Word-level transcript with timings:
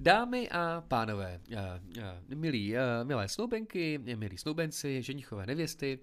Dámy 0.00 0.48
a 0.48 0.84
pánové, 0.88 1.40
uh, 1.48 1.56
uh, 1.58 2.38
milí, 2.38 2.74
uh, 2.74 2.80
milé 3.04 3.28
snoubenky, 3.28 3.98
milí 3.98 4.38
snoubenci, 4.38 5.02
ženichové 5.02 5.46
nevěsty, 5.46 5.98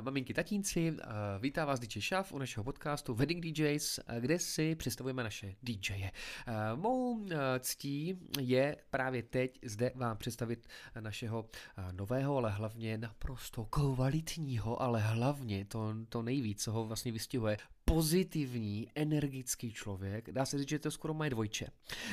maminky, 0.00 0.34
tatínci, 0.34 0.96
vítá 1.40 1.64
vás 1.64 1.80
DJ 1.80 2.00
Šaf 2.00 2.32
u 2.32 2.38
našeho 2.38 2.64
podcastu 2.64 3.14
Wedding 3.14 3.44
DJs, 3.44 4.00
kde 4.20 4.38
si 4.38 4.74
představujeme 4.74 5.22
naše 5.22 5.54
DJe. 5.62 6.10
Mou 6.74 7.26
ctí 7.60 8.18
je 8.40 8.76
právě 8.90 9.22
teď 9.22 9.58
zde 9.64 9.92
vám 9.94 10.16
představit 10.16 10.66
našeho 11.00 11.48
nového, 11.92 12.36
ale 12.36 12.50
hlavně 12.50 12.98
naprosto 12.98 13.64
kvalitního, 13.64 14.82
ale 14.82 15.00
hlavně 15.00 15.64
to, 15.64 15.94
to 16.08 16.22
nejvíc, 16.22 16.62
co 16.62 16.72
ho 16.72 16.84
vlastně 16.84 17.12
vystihuje, 17.12 17.56
pozitivní, 17.90 18.88
energický 18.94 19.72
člověk. 19.72 20.30
Dá 20.30 20.46
se 20.46 20.58
říct, 20.58 20.68
že 20.68 20.78
to 20.78 20.90
skoro 20.90 21.14
mají 21.14 21.30
dvojče. 21.30 21.66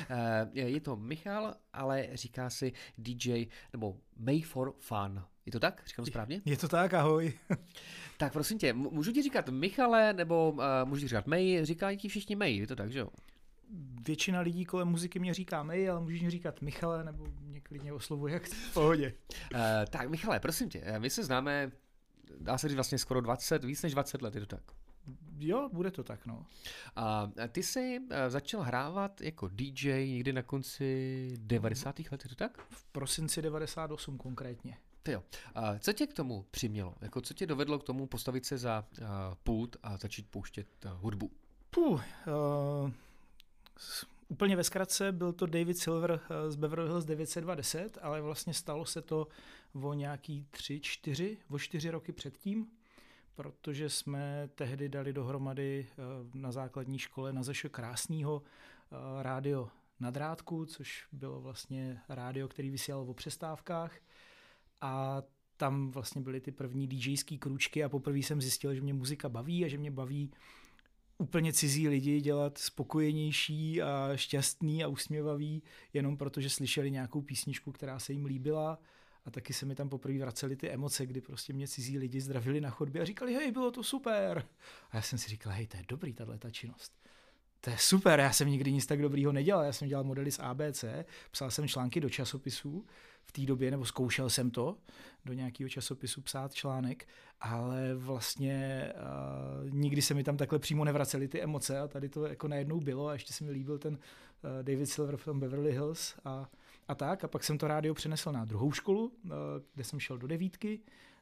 Eh, 0.09 0.49
je 0.53 0.81
to 0.81 0.95
Michal, 0.95 1.53
ale 1.73 2.07
říká 2.13 2.49
si 2.49 2.73
DJ, 2.97 3.45
nebo 3.73 3.97
May 4.17 4.41
for 4.41 4.73
Fun. 4.79 5.23
Je 5.45 5.51
to 5.51 5.59
tak? 5.59 5.83
Říkám 5.85 6.05
správně? 6.05 6.41
Je 6.45 6.57
to 6.57 6.67
tak, 6.67 6.93
ahoj. 6.93 7.33
tak 8.17 8.33
prosím 8.33 8.57
tě, 8.57 8.73
můžu 8.73 9.11
ti 9.11 9.21
říkat 9.21 9.49
Michale, 9.49 10.13
nebo 10.13 10.51
uh, 10.51 10.63
můžu 10.83 11.01
ti 11.01 11.07
říkat 11.07 11.27
May? 11.27 11.59
Říkají 11.63 11.97
ti 11.97 12.09
všichni 12.09 12.35
May, 12.35 12.57
je 12.57 12.67
to 12.67 12.75
tak, 12.75 12.91
že 12.91 12.99
jo? 12.99 13.09
Většina 14.07 14.39
lidí 14.39 14.65
kolem 14.65 14.87
muziky 14.87 15.19
mě 15.19 15.33
říká 15.33 15.63
May, 15.63 15.89
ale 15.89 15.99
můžeš 15.99 16.21
mi 16.21 16.29
říkat 16.29 16.61
Michale, 16.61 17.03
nebo 17.03 17.25
mě 17.41 17.61
klidně 17.61 17.93
oslovuje, 17.93 18.33
jak 18.33 18.47
v 18.47 18.73
pohodě. 18.73 19.13
Uh, 19.53 19.59
tak 19.89 20.09
Michale, 20.09 20.39
prosím 20.39 20.69
tě, 20.69 20.83
my 20.97 21.09
se 21.09 21.23
známe, 21.23 21.71
dá 22.39 22.57
se 22.57 22.67
říct 22.67 22.75
vlastně 22.75 22.97
skoro 22.97 23.21
20, 23.21 23.63
víc 23.63 23.81
než 23.81 23.93
20 23.93 24.21
let, 24.21 24.35
je 24.35 24.41
to 24.41 24.47
tak? 24.47 24.63
Jo, 25.43 25.69
bude 25.73 25.91
to 25.91 26.03
tak, 26.03 26.25
no. 26.25 26.45
A 26.95 27.31
ty 27.47 27.63
jsi 27.63 27.99
eh, 28.09 28.29
začal 28.29 28.61
hrávat 28.61 29.21
jako 29.21 29.49
DJ 29.51 30.07
někdy 30.07 30.33
na 30.33 30.41
konci 30.41 31.33
90. 31.37 31.99
let, 31.99 32.23
je 32.23 32.29
to 32.29 32.35
tak? 32.35 32.57
V 32.69 32.85
prosinci 32.85 33.41
98 33.41 34.17
konkrétně. 34.17 34.77
Ty 35.03 35.11
jo. 35.11 35.23
A 35.55 35.79
co 35.79 35.93
tě 35.93 36.07
k 36.07 36.13
tomu 36.13 36.45
přimělo? 36.51 36.95
Jako 37.01 37.21
co 37.21 37.33
tě 37.33 37.45
dovedlo 37.45 37.79
k 37.79 37.83
tomu 37.83 38.07
postavit 38.07 38.45
se 38.45 38.57
za 38.57 38.85
uh, 39.01 39.07
pult 39.43 39.77
a 39.83 39.97
začít 39.97 40.27
pouštět 40.29 40.67
uh, 40.85 40.91
hudbu? 40.91 41.31
Puh, 41.69 42.03
uh, 42.83 42.91
úplně 44.27 44.55
ve 44.55 44.63
zkratce 44.63 45.11
byl 45.11 45.33
to 45.33 45.45
David 45.45 45.77
Silver 45.77 46.19
z 46.47 46.55
Beverly 46.55 46.87
Hills 46.87 47.05
920, 47.05 47.97
ale 48.01 48.21
vlastně 48.21 48.53
stalo 48.53 48.85
se 48.85 49.01
to 49.01 49.27
o 49.81 49.93
nějaký 49.93 50.45
tři, 50.51 50.79
čtyři, 50.79 51.37
o 51.49 51.59
čtyři 51.59 51.89
roky 51.89 52.11
předtím 52.11 52.67
protože 53.35 53.89
jsme 53.89 54.49
tehdy 54.55 54.89
dali 54.89 55.13
dohromady 55.13 55.87
eh, 55.89 55.95
na 56.33 56.51
základní 56.51 56.99
škole 56.99 57.33
na 57.33 57.43
Zeše 57.43 57.69
krásného 57.69 58.43
eh, 58.43 59.23
rádio 59.23 59.69
na 59.99 60.11
drátku, 60.11 60.65
což 60.65 61.07
bylo 61.11 61.41
vlastně 61.41 62.01
rádio, 62.09 62.47
který 62.47 62.69
vysílal 62.69 63.01
o 63.01 63.13
přestávkách. 63.13 63.99
A 64.81 65.23
tam 65.57 65.91
vlastně 65.91 66.21
byly 66.21 66.41
ty 66.41 66.51
první 66.51 66.87
DJské 66.87 67.37
kručky 67.37 67.83
a 67.83 67.89
poprvé 67.89 68.17
jsem 68.17 68.41
zjistil, 68.41 68.75
že 68.75 68.81
mě 68.81 68.93
muzika 68.93 69.29
baví 69.29 69.65
a 69.65 69.67
že 69.67 69.77
mě 69.77 69.91
baví 69.91 70.31
úplně 71.17 71.53
cizí 71.53 71.87
lidi 71.87 72.21
dělat 72.21 72.57
spokojenější 72.57 73.81
a 73.81 74.11
šťastný 74.15 74.83
a 74.83 74.87
usměvavý, 74.87 75.63
jenom 75.93 76.17
protože 76.17 76.49
slyšeli 76.49 76.91
nějakou 76.91 77.21
písničku, 77.21 77.71
která 77.71 77.99
se 77.99 78.13
jim 78.13 78.25
líbila 78.25 78.79
a 79.25 79.31
taky 79.31 79.53
se 79.53 79.65
mi 79.65 79.75
tam 79.75 79.89
poprvé 79.89 80.19
vracely 80.19 80.55
ty 80.55 80.69
emoce, 80.69 81.05
kdy 81.05 81.21
prostě 81.21 81.53
mě 81.53 81.67
cizí 81.67 81.97
lidi 81.97 82.21
zdravili 82.21 82.61
na 82.61 82.69
chodbě 82.69 83.01
a 83.01 83.05
říkali, 83.05 83.33
hej, 83.33 83.51
bylo 83.51 83.71
to 83.71 83.83
super. 83.83 84.45
A 84.91 84.95
já 84.95 85.01
jsem 85.01 85.19
si 85.19 85.29
říkal, 85.29 85.53
hej, 85.53 85.67
to 85.67 85.77
je 85.77 85.83
dobrý, 85.87 86.13
tahle 86.13 86.37
ta 86.37 86.49
činnost. 86.49 86.93
To 87.61 87.69
je 87.69 87.77
super, 87.79 88.19
já 88.19 88.33
jsem 88.33 88.49
nikdy 88.49 88.71
nic 88.71 88.85
tak 88.85 89.01
dobrýho 89.01 89.31
nedělal. 89.31 89.63
Já 89.63 89.73
jsem 89.73 89.87
dělal 89.87 90.03
modely 90.03 90.31
z 90.31 90.39
ABC, 90.39 90.85
psal 91.31 91.51
jsem 91.51 91.67
články 91.67 92.01
do 92.01 92.09
časopisů 92.09 92.85
v 93.23 93.31
té 93.31 93.41
době, 93.41 93.71
nebo 93.71 93.85
zkoušel 93.85 94.29
jsem 94.29 94.51
to 94.51 94.77
do 95.25 95.33
nějakého 95.33 95.69
časopisu 95.69 96.21
psát 96.21 96.53
článek, 96.53 97.07
ale 97.41 97.95
vlastně 97.95 98.89
uh, 99.63 99.69
nikdy 99.69 100.01
se 100.01 100.13
mi 100.13 100.23
tam 100.23 100.37
takhle 100.37 100.59
přímo 100.59 100.85
nevracely 100.85 101.27
ty 101.27 101.41
emoce 101.41 101.79
a 101.79 101.87
tady 101.87 102.09
to 102.09 102.25
jako 102.25 102.47
najednou 102.47 102.79
bylo 102.79 103.07
a 103.07 103.13
ještě 103.13 103.33
se 103.33 103.43
mi 103.43 103.51
líbil 103.51 103.77
ten 103.77 103.93
uh, 103.93 103.99
David 104.63 104.89
Silver 104.89 105.17
from 105.17 105.39
Beverly 105.39 105.71
Hills 105.71 106.15
a 106.25 106.49
a 106.87 106.95
tak. 106.95 107.23
A 107.23 107.27
pak 107.27 107.43
jsem 107.43 107.57
to 107.57 107.67
rádio 107.67 107.93
přenesl 107.93 108.31
na 108.31 108.45
druhou 108.45 108.71
školu, 108.71 109.11
eh, 109.25 109.29
kde 109.73 109.83
jsem 109.83 109.99
šel 109.99 110.17
do 110.17 110.27
devítky, 110.27 110.79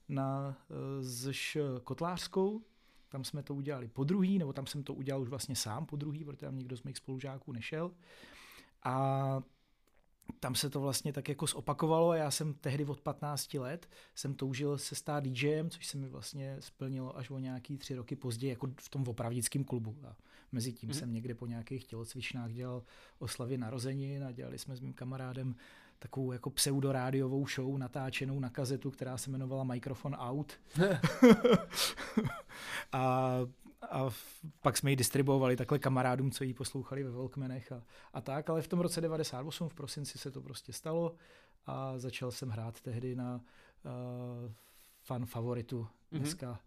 na 0.09 0.57
eh, 0.69 1.03
zš 1.03 1.57
Kotlářskou. 1.83 2.61
Tam 3.09 3.23
jsme 3.23 3.43
to 3.43 3.55
udělali 3.55 3.87
po 3.87 4.03
druhý, 4.03 4.39
nebo 4.39 4.53
tam 4.53 4.67
jsem 4.67 4.83
to 4.83 4.93
udělal 4.93 5.21
už 5.21 5.29
vlastně 5.29 5.55
sám 5.55 5.85
po 5.85 5.95
druhý, 5.95 6.23
protože 6.23 6.45
tam 6.45 6.57
nikdo 6.57 6.77
z 6.77 6.83
mých 6.83 6.97
spolužáků 6.97 7.51
nešel. 7.51 7.91
A 8.83 9.43
tam 10.39 10.55
se 10.55 10.69
to 10.69 10.81
vlastně 10.81 11.13
tak 11.13 11.29
jako 11.29 11.47
zopakovalo 11.47 12.09
a 12.09 12.15
já 12.15 12.31
jsem 12.31 12.53
tehdy 12.53 12.85
od 12.85 13.01
15 13.01 13.53
let 13.53 13.89
jsem 14.15 14.33
toužil 14.33 14.77
se 14.77 14.95
stát 14.95 15.23
DJem, 15.23 15.69
což 15.69 15.87
se 15.87 15.97
mi 15.97 16.09
vlastně 16.09 16.57
splnilo 16.59 17.17
až 17.17 17.29
o 17.29 17.39
nějaký 17.39 17.77
tři 17.77 17.95
roky 17.95 18.15
později, 18.15 18.49
jako 18.49 18.69
v 18.79 18.89
tom 18.89 19.03
opravdickém 19.07 19.63
klubu. 19.63 19.97
A 20.07 20.15
mezi 20.51 20.73
tím 20.73 20.89
mm-hmm. 20.89 20.99
jsem 20.99 21.13
někde 21.13 21.35
po 21.35 21.47
nějakých 21.47 21.85
tělocvičnách 21.85 22.51
dělal 22.51 22.83
oslavy 23.19 23.57
narozenin 23.57 24.23
a 24.23 24.31
dělali 24.31 24.59
jsme 24.59 24.75
s 24.75 24.79
mým 24.79 24.93
kamarádem 24.93 25.55
takovou 25.99 26.31
jako 26.31 26.49
pseudorádiovou 26.49 27.47
show 27.47 27.77
natáčenou 27.77 28.39
na 28.39 28.49
kazetu, 28.49 28.91
která 28.91 29.17
se 29.17 29.29
jmenovala 29.29 29.63
Microphone 29.63 30.17
Out. 30.17 30.53
a 32.91 33.31
a 33.89 34.09
pak 34.61 34.77
jsme 34.77 34.89
ji 34.89 34.95
distribuovali 34.95 35.55
takhle 35.55 35.79
kamarádům, 35.79 36.31
co 36.31 36.43
ji 36.43 36.53
poslouchali 36.53 37.03
ve 37.03 37.11
Volkmenech 37.11 37.71
a, 37.71 37.83
a 38.13 38.21
tak, 38.21 38.49
ale 38.49 38.61
v 38.61 38.67
tom 38.67 38.79
roce 38.79 39.01
98 39.01 39.69
v 39.69 39.73
prosinci 39.73 40.17
se 40.17 40.31
to 40.31 40.41
prostě 40.41 40.73
stalo 40.73 41.15
a 41.65 41.97
začal 41.97 42.31
jsem 42.31 42.49
hrát 42.49 42.81
tehdy 42.81 43.15
na 43.15 43.35
uh, 43.35 44.51
fan 45.01 45.25
favoritu 45.25 45.87
mhm. 46.11 46.21
dneska. 46.21 46.51
Mm-hmm. 46.51 46.57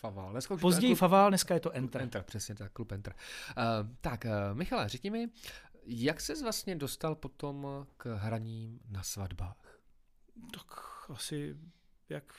Faval. 0.00 0.32
Dneska 0.32 0.54
už 0.54 0.60
Později 0.60 0.92
klub... 0.92 0.98
Faval, 0.98 1.30
dneska 1.30 1.54
je 1.54 1.60
to 1.60 1.70
Enter. 1.70 2.02
Enter, 2.02 2.22
přesně 2.22 2.54
tak, 2.54 2.72
klub 2.72 2.92
Enter. 2.92 3.14
Uh, 3.14 3.88
tak, 4.00 4.24
uh, 4.24 4.58
Michale, 4.58 4.88
řekni 4.88 5.10
mi, 5.10 5.28
jak 5.84 6.20
ses 6.20 6.42
vlastně 6.42 6.76
dostal 6.76 7.14
potom 7.14 7.86
k 7.96 8.16
hraním 8.16 8.80
na 8.88 9.02
svatbách? 9.02 9.78
Tak 10.52 10.70
asi 11.10 11.56
jak 12.08 12.34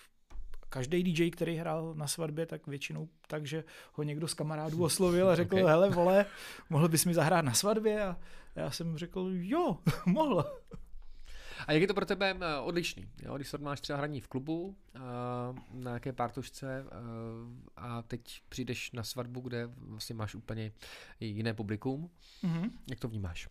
každý 0.73 1.03
DJ, 1.03 1.29
který 1.29 1.55
hrál 1.55 1.93
na 1.93 2.07
svatbě, 2.07 2.45
tak 2.45 2.67
většinou 2.67 3.09
tak, 3.27 3.45
že 3.45 3.63
ho 3.93 4.03
někdo 4.03 4.27
z 4.27 4.33
kamarádů 4.33 4.83
oslovil 4.89 5.29
a 5.29 5.35
řekl, 5.35 5.55
okay. 5.55 5.67
hele 5.67 5.89
vole, 5.89 6.25
mohl 6.69 6.89
bys 6.89 7.05
mi 7.05 7.13
zahrát 7.13 7.45
na 7.45 7.53
svatbě? 7.53 8.03
A 8.03 8.17
já 8.55 8.71
jsem 8.71 8.97
řekl, 8.97 9.29
jo, 9.33 9.77
mohl. 10.05 10.45
A 11.67 11.71
jak 11.71 11.81
je 11.81 11.87
to 11.87 11.93
pro 11.93 12.05
tebe 12.05 12.37
eh, 12.41 12.59
odlišný? 12.59 13.09
Jo? 13.23 13.35
Když 13.35 13.53
máš 13.59 13.81
třeba 13.81 13.97
hraní 13.97 14.21
v 14.21 14.27
klubu 14.27 14.75
eh, 14.95 14.99
na 15.73 15.91
nějaké 15.91 16.13
partušce 16.13 16.83
a, 16.83 16.85
eh, 16.85 17.69
a 17.75 18.01
teď 18.01 18.41
přijdeš 18.49 18.91
na 18.91 19.03
svatbu, 19.03 19.39
kde 19.39 19.69
vlastně 19.77 20.15
máš 20.15 20.35
úplně 20.35 20.71
jiné 21.19 21.53
publikum, 21.53 22.09
mm-hmm. 22.43 22.71
jak 22.89 22.99
to 22.99 23.07
vnímáš? 23.07 23.47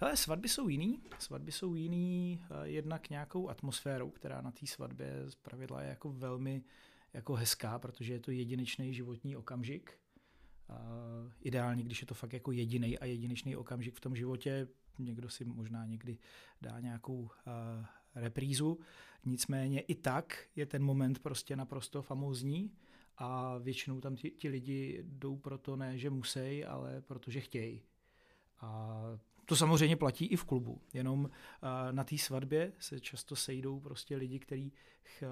Hele, 0.00 0.16
svatby 0.16 0.48
jsou 0.48 0.68
jiný. 0.68 1.00
Svatby 1.18 1.52
jsou 1.52 1.74
jiný 1.74 2.40
jednak 2.62 3.10
nějakou 3.10 3.48
atmosférou, 3.48 4.10
která 4.10 4.40
na 4.40 4.50
té 4.50 4.66
svatbě 4.66 5.30
z 5.30 5.34
pravidla 5.34 5.82
je 5.82 5.88
jako 5.88 6.12
velmi 6.12 6.62
jako 7.12 7.34
hezká, 7.34 7.78
protože 7.78 8.12
je 8.12 8.20
to 8.20 8.30
jedinečný 8.30 8.94
životní 8.94 9.36
okamžik. 9.36 9.98
Uh, 10.70 11.32
ideálně, 11.40 11.82
když 11.82 12.00
je 12.00 12.06
to 12.06 12.14
fakt 12.14 12.32
jako 12.32 12.52
jediný 12.52 12.98
a 12.98 13.04
jedinečný 13.04 13.56
okamžik 13.56 13.96
v 13.96 14.00
tom 14.00 14.16
životě, 14.16 14.68
někdo 14.98 15.28
si 15.28 15.44
možná 15.44 15.86
někdy 15.86 16.18
dá 16.60 16.80
nějakou 16.80 17.20
uh, 17.20 17.28
reprízu, 18.14 18.78
nicméně 19.24 19.80
i 19.80 19.94
tak 19.94 20.46
je 20.56 20.66
ten 20.66 20.82
moment 20.82 21.18
prostě 21.18 21.56
naprosto 21.56 22.02
famózní 22.02 22.72
a 23.16 23.58
většinou 23.58 24.00
tam 24.00 24.16
ti, 24.16 24.30
ti 24.30 24.48
lidi 24.48 24.98
jdou 25.02 25.36
proto 25.36 25.76
ne, 25.76 25.98
že 25.98 26.10
musí, 26.10 26.64
ale 26.64 27.00
protože 27.00 27.40
chtějí. 27.40 27.82
A 28.60 29.00
to 29.48 29.56
samozřejmě 29.56 29.96
platí 29.96 30.26
i 30.26 30.36
v 30.36 30.44
klubu, 30.44 30.80
jenom 30.92 31.20
uh, 31.24 31.28
na 31.90 32.04
té 32.04 32.18
svatbě 32.18 32.72
se 32.78 33.00
často 33.00 33.36
sejdou 33.36 33.80
prostě 33.80 34.16
lidi, 34.16 34.38
kteří 34.38 34.72
uh, 35.22 35.28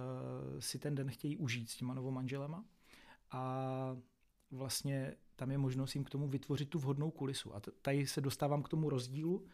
si 0.58 0.78
ten 0.78 0.94
den 0.94 1.10
chtějí 1.10 1.36
užít 1.36 1.70
s 1.70 1.76
těma 1.76 1.94
novomanželema 1.94 2.64
a 3.30 3.96
vlastně 4.50 5.14
tam 5.36 5.50
je 5.50 5.58
možnost 5.58 5.94
jim 5.94 6.04
k 6.04 6.10
tomu 6.10 6.28
vytvořit 6.28 6.70
tu 6.70 6.78
vhodnou 6.78 7.10
kulisu. 7.10 7.54
A 7.54 7.60
tady 7.82 8.06
se 8.06 8.20
dostávám 8.20 8.62
k 8.62 8.68
tomu 8.68 8.90
rozdílu, 8.90 9.46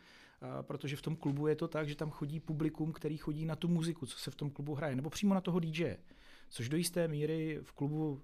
protože 0.63 0.97
v 0.97 1.03
tom 1.03 1.17
klubu 1.17 1.47
je 1.47 1.57
to 1.57 1.69
tak, 1.69 1.89
že 1.89 1.97
tam 1.97 2.11
chodí 2.11 2.41
publikum, 2.41 2.93
který 2.93 3.17
chodí 3.17 3.45
na 3.45 3.57
tu 3.57 3.69
muziku, 3.69 4.07
co 4.07 4.19
se 4.19 4.31
v 4.31 4.35
tom 4.35 4.51
klubu 4.51 4.75
hraje, 4.75 4.97
nebo 4.97 5.11
přímo 5.11 5.35
na 5.35 5.41
toho 5.41 5.61
DJ. 5.61 5.97
Což 6.49 6.69
do 6.69 6.77
jisté 6.77 7.09
míry 7.09 7.59
v 7.63 7.73
klubu 7.73 8.23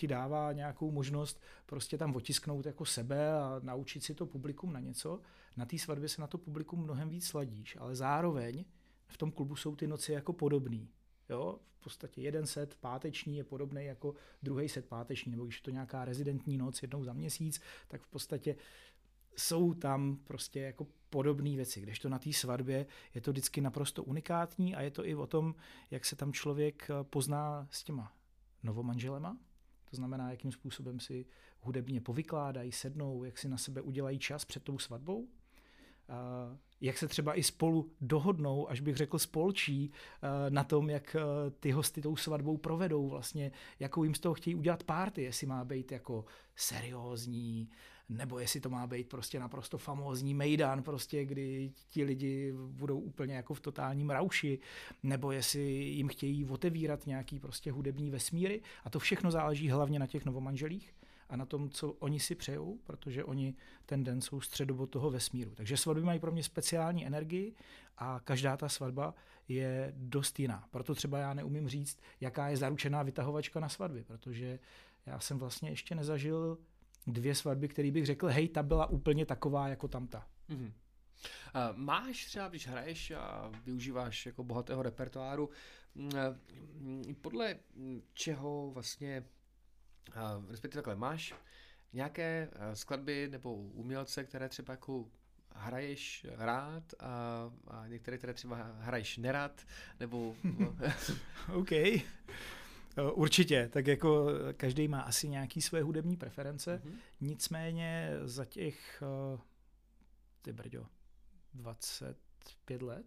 ti 0.00 0.06
dává 0.06 0.52
nějakou 0.52 0.90
možnost 0.90 1.40
prostě 1.66 1.98
tam 1.98 2.16
otisknout 2.16 2.66
jako 2.66 2.84
sebe 2.84 3.32
a 3.32 3.60
naučit 3.62 4.04
si 4.04 4.14
to 4.14 4.26
publikum 4.26 4.72
na 4.72 4.80
něco. 4.80 5.20
Na 5.56 5.66
té 5.66 5.78
svatbě 5.78 6.08
se 6.08 6.20
na 6.20 6.26
to 6.26 6.38
publikum 6.38 6.82
mnohem 6.82 7.08
víc 7.08 7.26
sladíš, 7.26 7.76
ale 7.80 7.96
zároveň 7.96 8.64
v 9.08 9.16
tom 9.18 9.32
klubu 9.32 9.56
jsou 9.56 9.76
ty 9.76 9.86
noci 9.86 10.12
jako 10.12 10.32
podobný. 10.32 10.88
Jo, 11.28 11.58
v 11.80 11.82
podstatě 11.84 12.20
jeden 12.20 12.46
set 12.46 12.74
páteční 12.80 13.36
je 13.36 13.44
podobný 13.44 13.84
jako 13.84 14.14
druhý 14.42 14.68
set 14.68 14.86
páteční, 14.86 15.32
nebo 15.32 15.44
když 15.44 15.56
je 15.56 15.62
to 15.62 15.70
nějaká 15.70 16.04
rezidentní 16.04 16.58
noc 16.58 16.82
jednou 16.82 17.04
za 17.04 17.12
měsíc, 17.12 17.60
tak 17.88 18.02
v 18.02 18.08
podstatě 18.08 18.56
jsou 19.36 19.74
tam 19.74 20.16
prostě 20.16 20.60
jako 20.60 20.86
podobné 21.10 21.56
věci, 21.56 21.80
kdežto 21.80 22.08
na 22.08 22.18
té 22.18 22.32
svatbě 22.32 22.86
je 23.14 23.20
to 23.20 23.30
vždycky 23.30 23.60
naprosto 23.60 24.02
unikátní 24.02 24.74
a 24.74 24.80
je 24.80 24.90
to 24.90 25.06
i 25.06 25.14
o 25.14 25.26
tom, 25.26 25.54
jak 25.90 26.04
se 26.04 26.16
tam 26.16 26.32
člověk 26.32 26.88
pozná 27.02 27.68
s 27.70 27.84
těma 27.84 28.12
novomanželema, 28.62 29.36
to 29.90 29.96
znamená, 29.96 30.30
jakým 30.30 30.52
způsobem 30.52 31.00
si 31.00 31.26
hudebně 31.60 32.00
povykládají, 32.00 32.72
sednou, 32.72 33.24
jak 33.24 33.38
si 33.38 33.48
na 33.48 33.56
sebe 33.56 33.80
udělají 33.80 34.18
čas 34.18 34.44
před 34.44 34.62
tou 34.62 34.78
svatbou, 34.78 35.28
jak 36.80 36.98
se 36.98 37.08
třeba 37.08 37.38
i 37.38 37.42
spolu 37.42 37.92
dohodnou, 38.00 38.70
až 38.70 38.80
bych 38.80 38.96
řekl 38.96 39.18
spolčí, 39.18 39.92
na 40.48 40.64
tom, 40.64 40.90
jak 40.90 41.16
ty 41.60 41.70
hosty 41.70 42.02
tou 42.02 42.16
svatbou 42.16 42.56
provedou, 42.56 43.08
vlastně, 43.08 43.52
jakou 43.80 44.04
jim 44.04 44.14
z 44.14 44.20
toho 44.20 44.34
chtějí 44.34 44.54
udělat 44.54 44.84
párty, 44.84 45.22
jestli 45.22 45.46
má 45.46 45.64
být 45.64 45.92
jako 45.92 46.24
seriózní, 46.56 47.70
nebo 48.10 48.38
jestli 48.38 48.60
to 48.60 48.70
má 48.70 48.86
být 48.86 49.08
prostě 49.08 49.40
naprosto 49.40 49.78
famózní 49.78 50.34
mejdan, 50.34 50.82
prostě, 50.82 51.24
kdy 51.24 51.72
ti 51.90 52.04
lidi 52.04 52.52
budou 52.52 52.98
úplně 52.98 53.34
jako 53.34 53.54
v 53.54 53.60
totálním 53.60 54.10
rauši, 54.10 54.58
nebo 55.02 55.32
jestli 55.32 55.62
jim 55.72 56.08
chtějí 56.08 56.44
otevírat 56.44 57.06
nějaký 57.06 57.38
prostě 57.38 57.72
hudební 57.72 58.10
vesmíry 58.10 58.62
a 58.84 58.90
to 58.90 58.98
všechno 58.98 59.30
záleží 59.30 59.68
hlavně 59.68 59.98
na 59.98 60.06
těch 60.06 60.24
novomanželích 60.24 60.94
a 61.28 61.36
na 61.36 61.46
tom, 61.46 61.70
co 61.70 61.92
oni 61.92 62.20
si 62.20 62.34
přejou, 62.34 62.78
protože 62.84 63.24
oni 63.24 63.54
ten 63.86 64.04
den 64.04 64.20
jsou 64.20 64.40
středobod 64.40 64.90
toho 64.90 65.10
vesmíru. 65.10 65.54
Takže 65.54 65.76
svatby 65.76 66.02
mají 66.02 66.20
pro 66.20 66.32
mě 66.32 66.42
speciální 66.42 67.06
energii 67.06 67.54
a 67.98 68.20
každá 68.24 68.56
ta 68.56 68.68
svatba 68.68 69.14
je 69.48 69.92
dost 69.96 70.40
jiná. 70.40 70.64
Proto 70.70 70.94
třeba 70.94 71.18
já 71.18 71.34
neumím 71.34 71.68
říct, 71.68 71.98
jaká 72.20 72.48
je 72.48 72.56
zaručená 72.56 73.02
vytahovačka 73.02 73.60
na 73.60 73.68
svatby, 73.68 74.04
protože 74.04 74.58
já 75.06 75.20
jsem 75.20 75.38
vlastně 75.38 75.70
ještě 75.70 75.94
nezažil 75.94 76.58
dvě 77.06 77.34
svatby, 77.34 77.68
které 77.68 77.90
bych 77.90 78.06
řekl, 78.06 78.26
hej, 78.26 78.48
ta 78.48 78.62
byla 78.62 78.86
úplně 78.86 79.26
taková 79.26 79.68
jako 79.68 79.88
tamta. 79.88 80.26
Mm-hmm. 80.48 80.72
Máš 81.74 82.24
třeba, 82.24 82.48
když 82.48 82.68
hraješ 82.68 83.10
a 83.10 83.50
využíváš 83.64 84.26
jako 84.26 84.44
bohatého 84.44 84.82
repertoáru, 84.82 85.50
podle 87.20 87.56
čeho 88.12 88.70
vlastně 88.70 89.24
respektive 90.48 90.82
takhle, 90.82 90.96
máš 90.96 91.34
nějaké 91.92 92.48
skladby 92.74 93.28
nebo 93.30 93.54
umělce, 93.54 94.24
které 94.24 94.48
třeba 94.48 94.72
jako 94.72 95.06
hraješ 95.54 96.26
rád 96.36 96.84
a, 97.00 97.50
a 97.68 97.86
některé, 97.86 98.18
které 98.18 98.34
třeba 98.34 98.56
hraješ 98.78 99.16
nerad, 99.16 99.66
nebo... 100.00 100.36
OK. 101.52 101.70
Eh, 102.96 103.02
určitě, 103.02 103.68
tak 103.72 103.86
jako 103.86 104.26
každý 104.56 104.88
má 104.88 105.00
asi 105.00 105.28
nějaký 105.28 105.62
své 105.62 105.82
hudební 105.82 106.16
preference, 106.16 106.82
mm-hmm. 106.84 106.96
nicméně 107.20 108.12
za 108.24 108.44
těch, 108.44 109.02
eh, 109.02 109.38
ty 110.42 110.52
brďo, 110.52 110.86
25 111.54 112.82
let 112.82 113.06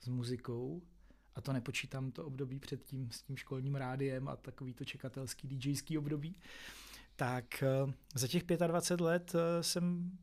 s 0.00 0.08
muzikou 0.08 0.82
a 1.34 1.40
to 1.40 1.52
nepočítám 1.52 2.10
to 2.10 2.26
období 2.26 2.58
předtím 2.58 3.10
s 3.10 3.22
tím 3.22 3.36
školním 3.36 3.74
rádiem 3.74 4.28
a 4.28 4.36
takový 4.36 4.74
to 4.74 4.84
čekatelský 4.84 5.48
DJský 5.48 5.98
období, 5.98 6.36
tak 7.16 7.62
eh, 7.62 7.92
za 8.14 8.28
těch 8.28 8.42
25 8.42 9.04
let 9.04 9.34
eh, 9.34 9.62
jsem 9.62 10.18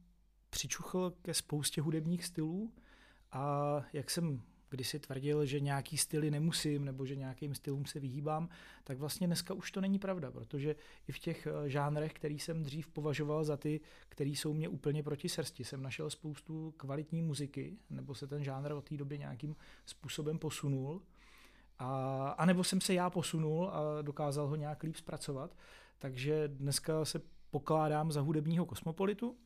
přičuchl 0.49 1.13
ke 1.21 1.33
spoustě 1.33 1.81
hudebních 1.81 2.25
stylů 2.25 2.73
a 3.31 3.75
jak 3.93 4.09
jsem 4.09 4.41
když 4.69 4.87
si 4.87 4.99
tvrdil, 4.99 5.45
že 5.45 5.59
nějaký 5.59 5.97
styly 5.97 6.31
nemusím 6.31 6.85
nebo 6.85 7.05
že 7.05 7.15
nějakým 7.15 7.55
stylům 7.55 7.85
se 7.85 7.99
vyhýbám, 7.99 8.49
tak 8.83 8.97
vlastně 8.97 9.27
dneska 9.27 9.53
už 9.53 9.71
to 9.71 9.81
není 9.81 9.99
pravda, 9.99 10.31
protože 10.31 10.75
i 11.07 11.11
v 11.11 11.19
těch 11.19 11.47
eh, 11.47 11.69
žánrech, 11.69 12.13
který 12.13 12.39
jsem 12.39 12.63
dřív 12.63 12.87
považoval 12.87 13.43
za 13.43 13.57
ty, 13.57 13.81
který 14.09 14.35
jsou 14.35 14.53
mě 14.53 14.69
úplně 14.69 15.03
proti 15.03 15.29
srsti, 15.29 15.63
jsem 15.63 15.83
našel 15.83 16.09
spoustu 16.09 16.73
kvalitní 16.77 17.21
muziky, 17.21 17.77
nebo 17.89 18.15
se 18.15 18.27
ten 18.27 18.43
žánr 18.43 18.71
od 18.71 18.89
té 18.89 18.97
doby 18.97 19.19
nějakým 19.19 19.55
způsobem 19.85 20.39
posunul. 20.39 21.01
A, 21.79 22.29
a 22.29 22.45
nebo 22.45 22.63
jsem 22.63 22.81
se 22.81 22.93
já 22.93 23.09
posunul 23.09 23.69
a 23.69 24.01
dokázal 24.01 24.47
ho 24.47 24.55
nějak 24.55 24.83
líp 24.83 24.95
zpracovat. 24.95 25.55
Takže 25.99 26.47
dneska 26.47 27.05
se 27.05 27.21
pokládám 27.49 28.11
za 28.11 28.21
hudebního 28.21 28.65
kosmopolitu 28.65 29.37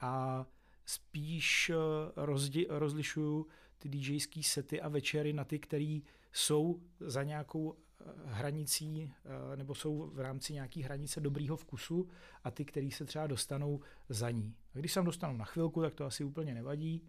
a 0.00 0.46
spíš 0.86 1.70
eh, 1.70 1.74
rozdi, 2.16 2.66
rozlišuju 2.70 3.46
ty 3.78 3.88
DJské 3.88 4.42
sety 4.42 4.80
a 4.80 4.88
večery 4.88 5.32
na 5.32 5.44
ty, 5.44 5.58
které 5.58 5.98
jsou 6.32 6.82
za 7.00 7.22
nějakou 7.22 7.74
eh, 7.74 8.04
hranicí 8.24 9.12
eh, 9.52 9.56
nebo 9.56 9.74
jsou 9.74 10.10
v 10.14 10.20
rámci 10.20 10.52
nějaký 10.52 10.82
hranice 10.82 11.20
dobrýho 11.20 11.56
vkusu 11.56 12.08
a 12.44 12.50
ty, 12.50 12.64
který 12.64 12.90
se 12.90 13.04
třeba 13.04 13.26
dostanou 13.26 13.80
za 14.08 14.30
ní. 14.30 14.54
A 14.74 14.78
když 14.78 14.92
se 14.92 15.02
dostanou 15.02 15.36
na 15.36 15.44
chvilku, 15.44 15.82
tak 15.82 15.94
to 15.94 16.04
asi 16.04 16.24
úplně 16.24 16.54
nevadí. 16.54 17.08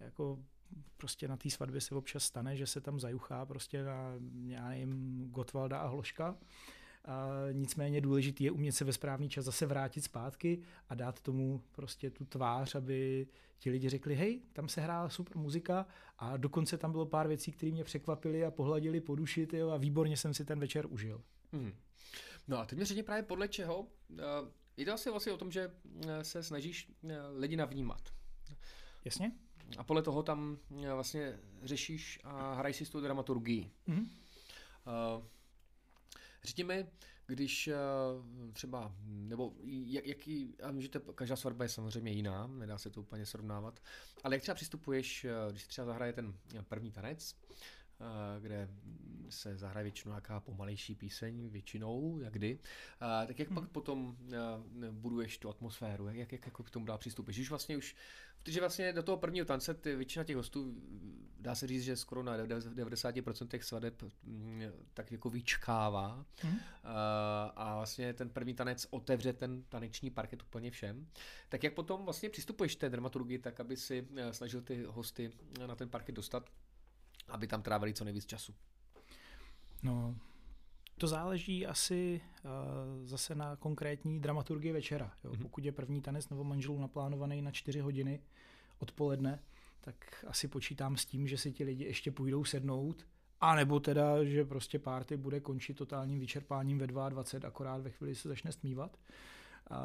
Jako 0.00 0.38
prostě 0.96 1.28
na 1.28 1.36
té 1.36 1.50
svatbě 1.50 1.80
se 1.80 1.94
občas 1.94 2.24
stane, 2.24 2.56
že 2.56 2.66
se 2.66 2.80
tam 2.80 3.00
zajuchá 3.00 3.46
prostě 3.46 3.82
na, 3.82 4.12
já 4.46 4.68
nevím, 4.68 5.24
Gotwalda 5.30 5.78
a 5.78 5.86
Hloška. 5.86 6.36
Nicméně 7.52 8.00
důležité 8.00 8.44
je 8.44 8.50
umět 8.50 8.72
se 8.72 8.84
ve 8.84 8.92
správný 8.92 9.28
čas 9.28 9.44
zase 9.44 9.66
vrátit 9.66 10.02
zpátky 10.02 10.62
a 10.88 10.94
dát 10.94 11.20
tomu 11.20 11.62
prostě 11.72 12.10
tu 12.10 12.24
tvář, 12.24 12.74
aby 12.74 13.26
ti 13.58 13.70
lidi 13.70 13.88
řekli, 13.88 14.14
hej, 14.14 14.40
tam 14.52 14.68
se 14.68 14.80
hrála 14.80 15.08
super 15.08 15.36
muzika 15.36 15.86
a 16.18 16.36
dokonce 16.36 16.78
tam 16.78 16.92
bylo 16.92 17.06
pár 17.06 17.28
věcí, 17.28 17.52
které 17.52 17.72
mě 17.72 17.84
překvapily 17.84 18.44
a 18.44 18.50
pohladili 18.50 19.00
po 19.00 19.14
duši 19.14 19.46
tyjo, 19.46 19.70
a 19.70 19.76
výborně 19.76 20.16
jsem 20.16 20.34
si 20.34 20.44
ten 20.44 20.60
večer 20.60 20.86
užil. 20.88 21.22
Hmm. 21.52 21.72
No 22.48 22.58
a 22.58 22.66
teď 22.66 22.78
mi 22.78 22.84
řekni 22.84 23.02
právě 23.02 23.22
podle 23.22 23.48
čeho. 23.48 23.80
Uh, 23.80 23.88
jde 24.76 24.84
to 24.84 24.92
asi 24.92 25.10
vlastně 25.10 25.32
o 25.32 25.36
tom, 25.36 25.52
že 25.52 25.70
eh, 26.08 26.24
se 26.24 26.42
snažíš 26.42 26.92
uh, 27.02 27.10
lidi 27.36 27.56
navnímat. 27.56 28.12
Jasně. 29.04 29.32
A 29.78 29.84
podle 29.84 30.02
toho 30.02 30.22
tam 30.22 30.58
vlastně 30.94 31.38
řešíš 31.62 32.20
a 32.24 32.54
hraješ 32.54 32.76
si 32.76 32.84
s 32.84 32.90
tou 32.90 33.00
dramaturgií. 33.00 33.70
Mm-hmm. 33.88 34.06
Uh, 35.16 35.24
Řekni 36.46 36.64
mi, 36.64 36.86
když 37.26 37.68
eh, 37.68 37.74
třeba, 38.52 38.94
nebo 39.04 39.52
jak, 39.64 40.06
jaký, 40.06 40.54
a 40.62 40.72
můžete, 40.72 41.00
každá 41.14 41.36
svatba 41.36 41.64
je 41.64 41.68
samozřejmě 41.68 42.12
jiná, 42.12 42.46
nedá 42.46 42.78
se 42.78 42.90
to 42.90 43.00
úplně 43.00 43.26
srovnávat, 43.26 43.80
ale 44.24 44.34
jak 44.34 44.42
třeba 44.42 44.54
přistupuješ, 44.54 45.24
eh, 45.24 45.30
když 45.50 45.66
třeba 45.66 45.86
zahraje 45.86 46.12
ten 46.12 46.34
první 46.68 46.92
tanec, 46.92 47.34
eh, 47.34 47.54
kde 48.40 48.68
se 49.30 49.56
zahraje 49.56 49.84
většinou 49.84 50.12
nějaká 50.12 50.40
pomalejší 50.40 50.94
píseň, 50.94 51.48
většinou, 51.48 52.18
jak 52.20 52.32
kdy, 52.32 52.58
tak 53.26 53.38
jak 53.38 53.48
hmm. 53.48 53.54
pak 53.54 53.68
potom 53.68 54.16
buduješ 54.90 55.38
tu 55.38 55.48
atmosféru, 55.48 56.06
jak, 56.08 56.32
jak, 56.32 56.46
jak 56.46 56.54
k 56.62 56.70
tomu 56.70 56.86
dá 56.86 56.98
přistupit? 56.98 57.34
Když 57.34 57.50
vlastně 57.50 57.76
už 57.76 57.96
Protože 58.46 58.60
vlastně 58.60 58.92
do 58.92 59.02
toho 59.02 59.16
prvního 59.16 59.46
tance 59.46 59.74
ty, 59.74 59.96
většina 59.96 60.24
těch 60.24 60.36
hostů, 60.36 60.74
dá 61.40 61.54
se 61.54 61.66
říct, 61.66 61.82
že 61.82 61.96
skoro 61.96 62.22
na 62.22 62.38
90% 62.38 63.48
těch 63.48 63.64
svadeb 63.64 64.02
mm, 64.22 64.62
tak 64.94 65.12
jako 65.12 65.30
vyčkává 65.30 66.26
mm. 66.44 66.58
a 67.56 67.76
vlastně 67.76 68.14
ten 68.14 68.30
první 68.30 68.54
tanec 68.54 68.86
otevře 68.90 69.32
ten 69.32 69.62
taneční 69.62 70.10
parket 70.10 70.42
úplně 70.42 70.70
všem. 70.70 71.06
Tak 71.48 71.64
jak 71.64 71.74
potom 71.74 72.04
vlastně 72.04 72.30
přistupuješ 72.30 72.76
té 72.76 72.90
dramaturgii 72.90 73.38
tak, 73.38 73.60
aby 73.60 73.76
si 73.76 74.08
eh, 74.16 74.32
snažil 74.32 74.62
ty 74.62 74.84
hosty 74.84 75.30
na 75.66 75.74
ten 75.74 75.88
parket 75.88 76.14
dostat, 76.14 76.50
aby 77.28 77.46
tam 77.46 77.62
trávili 77.62 77.94
co 77.94 78.04
nejvíc 78.04 78.26
času? 78.26 78.54
No, 79.82 80.16
to 80.98 81.06
záleží 81.06 81.66
asi 81.66 82.20
uh, 82.44 82.50
zase 83.06 83.34
na 83.34 83.56
konkrétní 83.56 84.20
dramaturgii 84.20 84.72
večera. 84.72 85.12
Jo. 85.24 85.30
Mm-hmm. 85.30 85.42
Pokud 85.42 85.64
je 85.64 85.72
první 85.72 86.02
tanec 86.02 86.28
nebo 86.28 86.44
manželů 86.44 86.80
naplánovaný 86.80 87.42
na 87.42 87.50
čtyři 87.50 87.80
hodiny 87.80 88.20
odpoledne, 88.78 89.42
tak 89.80 90.24
asi 90.28 90.48
počítám 90.48 90.96
s 90.96 91.06
tím, 91.06 91.28
že 91.28 91.38
si 91.38 91.52
ti 91.52 91.64
lidi 91.64 91.84
ještě 91.84 92.10
půjdou 92.10 92.44
sednout, 92.44 93.06
a 93.40 93.54
nebo 93.54 93.80
teda, 93.80 94.24
že 94.24 94.44
prostě 94.44 94.78
párty 94.78 95.16
bude 95.16 95.40
končit 95.40 95.74
totálním 95.74 96.20
vyčerpáním 96.20 96.78
ve 96.78 96.86
22, 96.86 97.48
akorát 97.48 97.82
ve 97.82 97.90
chvíli 97.90 98.14
se 98.14 98.28
začne 98.28 98.52
stmívat. 98.52 98.96
Uh, 99.70 99.76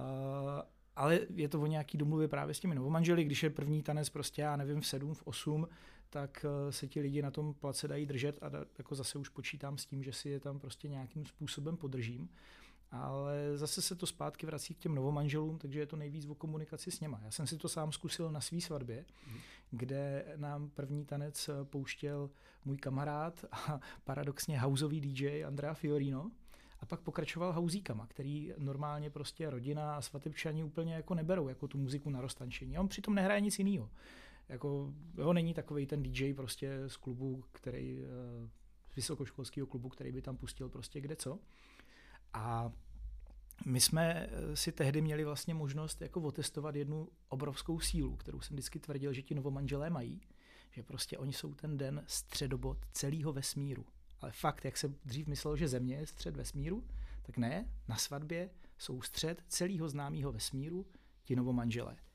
ale 0.95 1.19
je 1.36 1.50
to 1.50 1.62
o 1.62 1.65
nějaký 1.65 1.98
domluvě 1.98 2.27
právě 2.27 2.53
s 2.53 2.60
těmi 2.60 2.75
novomanželi, 2.75 3.24
když 3.24 3.43
je 3.43 3.50
první 3.50 3.83
tanec 3.83 4.10
prostě, 4.10 4.41
já 4.41 4.55
nevím, 4.55 4.81
v 4.81 4.88
7, 4.88 5.13
v 5.13 5.21
8, 5.24 5.67
tak 6.12 6.46
eh, 6.46 6.72
se 6.72 6.88
ti 6.88 7.01
lidi 7.01 7.22
na 7.22 7.32
tom 7.32 7.53
place 7.53 7.88
dají 7.88 8.06
držet 8.06 8.38
a 8.41 8.50
da, 8.50 8.65
jako 8.77 8.96
zase 8.96 9.20
už 9.20 9.30
počítám 9.30 9.77
s 9.77 9.86
tím, 9.86 10.03
že 10.03 10.13
si 10.13 10.30
je 10.30 10.39
tam 10.39 10.60
prostě 10.60 10.88
nějakým 10.88 11.25
způsobem 11.25 11.77
podržím. 11.77 12.30
Ale 12.91 13.58
zase 13.58 13.82
se 13.82 13.96
to 13.96 14.06
zpátky 14.06 14.46
vrací 14.46 14.74
k 14.74 14.77
těm 14.77 14.96
novomanželům, 14.96 15.58
takže 15.58 15.80
je 15.80 15.86
to 15.86 15.96
nejvíc 15.96 16.25
o 16.25 16.36
komunikaci 16.36 16.91
s 16.91 17.00
něma. 17.00 17.22
Já 17.24 17.32
jsem 17.32 17.48
si 17.48 17.58
to 17.58 17.70
sám 17.70 17.91
zkusil 17.91 18.32
na 18.32 18.41
svý 18.41 18.62
svatbě, 18.62 19.06
mm. 19.27 19.38
kde 19.72 20.25
nám 20.36 20.70
první 20.70 21.06
tanec 21.06 21.50
eh, 21.50 21.65
pouštěl 21.65 22.30
můj 22.65 22.77
kamarád 22.77 23.46
a 23.51 23.80
paradoxně 24.03 24.60
houseový 24.60 25.01
DJ 25.01 25.46
Andrea 25.46 25.74
Fiorino. 25.74 26.32
A 26.80 26.86
pak 26.86 27.00
pokračoval 27.00 27.53
hauzíkama, 27.53 28.08
který 28.08 28.53
normálně 28.58 29.10
prostě 29.10 29.50
rodina 29.50 29.96
a 29.96 30.01
svatebčani 30.01 30.63
úplně 30.63 30.94
jako 30.94 31.15
neberou, 31.15 31.48
jako 31.48 31.68
tu 31.68 31.77
muziku 31.77 32.10
na 32.10 32.22
roztančení. 32.22 32.77
A 32.77 32.80
on 32.80 32.88
přitom 32.88 33.15
nehraje 33.15 33.41
nic 33.41 33.60
jiného 33.60 33.89
jako, 34.51 34.93
jo, 35.17 35.34
není 35.34 35.53
takový 35.53 35.86
ten 35.86 36.03
DJ 36.03 36.34
prostě 36.34 36.84
z 36.88 36.98
klubu, 36.98 37.43
který, 37.51 38.03
eh, 38.03 38.50
z 38.91 38.96
vysokoškolského 38.96 39.67
klubu, 39.67 39.89
který 39.89 40.12
by 40.12 40.22
tam 40.22 40.38
pustil 40.38 40.70
prostě 40.70 41.01
kde 41.01 41.15
co. 41.15 41.39
A 42.34 42.72
my 43.65 43.79
jsme 43.79 44.29
eh, 44.31 44.55
si 44.55 44.72
tehdy 44.72 45.01
měli 45.01 45.24
vlastně 45.24 45.53
možnost 45.53 46.01
jako 46.01 46.22
otestovat 46.22 46.75
jednu 46.75 47.10
obrovskou 47.29 47.79
sílu, 47.79 48.15
kterou 48.15 48.41
jsem 48.41 48.55
vždycky 48.55 48.79
tvrdil, 48.79 49.13
že 49.13 49.22
ti 49.22 49.36
novomanželé 49.36 49.89
mají, 49.89 50.22
že 50.72 50.84
prostě 50.84 51.17
oni 51.17 51.34
jsou 51.34 51.53
ten 51.53 51.77
den 51.77 52.03
středobod 52.08 52.77
celého 52.91 53.34
vesmíru. 53.34 53.86
Ale 54.22 54.31
fakt, 54.31 54.65
jak 54.65 54.77
se 54.77 54.93
dřív 55.05 55.27
myslelo, 55.27 55.58
že 55.58 55.67
Země 55.67 55.96
je 55.96 56.08
střed 56.08 56.36
vesmíru, 56.36 56.84
tak 57.22 57.38
ne, 57.38 57.70
na 57.88 57.96
svatbě 57.96 58.50
jsou 58.77 59.01
střed 59.01 59.43
celého 59.48 59.89
známého 59.89 60.31
vesmíru 60.31 60.86
ti 61.24 61.36
novomanželé. 61.36 61.96
A 61.96 62.11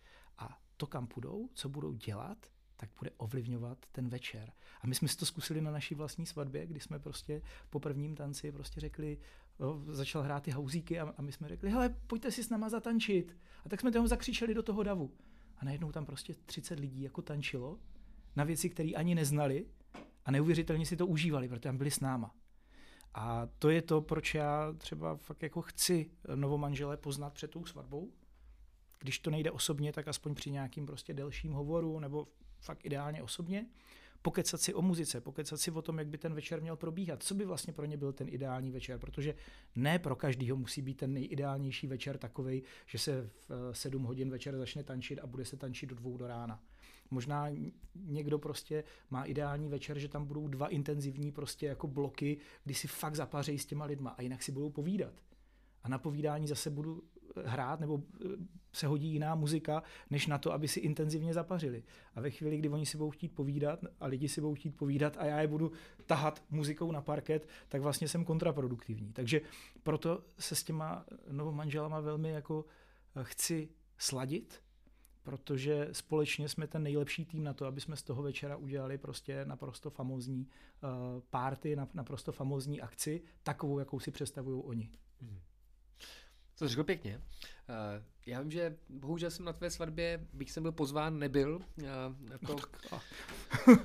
to, 0.76 0.86
kam 0.86 1.06
půjdou, 1.06 1.48
co 1.54 1.68
budou 1.68 1.92
dělat, 1.92 2.38
tak 2.76 2.90
bude 2.98 3.10
ovlivňovat 3.16 3.78
ten 3.92 4.08
večer. 4.08 4.52
A 4.80 4.86
my 4.86 4.94
jsme 4.94 5.08
si 5.08 5.16
to 5.16 5.26
zkusili 5.26 5.60
na 5.60 5.70
naší 5.70 5.94
vlastní 5.94 6.26
svatbě, 6.26 6.66
kdy 6.66 6.80
jsme 6.80 6.98
prostě 6.98 7.42
po 7.70 7.80
prvním 7.80 8.14
tanci 8.14 8.52
prostě 8.52 8.80
řekli, 8.80 9.18
jo, 9.60 9.82
začal 9.86 10.22
hrát 10.22 10.42
ty 10.42 10.50
hauzíky 10.50 11.00
a, 11.00 11.14
a 11.16 11.22
my 11.22 11.32
jsme 11.32 11.48
řekli, 11.48 11.70
hele, 11.70 11.96
pojďte 12.06 12.30
si 12.30 12.44
s 12.44 12.48
náma 12.48 12.68
zatančit. 12.68 13.36
A 13.64 13.68
tak 13.68 13.80
jsme 13.80 13.92
tam 13.92 14.06
zakřičeli 14.06 14.54
do 14.54 14.62
toho 14.62 14.82
davu. 14.82 15.12
A 15.58 15.64
najednou 15.64 15.92
tam 15.92 16.06
prostě 16.06 16.34
30 16.34 16.80
lidí 16.80 17.02
jako 17.02 17.22
tančilo 17.22 17.78
na 18.36 18.44
věci, 18.44 18.70
které 18.70 18.90
ani 18.90 19.14
neznali 19.14 19.66
a 20.24 20.30
neuvěřitelně 20.30 20.86
si 20.86 20.96
to 20.96 21.06
užívali, 21.06 21.48
protože 21.48 21.60
tam 21.60 21.78
byli 21.78 21.90
s 21.90 22.00
náma. 22.00 22.34
A 23.14 23.48
to 23.58 23.70
je 23.70 23.82
to, 23.82 24.00
proč 24.00 24.34
já 24.34 24.72
třeba 24.78 25.16
fakt 25.16 25.42
jako 25.42 25.62
chci 25.62 26.10
novomanžele 26.34 26.96
poznat 26.96 27.32
před 27.32 27.50
tou 27.50 27.64
svatbou. 27.64 28.12
Když 28.98 29.18
to 29.18 29.30
nejde 29.30 29.50
osobně, 29.50 29.92
tak 29.92 30.08
aspoň 30.08 30.34
při 30.34 30.50
nějakým 30.50 30.86
prostě 30.86 31.14
delším 31.14 31.52
hovoru 31.52 32.00
nebo 32.00 32.28
fakt 32.60 32.84
ideálně 32.84 33.22
osobně 33.22 33.66
pokecat 34.26 34.60
si 34.60 34.74
o 34.74 34.82
muzice, 34.82 35.20
pokecat 35.20 35.60
si 35.60 35.70
o 35.70 35.82
tom, 35.82 35.98
jak 35.98 36.08
by 36.08 36.18
ten 36.18 36.34
večer 36.34 36.62
měl 36.62 36.76
probíhat, 36.76 37.22
co 37.22 37.34
by 37.34 37.44
vlastně 37.44 37.72
pro 37.72 37.84
ně 37.84 37.96
byl 37.96 38.12
ten 38.12 38.28
ideální 38.28 38.70
večer, 38.70 38.98
protože 38.98 39.34
ne 39.76 39.98
pro 39.98 40.16
každýho 40.16 40.56
musí 40.56 40.82
být 40.82 40.94
ten 40.94 41.12
nejideálnější 41.12 41.86
večer 41.86 42.18
takový, 42.18 42.62
že 42.86 42.98
se 42.98 43.30
v 43.48 43.72
7 43.72 44.02
eh, 44.02 44.06
hodin 44.06 44.30
večer 44.30 44.58
začne 44.58 44.84
tančit 44.84 45.18
a 45.18 45.26
bude 45.26 45.44
se 45.44 45.56
tančit 45.56 45.88
do 45.88 45.94
dvou 45.94 46.16
do 46.16 46.26
rána. 46.26 46.62
Možná 47.10 47.48
někdo 47.94 48.38
prostě 48.38 48.84
má 49.10 49.24
ideální 49.24 49.68
večer, 49.68 49.98
že 49.98 50.08
tam 50.08 50.24
budou 50.24 50.48
dva 50.48 50.68
intenzivní 50.68 51.32
prostě 51.32 51.66
jako 51.66 51.86
bloky, 51.86 52.38
kdy 52.64 52.74
si 52.74 52.88
fakt 52.88 53.14
zapařejí 53.14 53.58
s 53.58 53.66
těma 53.66 53.84
lidma 53.84 54.10
a 54.10 54.22
jinak 54.22 54.42
si 54.42 54.52
budou 54.52 54.70
povídat. 54.70 55.14
A 55.82 55.88
na 55.88 55.98
povídání 55.98 56.48
zase 56.48 56.70
budu 56.70 57.02
hrát 57.44 57.80
nebo 57.80 58.02
eh, 58.24 58.28
se 58.72 58.86
hodí 58.86 59.08
jiná 59.08 59.34
muzika, 59.34 59.82
než 60.10 60.26
na 60.26 60.38
to, 60.38 60.52
aby 60.52 60.68
si 60.68 60.80
intenzivně 60.80 61.34
zapařili. 61.34 61.82
A 62.14 62.20
ve 62.20 62.30
chvíli, 62.30 62.58
kdy 62.58 62.68
oni 62.68 62.86
si 62.86 62.96
budou 62.96 63.10
chtít 63.10 63.28
povídat 63.28 63.80
a 64.00 64.06
lidi 64.06 64.28
si 64.28 64.40
budou 64.40 64.54
chtít 64.54 64.76
povídat 64.76 65.16
a 65.16 65.24
já 65.24 65.40
je 65.40 65.48
budu 65.48 65.72
tahat 66.06 66.44
muzikou 66.50 66.92
na 66.92 67.00
parket, 67.00 67.48
tak 67.68 67.80
vlastně 67.80 68.08
jsem 68.08 68.24
kontraproduktivní. 68.24 69.12
Takže 69.12 69.40
proto 69.82 70.24
se 70.38 70.54
s 70.54 70.64
těma 70.64 71.06
novomanželama 71.30 72.00
velmi 72.00 72.30
jako 72.30 72.64
eh, 73.16 73.20
chci 73.24 73.68
sladit, 73.98 74.62
protože 75.22 75.88
společně 75.92 76.48
jsme 76.48 76.66
ten 76.66 76.82
nejlepší 76.82 77.24
tým 77.24 77.44
na 77.44 77.54
to, 77.54 77.66
aby 77.66 77.80
jsme 77.80 77.96
z 77.96 78.02
toho 78.02 78.22
večera 78.22 78.56
udělali 78.56 78.98
prostě 78.98 79.44
naprosto 79.44 79.90
famózní 79.90 80.48
party, 81.30 81.76
naprosto 81.94 82.32
famózní 82.32 82.80
akci, 82.80 83.22
takovou, 83.42 83.78
jakou 83.78 84.00
si 84.00 84.10
představují 84.10 84.62
oni. 84.64 84.90
Mm. 85.20 85.38
To 86.58 86.68
řekl 86.68 86.84
pěkně. 86.84 87.20
Uh, 87.68 88.02
já 88.26 88.40
vím, 88.40 88.50
že 88.50 88.76
bohužel 88.88 89.30
jsem 89.30 89.44
na 89.44 89.52
tvé 89.52 89.70
svatbě, 89.70 90.26
bych 90.32 90.52
jsem 90.52 90.62
byl 90.62 90.72
pozván, 90.72 91.18
nebyl. 91.18 91.56
Uh, 91.56 91.84
jako, 92.32 92.52
no 92.52 92.54
tak, 92.54 93.00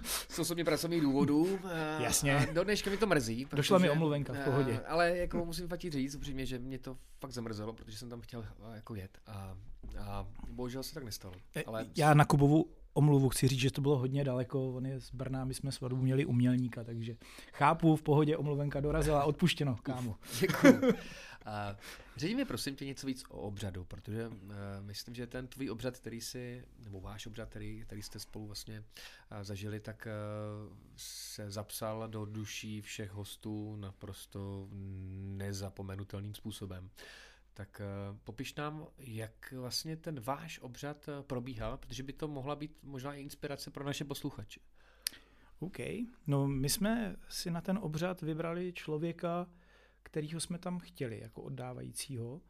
z 0.30 0.40
osobně 0.40 0.66
pracovních 0.66 1.02
důvodů. 1.02 1.44
Uh, 1.44 1.60
Jasně. 2.00 2.38
A 2.38 2.54
do 2.54 2.64
dneška 2.64 2.90
mi 2.90 2.98
to 2.98 3.08
mrzí. 3.08 3.46
Protože, 3.46 3.58
Došla 3.58 3.78
mi 3.78 3.90
omluvenka 3.90 4.34
v 4.34 4.44
pohodě. 4.44 4.72
Uh, 4.72 4.80
ale 4.88 5.18
jako 5.18 5.46
musím 5.46 5.68
fakt 5.68 5.82
říct 5.82 6.16
upřímně, 6.16 6.46
že 6.46 6.60
mě 6.60 6.80
to 6.80 6.98
fakt 7.20 7.32
zamrzelo, 7.32 7.74
protože 7.74 7.98
jsem 7.98 8.10
tam 8.10 8.22
chtěl 8.22 8.40
uh, 8.40 8.76
jako 8.76 8.96
jet. 8.96 9.18
A, 9.28 9.58
a 10.00 10.28
bohužel 10.50 10.84
se 10.84 10.94
tak 10.94 11.04
nestalo. 11.04 11.34
Ale... 11.66 11.86
Já 11.98 12.14
na 12.14 12.26
Kubovu 12.26 12.66
omluvu 12.94 13.30
chci 13.30 13.48
říct, 13.48 13.60
že 13.60 13.72
to 13.72 13.82
bylo 13.82 13.98
hodně 13.98 14.24
daleko, 14.24 14.74
on 14.74 14.86
je 14.86 15.00
z 15.00 15.12
Brna, 15.12 15.46
my 15.46 15.54
jsme 15.54 15.72
svatbu 15.72 16.02
měli 16.02 16.26
umělníka, 16.26 16.84
takže 16.84 17.16
chápu, 17.54 17.96
v 17.96 18.02
pohodě 18.02 18.38
omluvenka 18.38 18.80
dorazila, 18.80 19.24
odpuštěno, 19.24 19.76
kámo. 19.84 20.16
Děkuji. 20.40 20.94
A 21.46 21.78
řekni 22.18 22.36
mi 22.36 22.46
prosím 22.46 22.76
tě 22.76 22.86
něco 22.86 23.08
víc 23.08 23.24
o 23.30 23.38
obřadu, 23.38 23.86
protože 23.86 24.28
uh, 24.28 24.34
myslím, 24.82 25.16
že 25.16 25.28
ten 25.28 25.48
tvůj 25.48 25.70
obřad, 25.70 25.98
který 25.98 26.22
si, 26.22 26.66
nebo 26.84 27.02
váš 27.02 27.28
obřad, 27.28 27.50
který, 27.50 27.82
který 27.82 28.02
jste 28.02 28.20
spolu 28.20 28.48
vlastně 28.48 28.80
uh, 28.80 29.44
zažili, 29.44 29.80
tak 29.80 30.08
uh, 30.08 30.78
se 30.96 31.52
zapsal 31.52 32.08
do 32.08 32.26
duší 32.26 32.82
všech 32.82 33.12
hostů 33.12 33.76
naprosto 33.76 34.68
nezapomenutelným 35.38 36.34
způsobem. 36.34 36.90
Tak 37.54 37.82
uh, 38.12 38.18
popiš 38.24 38.56
nám, 38.56 38.88
jak 38.98 39.54
vlastně 39.58 39.98
ten 39.98 40.20
váš 40.20 40.60
obřad 40.60 41.10
probíhal, 41.22 41.78
protože 41.78 42.04
by 42.04 42.14
to 42.14 42.28
mohla 42.28 42.56
být 42.56 42.84
možná 42.84 43.14
i 43.14 43.22
inspirace 43.22 43.72
pro 43.72 43.86
naše 43.86 44.06
posluchače. 44.06 44.60
OK. 45.60 45.78
No 46.28 46.48
my 46.48 46.70
jsme 46.70 47.16
si 47.30 47.52
na 47.52 47.62
ten 47.62 47.80
obřad 47.82 48.22
vybrali 48.22 48.74
člověka, 48.74 49.48
kterýho 50.04 50.40
jsme 50.40 50.58
tam 50.58 50.80
chtěli 50.80 51.20
jako 51.20 51.42
oddávajícího. 51.42 52.42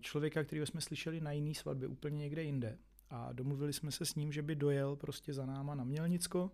Člověka, 0.00 0.44
kterého 0.44 0.66
jsme 0.66 0.80
slyšeli 0.80 1.20
na 1.20 1.32
jiný 1.32 1.54
svatbě, 1.54 1.88
úplně 1.88 2.18
někde 2.18 2.42
jinde. 2.42 2.78
A 3.10 3.32
domluvili 3.32 3.72
jsme 3.72 3.92
se 3.92 4.06
s 4.06 4.14
ním, 4.14 4.32
že 4.32 4.42
by 4.42 4.54
dojel 4.54 4.96
prostě 4.96 5.32
za 5.32 5.46
náma 5.46 5.74
na 5.74 5.84
Mělnicko, 5.84 6.50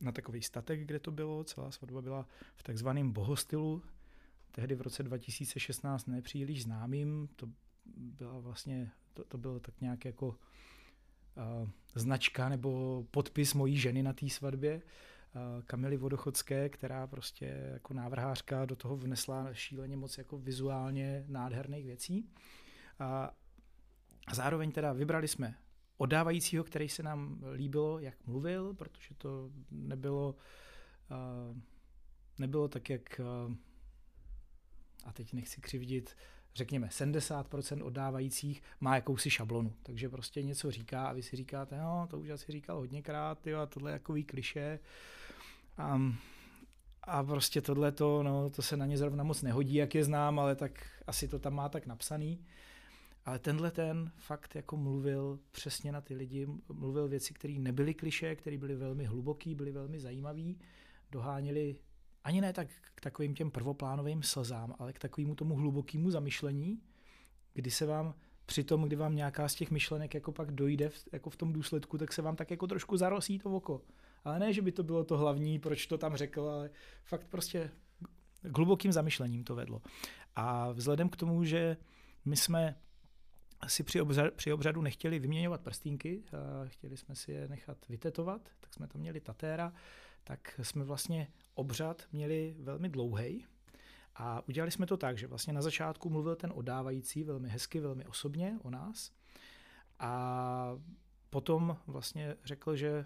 na 0.00 0.12
takový 0.12 0.42
statek, 0.42 0.80
kde 0.80 0.98
to 0.98 1.10
bylo. 1.10 1.44
Celá 1.44 1.70
svatba 1.70 2.02
byla 2.02 2.26
v 2.54 2.62
takzvaném 2.62 3.12
bohostylu, 3.12 3.82
tehdy 4.52 4.74
v 4.74 4.80
roce 4.80 5.02
2016 5.02 6.06
nepříliš 6.06 6.62
známým. 6.62 7.28
To 7.36 7.48
byla 7.96 8.38
vlastně, 8.38 8.90
to, 9.14 9.24
to 9.24 9.38
bylo 9.38 9.60
tak 9.60 9.80
nějak 9.80 10.04
jako 10.04 10.28
uh, 10.28 11.68
značka 11.94 12.48
nebo 12.48 13.04
podpis 13.10 13.54
mojí 13.54 13.76
ženy 13.76 14.02
na 14.02 14.12
té 14.12 14.28
svatbě. 14.28 14.82
Eh, 15.34 15.62
Kamily 15.66 15.96
Vodochodské, 15.96 16.68
která 16.68 17.06
prostě 17.06 17.70
jako 17.72 17.94
návrhářka 17.94 18.64
do 18.64 18.76
toho 18.76 18.96
vnesla 18.96 19.54
šíleně 19.54 19.96
moc 19.96 20.18
jako 20.18 20.38
vizuálně 20.38 21.24
nádherných 21.28 21.84
věcí. 21.84 22.28
A 22.98 23.34
zároveň 24.32 24.72
teda 24.72 24.92
vybrali 24.92 25.28
jsme 25.28 25.54
oddávajícího, 25.96 26.64
který 26.64 26.88
se 26.88 27.02
nám 27.02 27.44
líbilo, 27.52 27.98
jak 27.98 28.26
mluvil, 28.26 28.74
protože 28.74 29.14
to 29.18 29.50
nebylo, 29.70 30.36
eh, 31.10 31.60
nebylo 32.38 32.68
tak, 32.68 32.90
jak 32.90 33.20
a 35.04 35.12
teď 35.12 35.32
nechci 35.32 35.60
křivdit, 35.60 36.16
řekněme 36.54 36.86
70% 36.86 37.86
oddávajících 37.86 38.62
má 38.80 38.94
jakousi 38.94 39.30
šablonu, 39.30 39.72
takže 39.82 40.08
prostě 40.08 40.42
něco 40.42 40.70
říká 40.70 41.06
a 41.06 41.12
vy 41.12 41.22
si 41.22 41.36
říkáte, 41.36 41.78
no 41.78 42.06
to 42.10 42.18
už 42.18 42.28
asi 42.28 42.52
říkal 42.52 42.76
hodněkrát, 42.76 43.46
jo, 43.46 43.58
a 43.58 43.66
tohle 43.66 43.90
je 43.92 43.98
takový 43.98 44.24
kliše, 44.24 44.78
a, 45.78 46.00
a 47.02 47.24
prostě 47.24 47.60
tohle 47.60 47.92
to, 47.92 48.22
no, 48.22 48.50
to 48.50 48.62
se 48.62 48.76
na 48.76 48.86
ně 48.86 48.98
zrovna 48.98 49.24
moc 49.24 49.42
nehodí, 49.42 49.74
jak 49.74 49.94
je 49.94 50.04
znám, 50.04 50.38
ale 50.38 50.56
tak 50.56 50.86
asi 51.06 51.28
to 51.28 51.38
tam 51.38 51.54
má 51.54 51.68
tak 51.68 51.86
napsaný. 51.86 52.44
Ale 53.24 53.38
tenhle 53.38 53.70
ten 53.70 54.12
fakt 54.16 54.54
jako 54.54 54.76
mluvil 54.76 55.38
přesně 55.50 55.92
na 55.92 56.00
ty 56.00 56.14
lidi, 56.14 56.46
mluvil 56.72 57.08
věci, 57.08 57.34
které 57.34 57.54
nebyly 57.54 57.94
kliše, 57.94 58.36
které 58.36 58.58
byly 58.58 58.74
velmi 58.74 59.04
hluboký, 59.04 59.54
byly 59.54 59.72
velmi 59.72 60.00
zajímavý, 60.00 60.58
doháněli 61.10 61.76
ani 62.24 62.40
ne 62.40 62.52
tak 62.52 62.68
k 62.94 63.00
takovým 63.00 63.34
těm 63.34 63.50
prvoplánovým 63.50 64.22
slzám, 64.22 64.74
ale 64.78 64.92
k 64.92 64.98
takovému 64.98 65.34
tomu 65.34 65.54
hlubokému 65.54 66.10
zamyšlení, 66.10 66.82
kdy 67.54 67.70
se 67.70 67.86
vám 67.86 68.14
při 68.46 68.64
tom, 68.64 68.82
kdy 68.82 68.96
vám 68.96 69.16
nějaká 69.16 69.48
z 69.48 69.54
těch 69.54 69.70
myšlenek 69.70 70.14
jako 70.14 70.32
pak 70.32 70.52
dojde 70.52 70.88
v, 70.88 71.08
jako 71.12 71.30
v 71.30 71.36
tom 71.36 71.52
důsledku, 71.52 71.98
tak 71.98 72.12
se 72.12 72.22
vám 72.22 72.36
tak 72.36 72.50
jako 72.50 72.66
trošku 72.66 72.96
zarosí 72.96 73.38
to 73.38 73.50
oko. 73.50 73.82
Ale 74.24 74.38
ne, 74.38 74.52
že 74.52 74.62
by 74.62 74.72
to 74.72 74.82
bylo 74.82 75.04
to 75.04 75.18
hlavní, 75.18 75.58
proč 75.58 75.86
to 75.86 75.98
tam 75.98 76.16
řekl, 76.16 76.40
ale 76.42 76.70
fakt 77.04 77.26
prostě 77.26 77.70
k 78.42 78.56
hlubokým 78.56 78.92
zamyšlením 78.92 79.44
to 79.44 79.54
vedlo. 79.54 79.82
A 80.36 80.72
vzhledem 80.72 81.08
k 81.08 81.16
tomu, 81.16 81.44
že 81.44 81.76
my 82.24 82.36
jsme 82.36 82.76
si 83.66 83.82
při, 83.82 84.00
obřadu, 84.00 84.30
při 84.36 84.52
obřadu 84.52 84.82
nechtěli 84.82 85.18
vyměňovat 85.18 85.60
prstínky, 85.60 86.22
chtěli 86.66 86.96
jsme 86.96 87.14
si 87.14 87.32
je 87.32 87.48
nechat 87.48 87.88
vytetovat, 87.88 88.48
tak 88.60 88.74
jsme 88.74 88.86
tam 88.86 89.00
měli 89.00 89.20
tatéra, 89.20 89.72
tak 90.24 90.60
jsme 90.62 90.84
vlastně 90.84 91.28
obřad 91.54 92.02
měli 92.12 92.56
velmi 92.58 92.88
dlouhý. 92.88 93.46
A 94.14 94.48
udělali 94.48 94.70
jsme 94.70 94.86
to 94.86 94.96
tak, 94.96 95.18
že 95.18 95.26
vlastně 95.26 95.52
na 95.52 95.62
začátku 95.62 96.10
mluvil 96.10 96.36
ten 96.36 96.52
odávající 96.54 97.24
velmi 97.24 97.48
hezky, 97.48 97.80
velmi 97.80 98.06
osobně 98.06 98.58
o 98.62 98.70
nás. 98.70 99.12
A 99.98 100.78
potom 101.30 101.76
vlastně 101.86 102.36
řekl, 102.44 102.76
že 102.76 103.04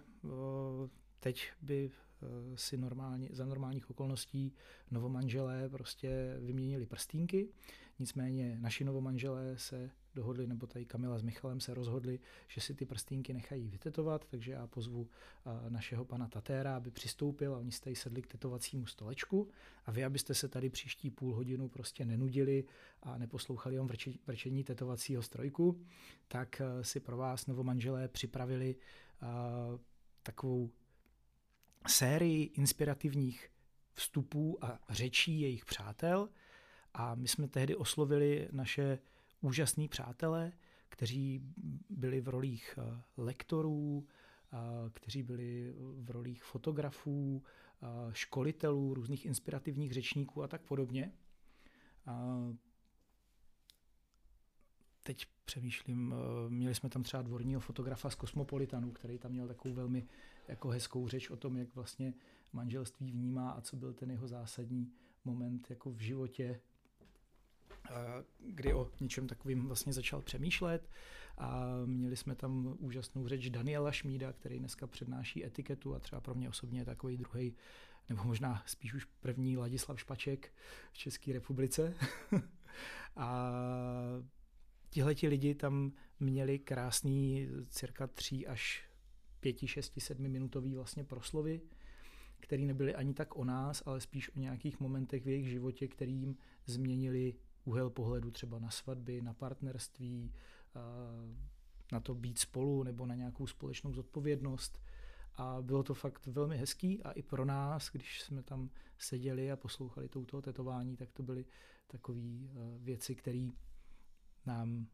teď 1.21 1.51
by 1.63 1.91
eh, 1.91 2.27
si 2.59 2.77
normálně, 2.77 3.29
za 3.33 3.45
normálních 3.45 3.91
okolností 3.91 4.55
novomanželé 4.91 5.69
prostě 5.69 6.37
vyměnili 6.41 6.87
prstínky, 6.87 7.49
nicméně 7.99 8.59
naši 8.61 8.85
novomanželé 8.85 9.59
se 9.59 9.91
dohodli, 10.17 10.47
nebo 10.47 10.67
tady 10.67 10.85
Kamila 10.85 11.19
s 11.19 11.23
Michalem 11.23 11.61
se 11.61 11.75
rozhodli, 11.75 12.19
že 12.49 12.61
si 12.61 12.75
ty 12.75 12.87
prstínky 12.87 13.33
nechají 13.33 13.69
vytetovat, 13.69 14.27
takže 14.31 14.53
já 14.53 14.67
pozvu 14.67 15.09
našeho 15.69 16.05
pana 16.05 16.29
Tatéra, 16.29 16.77
aby 16.77 16.91
přistoupil 16.91 17.55
a 17.55 17.59
oni 17.59 17.73
jste 17.73 17.95
sedli 17.95 18.23
k 18.23 18.27
tetovacímu 18.27 18.87
stolečku 18.87 19.49
a 19.87 19.91
vy, 19.91 20.05
abyste 20.05 20.35
se 20.35 20.49
tady 20.49 20.71
příští 20.71 21.11
půl 21.11 21.35
hodinu 21.35 21.69
prostě 21.69 22.05
nenudili 22.05 22.65
a 23.03 23.19
neposlouchali 23.19 23.75
jenom 23.75 23.89
vrčení 24.27 24.65
tetovacího 24.65 25.23
strojku, 25.23 25.81
tak 26.29 26.63
si 26.83 27.01
pro 27.01 27.17
vás 27.17 27.47
novomanželé 27.47 28.09
připravili 28.09 28.77
takovou 30.23 30.71
sérii 31.89 32.45
inspirativních 32.45 33.51
vstupů 33.95 34.65
a 34.65 34.81
řečí 34.91 35.41
jejich 35.41 35.65
přátel. 35.65 36.29
A 36.99 37.15
my 37.15 37.29
jsme 37.29 37.49
tehdy 37.49 37.77
oslovili 37.77 38.49
naše 38.53 38.99
úžasní 39.47 39.89
přátelé, 39.89 40.53
kteří 40.89 41.41
byli 41.91 42.21
v 42.21 42.29
rolích 42.29 42.79
eh, 42.79 43.03
lektorů, 43.17 44.07
kteří 44.93 45.23
byli 45.23 45.75
v 45.79 46.11
rolích 46.11 46.45
fotografů, 46.45 47.43
školitelů, 48.13 48.95
různých 48.95 49.27
inspirativních 49.27 49.93
řečníků 49.93 50.43
a 50.43 50.49
tak 50.49 50.63
podobně. 50.63 51.13
Teď 55.03 55.27
přemýšlím, 55.45 56.15
eh, 56.15 56.51
měli 56.51 56.75
jsme 56.75 56.89
tam 56.89 57.03
třeba 57.03 57.23
dvorního 57.23 57.61
fotografa 57.61 58.11
z 58.11 58.15
Kosmopolitanu, 58.15 58.93
který 58.93 59.19
tam 59.19 59.33
měl 59.33 59.49
takovou 59.49 59.75
velmi 59.75 60.07
jako 60.49 60.69
hezkou 60.69 61.09
řeč 61.09 61.31
o 61.31 61.37
tom, 61.37 61.57
jak 61.57 61.75
vlastně 61.75 62.15
manželství 62.53 63.13
vnímá 63.13 63.51
a 63.51 63.61
co 63.61 63.77
byl 63.77 63.95
ten 63.95 64.11
jeho 64.11 64.29
zásadní 64.29 64.93
moment 65.25 65.71
jako 65.71 65.91
v 65.91 65.99
životě, 65.99 66.61
kdy 68.39 68.75
o 68.75 68.91
něčem 69.01 69.27
takovým 69.27 69.67
vlastně 69.67 69.93
začal 69.93 70.23
přemýšlet. 70.23 70.91
A 71.39 71.67
měli 71.87 72.17
jsme 72.17 72.35
tam 72.35 72.77
úžasnou 72.79 73.29
řeč 73.29 73.51
Daniela 73.51 73.93
Šmída, 73.93 74.33
který 74.33 74.59
dneska 74.59 74.87
přednáší 74.87 75.45
etiketu 75.45 75.95
a 75.95 75.99
třeba 75.99 76.21
pro 76.21 76.35
mě 76.35 76.49
osobně 76.49 76.81
je 76.81 76.85
takový 76.85 77.17
druhý 77.17 77.57
nebo 78.09 78.25
možná 78.25 78.63
spíš 78.67 78.95
už 78.95 79.05
první 79.05 79.57
Ladislav 79.57 80.01
Špaček 80.01 80.53
v 80.93 80.99
České 80.99 81.33
republice. 81.33 81.95
a 83.17 83.53
tihleti 84.91 85.29
lidi 85.29 85.55
tam 85.55 85.93
měli 86.21 86.59
krásný 86.59 87.49
cirka 87.69 88.07
3 88.07 88.47
až 88.47 88.85
5, 89.41 89.57
6, 89.67 89.93
7 89.99 90.29
minutový 90.29 90.75
vlastně 90.75 91.05
proslovy, 91.05 91.61
který 92.41 92.67
nebyly 92.67 92.95
ani 92.95 93.15
tak 93.15 93.37
o 93.37 93.45
nás, 93.45 93.83
ale 93.87 94.01
spíš 94.01 94.37
o 94.37 94.39
nějakých 94.39 94.81
momentech 94.81 95.25
v 95.25 95.29
jejich 95.29 95.49
životě, 95.49 95.89
kterým 95.89 96.37
změnili 96.67 97.35
úhel 97.67 97.91
pohledu 97.91 98.31
třeba 98.31 98.59
na 98.59 98.71
svatby, 98.71 99.23
na 99.23 99.35
partnerství, 99.35 100.33
na 101.93 102.01
to 102.01 102.15
být 102.15 102.39
spolu 102.39 102.83
nebo 102.83 103.07
na 103.07 103.15
nějakou 103.15 103.47
společnou 103.47 103.93
zodpovědnost. 103.93 104.83
A 105.35 105.59
bylo 105.63 105.83
to 105.83 105.95
fakt 105.95 106.27
velmi 106.27 106.57
hezký 106.57 107.03
a 107.03 107.11
i 107.11 107.23
pro 107.23 107.45
nás, 107.45 107.91
když 107.93 108.23
jsme 108.23 108.43
tam 108.43 108.71
seděli 108.99 109.53
a 109.53 109.57
poslouchali 109.57 110.09
touto 110.09 110.43
tetování, 110.43 110.97
tak 110.97 111.13
to 111.13 111.23
byly 111.23 111.45
takové 111.87 112.21
věci, 112.79 113.15
které 113.15 113.49
nám 114.47 114.87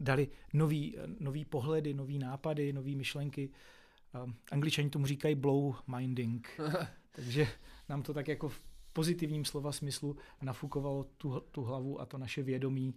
dali 0.00 0.28
nový, 0.52 0.96
nový 1.20 1.44
pohledy, 1.44 1.94
nový 1.94 2.18
nápady, 2.18 2.72
nové 2.72 2.90
myšlenky. 2.90 3.50
Angličani 4.52 4.90
tomu 4.90 5.06
říkají 5.06 5.34
blow 5.34 5.76
minding. 5.96 6.60
Takže 7.16 7.48
nám 7.88 8.02
to 8.02 8.14
tak 8.14 8.28
jako 8.28 8.52
pozitivním 8.92 9.44
slova 9.44 9.72
smyslu 9.72 10.16
nafukovalo 10.42 11.04
tu, 11.04 11.40
tu 11.40 11.62
hlavu 11.62 12.00
a 12.00 12.06
to 12.06 12.18
naše 12.18 12.42
vědomí 12.42 12.94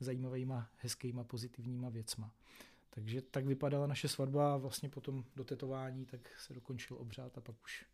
zajímavýma, 0.00 0.68
hezkýma, 0.76 1.24
pozitivníma 1.24 1.88
věcma. 1.88 2.32
Takže 2.90 3.22
tak 3.22 3.46
vypadala 3.46 3.86
naše 3.86 4.08
svatba 4.08 4.54
a 4.54 4.56
vlastně 4.56 4.88
potom 4.88 5.24
do 5.36 5.44
tetování 5.44 6.06
tak 6.06 6.20
se 6.38 6.54
dokončil 6.54 6.96
obřad 6.96 7.38
a 7.38 7.40
pak 7.40 7.56
už 7.64 7.86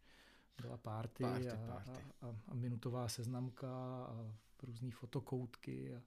byla 0.62 0.76
party, 0.76 1.22
party, 1.22 1.50
a, 1.50 1.56
party. 1.56 1.90
A, 2.20 2.26
a, 2.26 2.36
a 2.48 2.54
minutová 2.54 3.08
seznamka 3.08 3.68
a 4.04 4.34
různé 4.62 4.90
fotokoutky 4.90 5.94
a, 5.94 6.00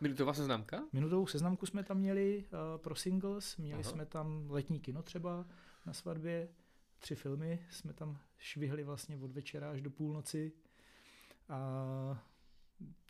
Minutová 0.00 0.34
seznamka? 0.34 0.82
Minutovou 0.92 1.26
seznamku 1.26 1.66
jsme 1.66 1.84
tam 1.84 1.98
měli 1.98 2.44
uh, 2.44 2.82
pro 2.82 2.94
singles, 2.94 3.56
měli 3.56 3.82
Aha. 3.82 3.90
jsme 3.90 4.06
tam 4.06 4.46
letní 4.50 4.80
kino 4.80 5.02
třeba 5.02 5.46
na 5.86 5.92
svatbě, 5.92 6.48
tři 7.00 7.14
filmy 7.14 7.66
jsme 7.70 7.92
tam 7.92 8.18
švihli 8.38 8.84
vlastně 8.84 9.16
od 9.16 9.32
večera 9.32 9.70
až 9.70 9.80
do 9.80 9.90
půlnoci 9.90 10.52
a 11.48 12.24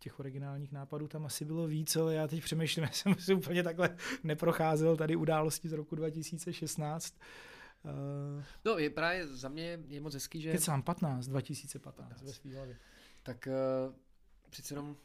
těch 0.00 0.20
originálních 0.20 0.72
nápadů 0.72 1.08
tam 1.08 1.26
asi 1.26 1.44
bylo 1.44 1.66
víc, 1.66 1.96
ale 1.96 2.14
já 2.14 2.28
teď 2.28 2.42
přemýšlím, 2.44 2.84
já 2.84 2.90
jsem 2.90 3.14
si 3.14 3.34
úplně 3.34 3.62
takhle 3.62 3.96
neprocházel 4.24 4.96
tady 4.96 5.16
události 5.16 5.68
z 5.68 5.72
roku 5.72 5.94
2016. 5.96 7.18
Uh, 7.84 8.44
no, 8.64 8.78
je 8.78 8.90
právě 8.90 9.26
za 9.26 9.48
mě 9.48 9.78
je 9.88 10.00
moc 10.00 10.14
hezký, 10.14 10.40
že... 10.40 10.52
Kecám, 10.52 10.82
15, 10.82 11.26
2015 11.26 12.08
15. 12.08 12.22
ve 12.22 12.32
svý 12.32 12.54
hlavě. 12.54 12.78
Tak 13.22 13.48
uh, 13.88 13.94
přece 14.50 14.74
jenom 14.74 14.96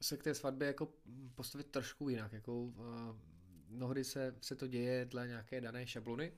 se 0.00 0.16
k 0.16 0.22
té 0.22 0.34
svatbě 0.34 0.66
jako 0.66 0.88
postavit 1.34 1.66
trošku 1.66 2.08
jinak. 2.08 2.32
Jako, 2.32 2.62
uh, 2.62 2.74
mnohdy 3.68 4.04
se, 4.04 4.34
se 4.40 4.56
to 4.56 4.66
děje 4.66 5.04
dle 5.04 5.26
nějaké 5.26 5.60
dané 5.60 5.86
šablony, 5.86 6.32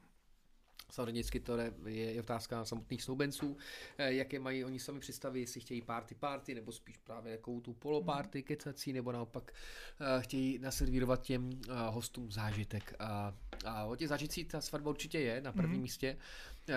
Samozřejmě 0.90 1.12
vždycky 1.12 1.40
to 1.40 1.56
je, 1.58 1.72
je 1.86 2.20
otázka 2.20 2.64
samotných 2.64 3.02
snoubenců, 3.02 3.56
eh, 3.98 4.12
jaké 4.12 4.38
mají 4.38 4.64
oni 4.64 4.78
sami 4.78 5.00
představy, 5.00 5.40
jestli 5.40 5.60
chtějí 5.60 5.82
party 5.82 6.14
party, 6.14 6.54
nebo 6.54 6.72
spíš 6.72 6.96
právě 6.96 7.32
jakou 7.32 7.60
tu 7.60 7.72
poloparty 7.72 8.42
kecací, 8.42 8.92
nebo 8.92 9.12
naopak 9.12 9.52
uh, 10.00 10.22
chtějí 10.22 10.58
naservírovat 10.58 11.22
těm 11.22 11.50
uh, 11.50 11.74
hostům 11.90 12.32
zážitek. 12.32 12.94
A, 12.98 13.34
a 13.64 13.84
o 13.84 13.96
těch 13.96 14.08
zážitcích 14.08 14.48
ta 14.48 14.60
svatba 14.60 14.90
určitě 14.90 15.20
je 15.20 15.40
na 15.40 15.52
prvním 15.52 15.78
mm-hmm. 15.78 15.82
místě. 15.82 16.18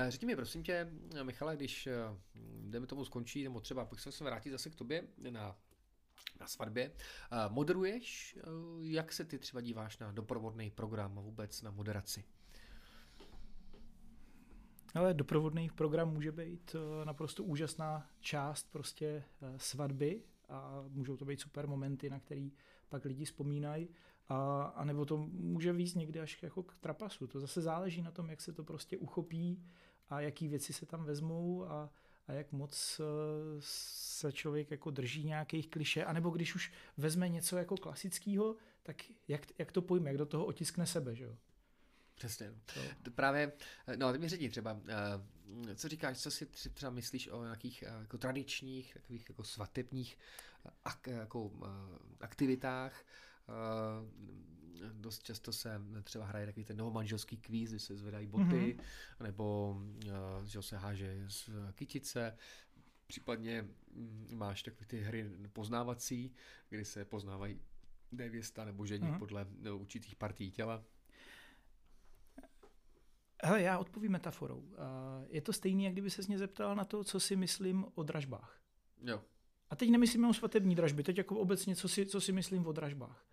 Řekni 0.10 0.28
mi 0.28 0.36
prosím 0.36 0.64
tě, 0.64 0.90
Michale, 1.24 1.56
když 1.56 1.88
jdeme 2.62 2.88
tomu 2.88 3.06
skončí, 3.06 3.44
nebo 3.44 3.60
třeba 3.60 3.86
pak 3.86 4.00
se 4.00 4.24
vrátit 4.24 4.52
zase 4.52 4.70
k 4.70 4.76
tobě 4.76 5.04
na 5.30 5.56
na 6.40 6.48
svatbě. 6.48 6.92
Moderuješ? 7.50 8.38
Jak 8.82 9.14
se 9.14 9.24
ty 9.24 9.40
třeba 9.40 9.62
díváš 9.62 9.98
na 9.98 10.12
doprovodný 10.12 10.72
program 10.72 11.20
a 11.20 11.22
vůbec 11.22 11.62
na 11.62 11.72
moderaci? 11.72 12.24
Ale 14.96 15.14
doprovodný 15.14 15.70
program 15.70 16.14
může 16.14 16.32
být 16.32 16.76
eh, 16.76 17.06
naprosto 17.06 17.44
úžasná 17.44 18.10
část 18.20 18.72
prostě 18.72 19.06
eh, 19.42 19.54
svatby 19.58 20.22
a 20.50 20.84
můžou 20.90 21.18
to 21.18 21.26
být 21.26 21.42
super 21.42 21.68
momenty, 21.68 22.10
na 22.10 22.20
který 22.20 22.52
pak 22.90 23.06
lidi 23.06 23.26
vzpomínají. 23.26 23.90
A, 24.28 24.64
a 24.64 24.84
nebo 24.84 25.06
to 25.06 25.18
může 25.18 25.74
víc 25.74 25.96
někdy 25.96 26.20
až 26.20 26.44
jako 26.44 26.64
k 26.64 26.76
trapasu. 26.76 27.28
To 27.28 27.40
zase 27.40 27.62
záleží 27.62 28.02
na 28.02 28.12
tom, 28.12 28.30
jak 28.30 28.42
se 28.42 28.54
to 28.54 28.64
prostě 28.64 28.98
uchopí 28.98 29.64
a 30.10 30.22
jaký 30.22 30.48
věci 30.48 30.74
se 30.74 30.86
tam 30.86 31.04
vezmou 31.04 31.66
a, 31.66 31.90
a 32.28 32.34
jak 32.34 32.52
moc 32.52 33.02
eh, 33.02 33.04
se 33.60 34.32
člověk 34.32 34.72
jako 34.72 34.92
drží 34.92 35.24
nějakých 35.24 35.70
kliše, 35.70 36.06
anebo 36.06 36.30
když 36.30 36.56
už 36.56 36.72
vezme 36.98 37.30
něco 37.30 37.58
jako 37.58 37.78
klasického, 37.78 38.56
tak 38.84 38.96
jak, 39.28 39.42
jak 39.58 39.72
to 39.72 39.82
pojme, 39.82 40.10
jak 40.10 40.18
do 40.18 40.26
toho 40.26 40.46
otiskne 40.46 40.86
sebe, 40.86 41.16
že 41.16 41.24
jo? 41.24 41.38
Přesně. 42.20 42.54
To. 43.04 43.12
Právě, 43.12 43.52
no 43.96 44.08
a 44.08 44.12
ty 44.12 44.18
mi 44.18 44.30
řekni 44.30 44.50
třeba, 44.50 44.82
eh, 44.88 45.76
co 45.76 45.88
říkáš, 45.88 46.20
co 46.20 46.32
si 46.32 46.46
třeba 46.46 46.92
myslíš 46.92 47.28
o 47.28 47.44
nějakých 47.44 47.84
eh, 47.84 48.00
jako 48.00 48.18
tradičních, 48.18 48.94
takových 48.94 49.30
jako 49.30 49.44
svatebních 49.44 50.18
ak, 50.86 51.08
jako, 51.08 51.52
aktivitách, 52.20 53.06
dost 54.94 55.24
často 55.24 55.54
se 55.54 55.82
třeba 56.04 56.26
hraje 56.26 56.46
takový 56.46 56.66
ten 56.66 56.78
novomanželský 56.78 57.38
kvíz, 57.38 57.70
kdy 57.70 57.80
se 57.80 57.96
zvedají 57.98 58.28
boty, 58.28 58.44
mm-hmm. 58.44 59.24
nebo 59.24 59.78
že 60.46 60.62
se 60.62 60.78
háže 60.78 61.26
z 61.28 61.50
kytice, 61.76 62.38
případně 63.08 63.62
mm, 63.62 64.28
máš 64.34 64.64
takové 64.64 64.86
ty 64.86 65.02
hry 65.02 65.32
poznávací, 65.54 66.34
kdy 66.70 66.86
se 66.86 67.06
poznávají 67.06 67.62
nevěsta 68.12 68.66
nebo 68.66 68.86
ženich 68.86 69.10
mm-hmm. 69.10 69.20
podle 69.20 69.48
no, 69.60 69.78
určitých 69.78 70.16
partí 70.16 70.52
těla. 70.52 70.84
Hele, 73.44 73.62
já 73.62 73.78
odpovím 73.78 74.12
metaforou. 74.12 74.64
Je 75.30 75.42
to 75.42 75.54
stejné, 75.54 75.84
jak 75.84 75.94
kdyby 75.94 76.10
se 76.10 76.22
mě 76.28 76.38
zeptal 76.38 76.76
na 76.76 76.86
to, 76.86 77.04
co 77.04 77.20
si 77.20 77.36
myslím 77.36 77.86
o 77.96 78.04
dražbách. 78.04 78.60
Jo. 79.04 79.22
A 79.70 79.76
teď 79.76 79.90
nemyslím 79.90 80.26
o 80.26 80.34
svatební 80.34 80.76
dražby, 80.76 81.04
teď 81.04 81.18
jako 81.18 81.36
obecně, 81.36 81.76
co 81.76 81.90
si, 81.90 82.06
co 82.06 82.22
si 82.22 82.32
myslím 82.32 82.68
o 82.68 82.72
dražbách. 82.72 83.26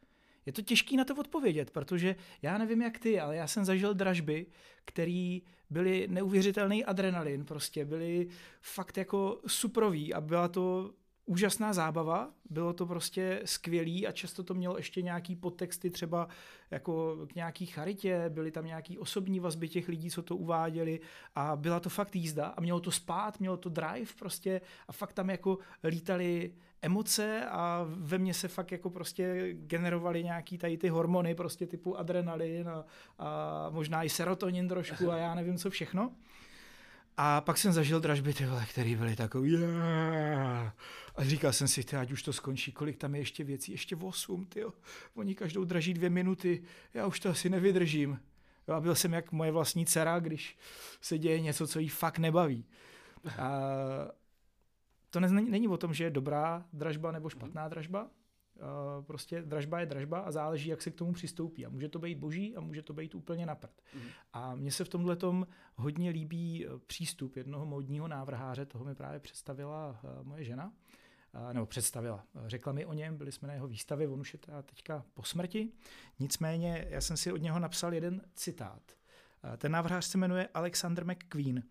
Je 0.46 0.52
to 0.52 0.62
těžké 0.62 0.96
na 0.96 1.04
to 1.04 1.14
odpovědět, 1.14 1.70
protože 1.70 2.16
já 2.42 2.58
nevím 2.58 2.82
jak 2.82 2.98
ty, 2.98 3.20
ale 3.20 3.36
já 3.36 3.46
jsem 3.46 3.64
zažil 3.64 3.94
dražby, 3.94 4.46
které 4.84 5.38
byly 5.70 6.08
neuvěřitelný 6.08 6.84
adrenalin, 6.84 7.44
prostě 7.44 7.84
byly 7.84 8.28
fakt 8.60 8.96
jako 8.96 9.40
suprový 9.46 10.14
a 10.14 10.20
byla 10.20 10.48
to 10.48 10.94
úžasná 11.26 11.72
zábava, 11.72 12.30
bylo 12.50 12.72
to 12.72 12.86
prostě 12.86 13.40
skvělý 13.44 14.06
a 14.06 14.12
často 14.12 14.42
to 14.42 14.54
mělo 14.54 14.76
ještě 14.76 15.02
nějaký 15.02 15.36
podtexty 15.36 15.90
třeba 15.90 16.28
jako 16.70 17.16
k 17.26 17.34
nějaký 17.34 17.66
charitě, 17.66 18.24
byly 18.28 18.50
tam 18.50 18.66
nějaký 18.66 18.98
osobní 18.98 19.40
vazby 19.40 19.68
těch 19.68 19.88
lidí, 19.88 20.10
co 20.10 20.22
to 20.22 20.36
uváděli 20.36 21.00
a 21.34 21.56
byla 21.56 21.80
to 21.80 21.88
fakt 21.88 22.16
jízda 22.16 22.46
a 22.46 22.60
mělo 22.60 22.80
to 22.80 22.90
spát, 22.90 23.40
mělo 23.40 23.56
to 23.56 23.68
drive 23.68 24.12
prostě 24.18 24.60
a 24.88 24.92
fakt 24.92 25.12
tam 25.12 25.30
jako 25.30 25.58
lítali 25.84 26.52
emoce 26.82 27.46
a 27.50 27.86
ve 27.88 28.18
mně 28.18 28.34
se 28.34 28.48
fakt 28.48 28.72
jako 28.72 28.90
prostě 28.90 29.52
generovaly 29.52 30.24
nějaký 30.24 30.58
tady 30.58 30.78
ty 30.78 30.88
hormony 30.88 31.34
prostě 31.34 31.66
typu 31.66 31.98
adrenalin 31.98 32.68
a, 32.68 32.84
a 33.18 33.70
možná 33.70 34.02
i 34.02 34.08
serotonin 34.08 34.68
trošku 34.68 35.10
a 35.10 35.16
já 35.16 35.34
nevím 35.34 35.58
co 35.58 35.70
všechno. 35.70 36.12
A 37.16 37.40
pak 37.40 37.58
jsem 37.58 37.72
zažil 37.72 38.00
dražby, 38.00 38.34
ty 38.34 38.46
vole, 38.46 38.66
který 38.70 38.96
byly 38.96 39.16
takový! 39.16 39.56
A 41.16 41.24
říkal 41.24 41.52
jsem 41.52 41.68
si, 41.68 41.84
ať 41.96 42.12
už 42.12 42.22
to 42.22 42.32
skončí, 42.32 42.72
kolik 42.72 42.96
tam 42.96 43.14
je 43.14 43.20
ještě 43.20 43.44
věcí, 43.44 43.72
ještě 43.72 43.96
8, 43.96 44.46
ty 44.46 44.64
Oni 45.14 45.34
každou 45.34 45.64
draží 45.64 45.94
dvě 45.94 46.10
minuty, 46.10 46.62
já 46.94 47.06
už 47.06 47.20
to 47.20 47.30
asi 47.30 47.50
nevydržím. 47.50 48.20
Já 48.66 48.80
byl 48.80 48.94
jsem 48.94 49.12
jak 49.12 49.32
moje 49.32 49.52
vlastní 49.52 49.86
dcera, 49.86 50.18
když 50.18 50.56
se 51.00 51.18
děje 51.18 51.40
něco, 51.40 51.66
co 51.66 51.78
jí 51.78 51.88
fakt 51.88 52.18
nebaví. 52.18 52.64
A 53.38 53.50
to 55.10 55.20
není, 55.20 55.50
není 55.50 55.68
o 55.68 55.76
tom, 55.76 55.94
že 55.94 56.04
je 56.04 56.10
dobrá 56.10 56.64
dražba 56.72 57.12
nebo 57.12 57.30
špatná 57.30 57.68
dražba. 57.68 58.10
Uh, 58.56 59.04
prostě 59.04 59.42
dražba 59.42 59.80
je 59.80 59.86
dražba 59.86 60.18
a 60.18 60.30
záleží, 60.30 60.68
jak 60.68 60.82
se 60.82 60.90
k 60.90 60.94
tomu 60.94 61.12
přistoupí. 61.12 61.66
A 61.66 61.68
může 61.68 61.88
to 61.88 61.98
být 61.98 62.18
boží 62.18 62.56
a 62.56 62.60
může 62.60 62.82
to 62.82 62.92
být 62.92 63.14
úplně 63.14 63.46
napřed. 63.46 63.82
Mm. 63.94 64.00
A 64.32 64.54
mně 64.54 64.72
se 64.72 64.84
v 64.84 64.88
tomhle 64.88 65.16
hodně 65.74 66.10
líbí 66.10 66.66
eh, 66.66 66.70
přístup 66.86 67.36
jednoho 67.36 67.66
módního 67.66 68.08
návrháře, 68.08 68.66
toho 68.66 68.84
mi 68.84 68.94
právě 68.94 69.20
představila 69.20 70.00
uh, 70.02 70.26
moje 70.26 70.44
žena, 70.44 70.72
nebo 71.52 71.66
představila. 71.66 72.24
Řekla 72.46 72.72
mi 72.72 72.86
o 72.86 72.92
něm, 72.92 73.16
byli 73.16 73.32
jsme 73.32 73.48
na 73.48 73.54
jeho 73.54 73.68
výstavě, 73.68 74.08
on 74.08 74.20
už 74.20 74.32
je 74.32 74.38
teda 74.38 74.62
teďka 74.62 75.04
po 75.14 75.22
smrti. 75.22 75.72
Nicméně 76.18 76.86
já 76.90 77.00
jsem 77.00 77.16
si 77.16 77.32
od 77.32 77.36
něho 77.36 77.58
napsal 77.58 77.94
jeden 77.94 78.22
citát. 78.34 78.82
Ten 79.56 79.72
návrhář 79.72 80.04
se 80.04 80.18
jmenuje 80.18 80.48
Alexander 80.54 81.06
McQueen. 81.06 81.62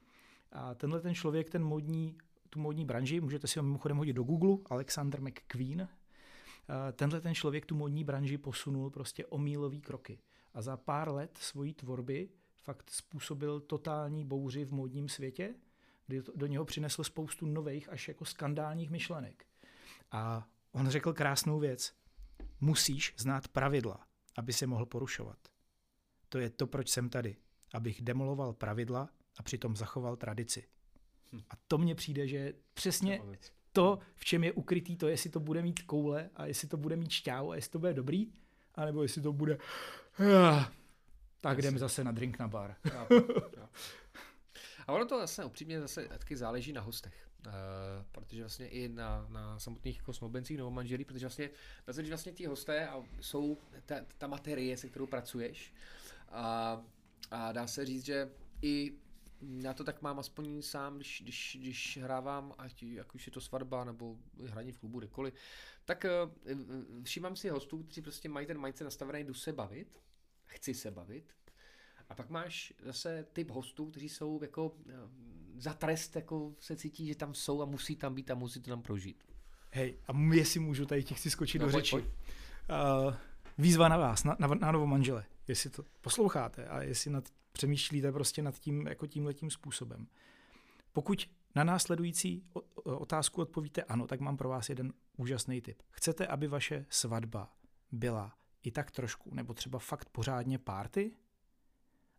A 0.51 0.75
tenhle 0.75 1.01
ten 1.01 1.15
člověk, 1.15 1.49
ten 1.49 1.63
módní 1.63 2.17
tu 2.55 2.61
módní 2.61 2.85
branži, 2.85 3.21
můžete 3.21 3.47
si 3.47 3.59
ho 3.59 3.63
mimochodem 3.63 3.97
hodit 3.97 4.13
do 4.13 4.23
Google, 4.23 4.57
Alexander 4.69 5.21
McQueen. 5.21 5.87
Eh, 6.69 6.91
tenhle 6.91 7.21
ten 7.21 7.35
člověk 7.35 7.65
tu 7.65 7.75
módní 7.75 8.03
branži 8.03 8.37
posunul 8.37 8.89
prostě 8.89 9.25
o 9.25 9.37
mílový 9.37 9.81
kroky. 9.81 10.19
A 10.53 10.61
za 10.61 10.77
pár 10.77 11.11
let 11.11 11.37
svojí 11.37 11.73
tvorby 11.73 12.29
fakt 12.61 12.89
způsobil 12.89 13.59
totální 13.59 14.25
bouři 14.25 14.65
v 14.65 14.73
módním 14.73 15.09
světě, 15.09 15.55
kdy 16.07 16.21
do 16.35 16.45
něho 16.47 16.65
přinesl 16.65 17.03
spoustu 17.03 17.45
nových 17.45 17.89
až 17.89 18.07
jako 18.07 18.25
skandálních 18.25 18.89
myšlenek. 18.89 19.45
A 20.11 20.47
on 20.71 20.89
řekl 20.89 21.13
krásnou 21.13 21.59
věc. 21.59 21.93
Musíš 22.61 23.13
znát 23.17 23.47
pravidla, 23.47 24.07
aby 24.37 24.53
se 24.53 24.67
mohl 24.67 24.85
porušovat. 24.85 25.37
To 26.29 26.37
je 26.37 26.49
to, 26.49 26.67
proč 26.67 26.89
jsem 26.89 27.09
tady. 27.09 27.35
Abych 27.73 28.01
demoloval 28.01 28.53
pravidla 28.53 29.09
a 29.37 29.43
přitom 29.43 29.75
zachoval 29.75 30.15
tradici. 30.15 30.67
A 31.49 31.53
to 31.67 31.77
mně 31.77 31.95
přijde, 31.95 32.27
že 32.27 32.53
přesně 32.73 33.21
to, 33.75 33.99
v 34.15 34.25
čem 34.25 34.43
je 34.43 34.51
ukrytý 34.51 34.95
to, 34.95 35.07
jestli 35.07 35.29
to 35.29 35.39
bude 35.39 35.61
mít 35.61 35.81
koule 35.81 36.29
a 36.35 36.45
jestli 36.45 36.67
to 36.67 36.77
bude 36.77 36.95
mít 36.95 37.11
šťávu 37.11 37.51
a 37.51 37.55
jestli 37.55 37.71
to 37.71 37.79
bude 37.79 37.93
dobrý, 37.93 38.31
anebo 38.75 39.03
jestli 39.03 39.21
to 39.21 39.33
bude 39.33 39.57
ah, 40.19 40.71
tak 41.41 41.61
jdeme 41.61 41.79
zase 41.79 42.03
na 42.03 42.11
drink 42.11 42.39
na 42.39 42.47
bar. 42.47 42.75
A 44.87 44.93
ono 44.93 45.05
to 45.05 45.17
vlastně 45.17 45.45
upřímně 45.45 45.81
zase 45.81 46.07
taky 46.07 46.37
záleží 46.37 46.73
na 46.73 46.81
hostech. 46.81 47.13
Uh, 47.47 47.51
protože 48.11 48.41
vlastně 48.41 48.67
i 48.67 48.89
na, 48.89 49.27
na 49.29 49.59
samotných 49.59 49.97
jako 49.97 50.13
snoubencích 50.13 50.57
nebo 50.57 50.71
manželí, 50.71 51.05
protože 51.05 51.25
vlastně, 51.25 51.49
vlastně, 51.85 52.03
vlastně 52.03 52.31
ti 52.31 52.45
hosté 52.45 52.87
a 52.87 53.03
jsou 53.21 53.57
ta, 53.85 53.95
ta 54.17 54.27
materie, 54.27 54.77
se 54.77 54.89
kterou 54.89 55.05
pracuješ. 55.05 55.73
A, 56.29 56.81
a 57.31 57.51
dá 57.51 57.67
se 57.67 57.85
říct, 57.85 58.05
že 58.05 58.29
i 58.61 58.93
já 59.61 59.73
to 59.73 59.83
tak 59.83 60.01
mám 60.01 60.19
aspoň 60.19 60.61
sám, 60.61 60.95
když, 60.95 61.21
když, 61.21 61.57
když 61.59 61.97
hrávám, 62.01 62.53
ať, 62.57 62.83
jak 62.83 63.15
už 63.15 63.25
je 63.25 63.31
to 63.31 63.41
svatba 63.41 63.83
nebo 63.83 64.17
hraní 64.45 64.71
v 64.71 64.77
klubu, 64.77 64.99
kdekoliv, 64.99 65.33
tak 65.85 66.05
uh, 66.05 66.53
všímám 67.03 67.35
si 67.35 67.49
hostů, 67.49 67.83
kteří 67.83 68.01
prostě 68.01 68.29
mají 68.29 68.47
ten 68.47 68.61
mindset 68.61 68.85
nastavený, 68.85 69.23
jdu 69.23 69.33
se 69.33 69.53
bavit, 69.53 70.01
chci 70.45 70.73
se 70.73 70.91
bavit, 70.91 71.33
a 72.09 72.15
pak 72.15 72.29
máš 72.29 72.73
zase 72.83 73.25
typ 73.33 73.49
hostů, 73.49 73.85
kteří 73.85 74.09
jsou 74.09 74.39
jako 74.41 74.69
uh, 74.69 74.93
za 75.55 75.73
trest, 75.73 76.15
jako 76.15 76.55
se 76.59 76.75
cítí, 76.75 77.07
že 77.07 77.15
tam 77.15 77.33
jsou 77.33 77.61
a 77.61 77.65
musí 77.65 77.95
tam 77.95 78.15
být 78.15 78.31
a 78.31 78.35
musí 78.35 78.61
to 78.61 78.69
tam 78.69 78.81
prožít. 78.81 79.23
Hej, 79.71 79.97
a 80.07 80.13
jestli 80.33 80.59
můžu, 80.59 80.85
tady 80.85 81.03
ti 81.03 81.13
chci 81.13 81.29
skočit 81.29 81.61
no, 81.61 81.67
do 81.67 81.71
pojď, 81.71 81.85
řeči. 81.85 81.95
Pojď. 81.95 82.05
Uh, 82.05 83.13
výzva 83.57 83.87
na 83.87 83.97
vás, 83.97 84.23
na, 84.23 84.35
na, 84.39 84.47
na 84.47 84.71
novo 84.71 84.87
manžele, 84.87 85.25
jestli 85.47 85.69
to 85.69 85.83
posloucháte 86.01 86.67
a 86.67 86.83
jestli 86.83 87.11
nad 87.11 87.29
přemýšlíte 87.55 88.11
prostě 88.11 88.41
nad 88.41 88.59
tím 88.59 88.87
jako 88.87 89.07
tímhletím 89.07 89.49
způsobem. 89.49 90.07
Pokud 90.93 91.29
na 91.55 91.63
následující 91.63 92.43
otázku 92.83 93.41
odpovíte 93.41 93.83
ano, 93.83 94.07
tak 94.07 94.19
mám 94.19 94.37
pro 94.37 94.49
vás 94.49 94.69
jeden 94.69 94.93
úžasný 95.17 95.61
tip. 95.61 95.81
Chcete, 95.89 96.27
aby 96.27 96.47
vaše 96.47 96.85
svatba 96.89 97.53
byla 97.91 98.33
i 98.63 98.71
tak 98.71 98.91
trošku, 98.91 99.35
nebo 99.35 99.53
třeba 99.53 99.79
fakt 99.79 100.09
pořádně 100.09 100.57
párty? 100.57 101.11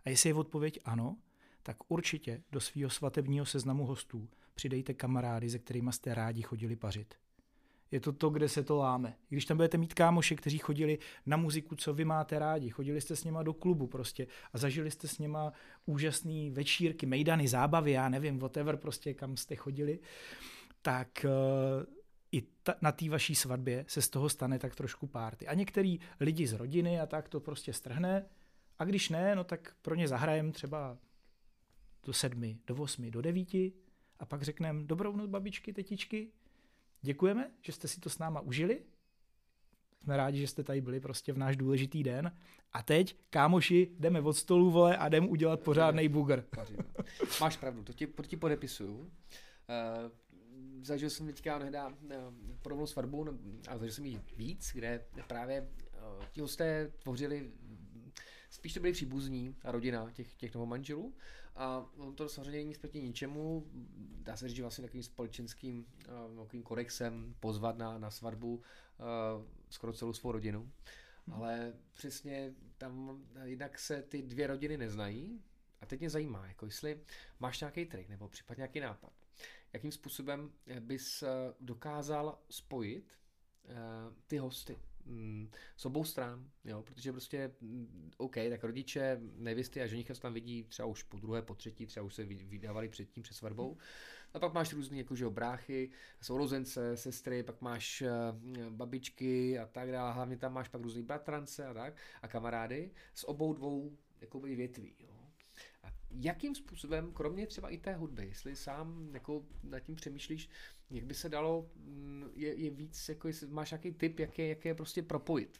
A 0.04 0.10
jestli 0.10 0.30
je 0.30 0.34
odpověď 0.34 0.78
ano, 0.84 1.16
tak 1.62 1.76
určitě 1.88 2.42
do 2.52 2.60
svého 2.60 2.90
svatebního 2.90 3.46
seznamu 3.46 3.86
hostů 3.86 4.28
přidejte 4.54 4.94
kamarády, 4.94 5.50
se 5.50 5.58
kterými 5.58 5.92
jste 5.92 6.14
rádi 6.14 6.42
chodili 6.42 6.76
pařit 6.76 7.14
je 7.90 8.00
to 8.00 8.12
to, 8.12 8.30
kde 8.30 8.48
se 8.48 8.62
to 8.62 8.76
láme. 8.76 9.16
Když 9.28 9.44
tam 9.44 9.56
budete 9.56 9.78
mít 9.78 9.94
kámoši, 9.94 10.36
kteří 10.36 10.58
chodili 10.58 10.98
na 11.26 11.36
muziku, 11.36 11.76
co 11.76 11.94
vy 11.94 12.04
máte 12.04 12.38
rádi, 12.38 12.70
chodili 12.70 13.00
jste 13.00 13.16
s 13.16 13.24
něma 13.24 13.42
do 13.42 13.54
klubu 13.54 13.86
prostě 13.86 14.26
a 14.52 14.58
zažili 14.58 14.90
jste 14.90 15.08
s 15.08 15.18
něma 15.18 15.52
úžasné 15.86 16.50
večírky, 16.50 17.06
mejdany, 17.06 17.48
zábavy, 17.48 17.92
já 17.92 18.08
nevím, 18.08 18.38
whatever 18.38 18.76
prostě, 18.76 19.14
kam 19.14 19.36
jste 19.36 19.56
chodili, 19.56 19.98
tak 20.82 21.08
uh, 21.24 21.84
i 22.32 22.42
ta, 22.62 22.74
na 22.82 22.92
té 22.92 23.08
vaší 23.08 23.34
svatbě 23.34 23.84
se 23.88 24.02
z 24.02 24.08
toho 24.08 24.28
stane 24.28 24.58
tak 24.58 24.74
trošku 24.74 25.06
párty. 25.06 25.46
A 25.46 25.54
některý 25.54 26.00
lidi 26.20 26.46
z 26.46 26.52
rodiny 26.52 27.00
a 27.00 27.06
tak 27.06 27.28
to 27.28 27.40
prostě 27.40 27.72
strhne 27.72 28.26
a 28.78 28.84
když 28.84 29.08
ne, 29.08 29.36
no 29.36 29.44
tak 29.44 29.74
pro 29.82 29.94
ně 29.94 30.08
zahrajem 30.08 30.52
třeba 30.52 30.98
do 32.06 32.12
sedmi, 32.12 32.58
do 32.66 32.74
osmi, 32.74 33.10
do 33.10 33.22
devíti 33.22 33.72
a 34.18 34.26
pak 34.26 34.42
řekneme 34.42 34.84
dobrou 34.84 35.16
noc 35.16 35.30
babičky, 35.30 35.72
tetičky, 35.72 36.30
Děkujeme, 37.06 37.50
že 37.62 37.72
jste 37.72 37.88
si 37.88 38.00
to 38.00 38.10
s 38.10 38.18
náma 38.18 38.40
užili. 38.40 38.82
Jsme 40.02 40.16
rádi, 40.16 40.38
že 40.38 40.46
jste 40.46 40.62
tady 40.62 40.80
byli 40.80 41.00
prostě 41.00 41.32
v 41.32 41.38
náš 41.38 41.56
důležitý 41.56 42.02
den. 42.02 42.32
A 42.72 42.82
teď, 42.82 43.16
kámoši, 43.30 43.90
jdeme 43.98 44.20
od 44.20 44.32
stolu, 44.32 44.70
vole, 44.70 44.96
a 44.96 45.08
jdeme 45.08 45.26
udělat 45.26 45.60
pořádný 45.60 46.08
bugr. 46.08 46.44
Máš 47.40 47.56
pravdu, 47.56 47.82
to 47.82 47.92
ti, 47.92 48.06
to 48.06 48.22
ti 48.22 48.36
podepisuju. 48.36 48.98
Uh, 48.98 49.10
zažil 50.82 51.10
jsem 51.10 51.26
teďka 51.26 51.56
hnedá 51.56 51.88
uh, 51.88 51.94
podobnou 52.62 52.86
svatbu, 52.86 53.26
a 53.68 53.78
zažil 53.78 53.94
jsem 53.94 54.04
ji 54.04 54.20
víc, 54.36 54.70
kde 54.74 55.06
právě 55.26 55.60
uh, 55.60 56.24
ti 56.32 56.40
hosté 56.40 56.92
tvořili 57.02 57.50
spíš 58.50 58.74
to 58.74 58.80
byli 58.80 58.92
příbuzní 58.92 59.56
a 59.62 59.72
rodina 59.72 60.10
těch, 60.10 60.34
těch 60.34 60.54
novomanželů 60.54 61.14
a 61.56 61.86
on 61.96 62.14
to 62.14 62.28
samozřejmě 62.28 62.58
není 62.58 62.74
proti 62.74 63.02
ničemu, 63.02 63.66
dá 64.22 64.36
se 64.36 64.48
říct, 64.48 64.56
že 64.56 64.62
vlastně 64.62 64.82
takovým 64.82 65.02
společenským 65.02 65.86
uh, 66.28 66.44
takovým 66.44 66.62
kodexem 66.62 67.34
pozvat 67.40 67.78
na, 67.78 67.98
na 67.98 68.10
svatbu 68.10 68.54
uh, 68.54 68.62
skoro 69.68 69.92
celou 69.92 70.12
svou 70.12 70.32
rodinu. 70.32 70.72
Hmm. 71.26 71.36
Ale 71.36 71.72
přesně 71.92 72.54
tam 72.78 73.24
jinak 73.44 73.78
se 73.78 74.02
ty 74.02 74.22
dvě 74.22 74.46
rodiny 74.46 74.78
neznají 74.78 75.42
a 75.80 75.86
teď 75.86 76.00
mě 76.00 76.10
zajímá, 76.10 76.46
jako 76.46 76.66
jestli 76.66 77.00
máš 77.40 77.60
nějaký 77.60 77.86
trik 77.86 78.08
nebo 78.08 78.28
případně 78.28 78.60
nějaký 78.60 78.80
nápad, 78.80 79.12
jakým 79.72 79.92
způsobem 79.92 80.52
bys 80.80 81.24
dokázal 81.60 82.38
spojit 82.50 83.18
uh, 83.64 83.72
ty 84.26 84.38
hosty 84.38 84.78
mm, 85.06 85.50
s 85.76 85.86
obou 85.86 86.04
stran, 86.04 86.50
jo, 86.64 86.82
protože 86.82 87.12
prostě, 87.12 87.52
mm, 87.60 88.10
OK, 88.16 88.34
tak 88.50 88.64
rodiče, 88.64 89.20
nevěsty 89.36 89.82
a 89.82 89.86
ženicha 89.86 90.14
tam 90.14 90.34
vidí 90.34 90.64
třeba 90.64 90.86
už 90.86 91.02
po 91.02 91.18
druhé, 91.18 91.42
po 91.42 91.54
třetí, 91.54 91.86
třeba 91.86 92.06
už 92.06 92.14
se 92.14 92.24
vydávali 92.24 92.88
předtím 92.88 93.22
před 93.22 93.34
svatbou. 93.34 93.76
A 94.34 94.38
pak 94.38 94.54
máš 94.54 94.72
různý 94.72 94.98
jakože 94.98 95.28
bráchy, 95.28 95.90
sourozence, 96.20 96.96
sestry, 96.96 97.42
pak 97.42 97.60
máš 97.60 98.02
uh, 98.02 98.70
babičky 98.70 99.58
a 99.58 99.66
tak 99.66 99.92
dále, 99.92 100.12
hlavně 100.12 100.36
tam 100.36 100.52
máš 100.52 100.68
pak 100.68 100.82
různý 100.82 101.02
bratrance 101.02 101.66
a 101.66 101.74
tak 101.74 101.96
a 102.22 102.28
kamarády 102.28 102.90
z 103.14 103.24
obou 103.24 103.52
dvou 103.52 103.96
jakoby 104.20 104.54
větví. 104.54 104.94
Jo 104.98 105.16
jakým 106.10 106.54
způsobem, 106.54 107.12
kromě 107.12 107.46
třeba 107.46 107.68
i 107.68 107.78
té 107.78 107.94
hudby, 107.94 108.26
jestli 108.26 108.56
sám 108.56 109.10
jako 109.14 109.44
nad 109.62 109.80
tím 109.80 109.94
přemýšlíš, 109.94 110.48
jak 110.90 111.04
by 111.04 111.14
se 111.14 111.28
dalo, 111.28 111.66
mm, 111.76 112.30
je, 112.34 112.54
je 112.54 112.70
víc, 112.70 113.08
jako 113.08 113.28
jestli 113.28 113.46
máš 113.46 113.70
nějaký 113.70 113.92
tip, 113.92 114.18
jak 114.18 114.38
je, 114.38 114.48
jak 114.48 114.64
je 114.64 114.74
prostě 114.74 115.02
propojit? 115.02 115.58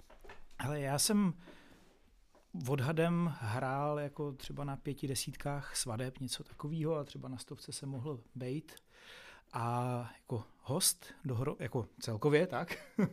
Ale 0.59 0.81
já 0.81 0.99
jsem 0.99 1.35
odhadem 2.69 3.35
hrál 3.39 4.01
jako 4.01 4.33
třeba 4.33 4.65
na 4.65 4.77
pěti 4.77 5.09
desítkách 5.09 5.77
svadeb, 5.77 6.21
něco 6.21 6.45
takového 6.45 6.97
a 6.97 7.05
třeba 7.05 7.29
na 7.29 7.39
stovce 7.39 7.73
se 7.73 7.87
mohl 7.87 8.21
bejt. 8.35 8.75
a 9.53 10.11
jako 10.19 10.45
host, 10.61 11.07
dohro, 11.25 11.57
jako 11.59 11.89
celkově, 12.01 12.47
tak. 12.47 12.77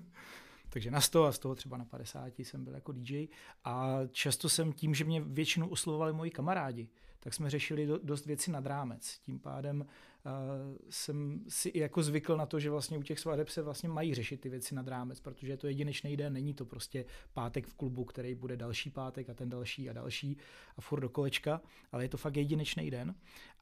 Takže 0.69 0.91
na 0.91 1.01
100 1.01 1.25
a 1.25 1.31
z 1.31 1.39
toho 1.39 1.55
třeba 1.55 1.77
na 1.77 1.85
50 1.85 2.39
jsem 2.39 2.63
byl 2.63 2.73
jako 2.73 2.91
DJ 2.91 3.27
a 3.63 3.99
často 4.11 4.49
jsem 4.49 4.73
tím, 4.73 4.93
že 4.93 5.03
mě 5.03 5.21
většinou 5.21 5.67
oslovovali 5.67 6.13
moji 6.13 6.31
kamarádi, 6.31 6.89
tak 7.19 7.33
jsme 7.33 7.49
řešili 7.49 7.85
do, 7.85 7.97
dost 8.03 8.25
věci 8.25 8.51
nad 8.51 8.65
rámec. 8.65 9.19
Tím 9.19 9.39
pádem 9.39 9.85
jsem 10.89 11.43
si 11.49 11.71
jako 11.75 12.03
zvykl 12.03 12.37
na 12.37 12.45
to, 12.45 12.59
že 12.59 12.69
vlastně 12.69 12.97
u 12.97 13.03
těch 13.03 13.19
svadeb 13.19 13.49
se 13.49 13.61
vlastně 13.61 13.89
mají 13.89 14.13
řešit 14.13 14.41
ty 14.41 14.49
věci 14.49 14.75
nad 14.75 14.87
rámec, 14.87 15.19
protože 15.19 15.53
je 15.53 15.57
to 15.57 15.67
jedinečný 15.67 16.17
den, 16.17 16.33
není 16.33 16.53
to 16.53 16.65
prostě 16.65 17.05
pátek 17.33 17.67
v 17.67 17.73
klubu, 17.73 18.03
který 18.03 18.35
bude 18.35 18.57
další 18.57 18.89
pátek 18.89 19.29
a 19.29 19.33
ten 19.33 19.49
další 19.49 19.89
a 19.89 19.93
další 19.93 20.37
a 20.77 20.81
furt 20.81 20.99
do 20.99 21.09
kolečka, 21.09 21.61
ale 21.91 22.03
je 22.03 22.09
to 22.09 22.17
fakt 22.17 22.37
jedinečný 22.37 22.91
den. 22.91 23.15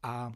A 0.04 0.34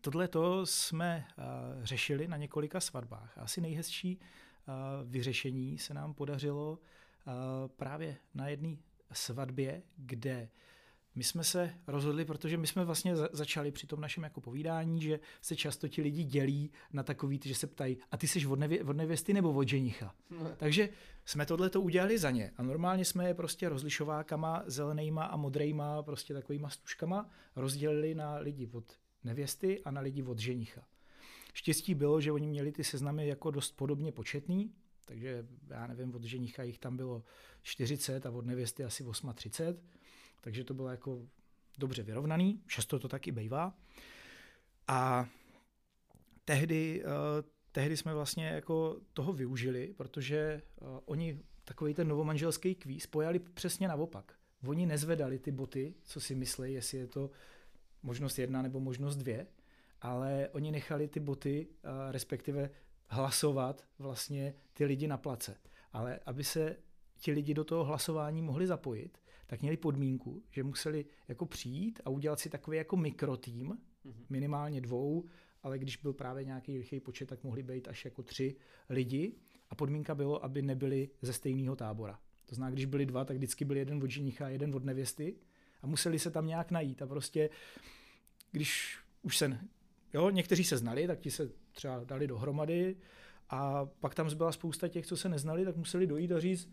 tohle 0.00 0.28
to 0.28 0.66
jsme 0.66 1.26
uh, 1.38 1.44
řešili 1.84 2.28
na 2.28 2.36
několika 2.36 2.80
svatbách. 2.80 3.38
Asi 3.38 3.60
nejhezčí 3.60 4.18
uh, 4.18 4.74
vyřešení 5.10 5.78
se 5.78 5.94
nám 5.94 6.14
podařilo 6.14 6.72
uh, 6.72 7.32
právě 7.76 8.16
na 8.34 8.48
jedné 8.48 8.76
svatbě, 9.12 9.82
kde 9.96 10.48
my 11.14 11.24
jsme 11.24 11.44
se 11.44 11.74
rozhodli, 11.86 12.24
protože 12.24 12.56
my 12.56 12.66
jsme 12.66 12.84
vlastně 12.84 13.16
začali 13.16 13.72
při 13.72 13.86
tom 13.86 14.00
našem 14.00 14.24
jako 14.24 14.40
povídání, 14.40 15.02
že 15.02 15.20
se 15.40 15.56
často 15.56 15.88
ti 15.88 16.02
lidi 16.02 16.24
dělí 16.24 16.70
na 16.92 17.02
takový, 17.02 17.40
že 17.44 17.54
se 17.54 17.66
ptají, 17.66 17.96
a 18.10 18.16
ty 18.16 18.28
jsi 18.28 18.46
od, 18.46 18.58
nevě, 18.58 18.84
od 18.84 18.96
nevěsty 18.96 19.32
nebo 19.32 19.52
od 19.52 19.68
ženicha? 19.68 20.14
No. 20.30 20.50
Takže 20.56 20.88
jsme 21.24 21.46
tohle 21.46 21.70
to 21.70 21.80
udělali 21.80 22.18
za 22.18 22.30
ně. 22.30 22.52
A 22.56 22.62
normálně 22.62 23.04
jsme 23.04 23.28
je 23.28 23.34
prostě 23.34 23.68
rozlišovákama, 23.68 24.62
zelenýma 24.66 25.24
a 25.24 25.36
modrejma, 25.36 26.02
prostě 26.02 26.34
takovýma 26.34 26.70
stužkama 26.70 27.30
rozdělili 27.56 28.14
na 28.14 28.36
lidi 28.36 28.68
od 28.72 28.84
nevěsty 29.24 29.82
a 29.84 29.90
na 29.90 30.00
lidi 30.00 30.22
od 30.22 30.38
ženicha. 30.38 30.82
Štěstí 31.54 31.94
bylo, 31.94 32.20
že 32.20 32.32
oni 32.32 32.46
měli 32.46 32.72
ty 32.72 32.84
seznamy 32.84 33.26
jako 33.26 33.50
dost 33.50 33.76
podobně 33.76 34.12
početný, 34.12 34.74
takže 35.04 35.46
já 35.70 35.86
nevím, 35.86 36.14
od 36.14 36.24
ženicha 36.24 36.62
jich 36.62 36.78
tam 36.78 36.96
bylo 36.96 37.24
40 37.62 38.26
a 38.26 38.30
od 38.30 38.46
nevěsty 38.46 38.84
asi 38.84 39.04
38 39.34 39.34
takže 40.42 40.64
to 40.64 40.74
bylo 40.74 40.88
jako 40.88 41.26
dobře 41.78 42.02
vyrovnaný, 42.02 42.62
často 42.66 42.98
to 42.98 43.08
taky 43.08 43.32
bývá. 43.32 43.74
A 44.88 45.28
tehdy, 46.44 47.04
uh, 47.04 47.10
tehdy 47.72 47.96
jsme 47.96 48.14
vlastně 48.14 48.46
jako 48.46 49.00
toho 49.12 49.32
využili, 49.32 49.94
protože 49.96 50.62
uh, 50.80 50.88
oni 51.04 51.40
takový 51.64 51.94
ten 51.94 52.08
novomanželský 52.08 52.74
kvíz 52.74 53.06
pojali 53.06 53.38
přesně 53.38 53.88
naopak. 53.88 54.34
Oni 54.66 54.86
nezvedali 54.86 55.38
ty 55.38 55.50
boty, 55.50 55.94
co 56.02 56.20
si 56.20 56.34
myslí, 56.34 56.72
jestli 56.72 56.98
je 56.98 57.06
to 57.06 57.30
možnost 58.02 58.38
jedna 58.38 58.62
nebo 58.62 58.80
možnost 58.80 59.16
dvě, 59.16 59.46
ale 60.00 60.48
oni 60.52 60.72
nechali 60.72 61.08
ty 61.08 61.20
boty, 61.20 61.66
uh, 61.66 61.90
respektive 62.10 62.70
hlasovat 63.06 63.84
vlastně 63.98 64.54
ty 64.72 64.84
lidi 64.84 65.06
na 65.06 65.16
place. 65.16 65.56
Ale 65.92 66.20
aby 66.26 66.44
se 66.44 66.76
ti 67.18 67.32
lidi 67.32 67.54
do 67.54 67.64
toho 67.64 67.84
hlasování 67.84 68.42
mohli 68.42 68.66
zapojit, 68.66 69.18
tak 69.52 69.62
měli 69.62 69.76
podmínku, 69.76 70.42
že 70.50 70.62
museli 70.62 71.04
jako 71.28 71.46
přijít 71.46 72.00
a 72.04 72.10
udělat 72.10 72.40
si 72.40 72.50
takový 72.50 72.76
jako 72.76 72.96
mikrotým, 72.96 73.68
mm-hmm. 73.68 74.24
minimálně 74.30 74.80
dvou, 74.80 75.24
ale 75.62 75.78
když 75.78 75.96
byl 75.96 76.12
právě 76.12 76.44
nějaký 76.44 76.76
rychlý 76.76 77.00
počet, 77.00 77.28
tak 77.28 77.44
mohli 77.44 77.62
být 77.62 77.88
až 77.88 78.04
jako 78.04 78.22
tři 78.22 78.56
lidi 78.88 79.34
a 79.70 79.74
podmínka 79.74 80.14
bylo, 80.14 80.44
aby 80.44 80.62
nebyli 80.62 81.10
ze 81.22 81.32
stejného 81.32 81.76
tábora. 81.76 82.18
To 82.46 82.54
znamená, 82.54 82.74
když 82.74 82.84
byli 82.84 83.06
dva, 83.06 83.24
tak 83.24 83.36
vždycky 83.36 83.64
byl 83.64 83.76
jeden 83.76 84.02
od 84.02 84.10
ženicha 84.10 84.46
a 84.46 84.48
jeden 84.48 84.74
od 84.74 84.84
nevěsty 84.84 85.36
a 85.82 85.86
museli 85.86 86.18
se 86.18 86.30
tam 86.30 86.46
nějak 86.46 86.70
najít 86.70 87.02
a 87.02 87.06
prostě, 87.06 87.50
když 88.52 88.98
už 89.22 89.38
se, 89.38 89.58
jo, 90.14 90.30
někteří 90.30 90.64
se 90.64 90.76
znali, 90.76 91.06
tak 91.06 91.20
ti 91.20 91.30
se 91.30 91.50
třeba 91.72 92.04
dali 92.04 92.26
dohromady 92.26 92.96
a 93.50 93.84
pak 93.84 94.14
tam 94.14 94.30
zbyla 94.30 94.52
spousta 94.52 94.88
těch, 94.88 95.06
co 95.06 95.16
se 95.16 95.28
neznali, 95.28 95.64
tak 95.64 95.76
museli 95.76 96.06
dojít 96.06 96.32
a 96.32 96.40
říct, 96.40 96.68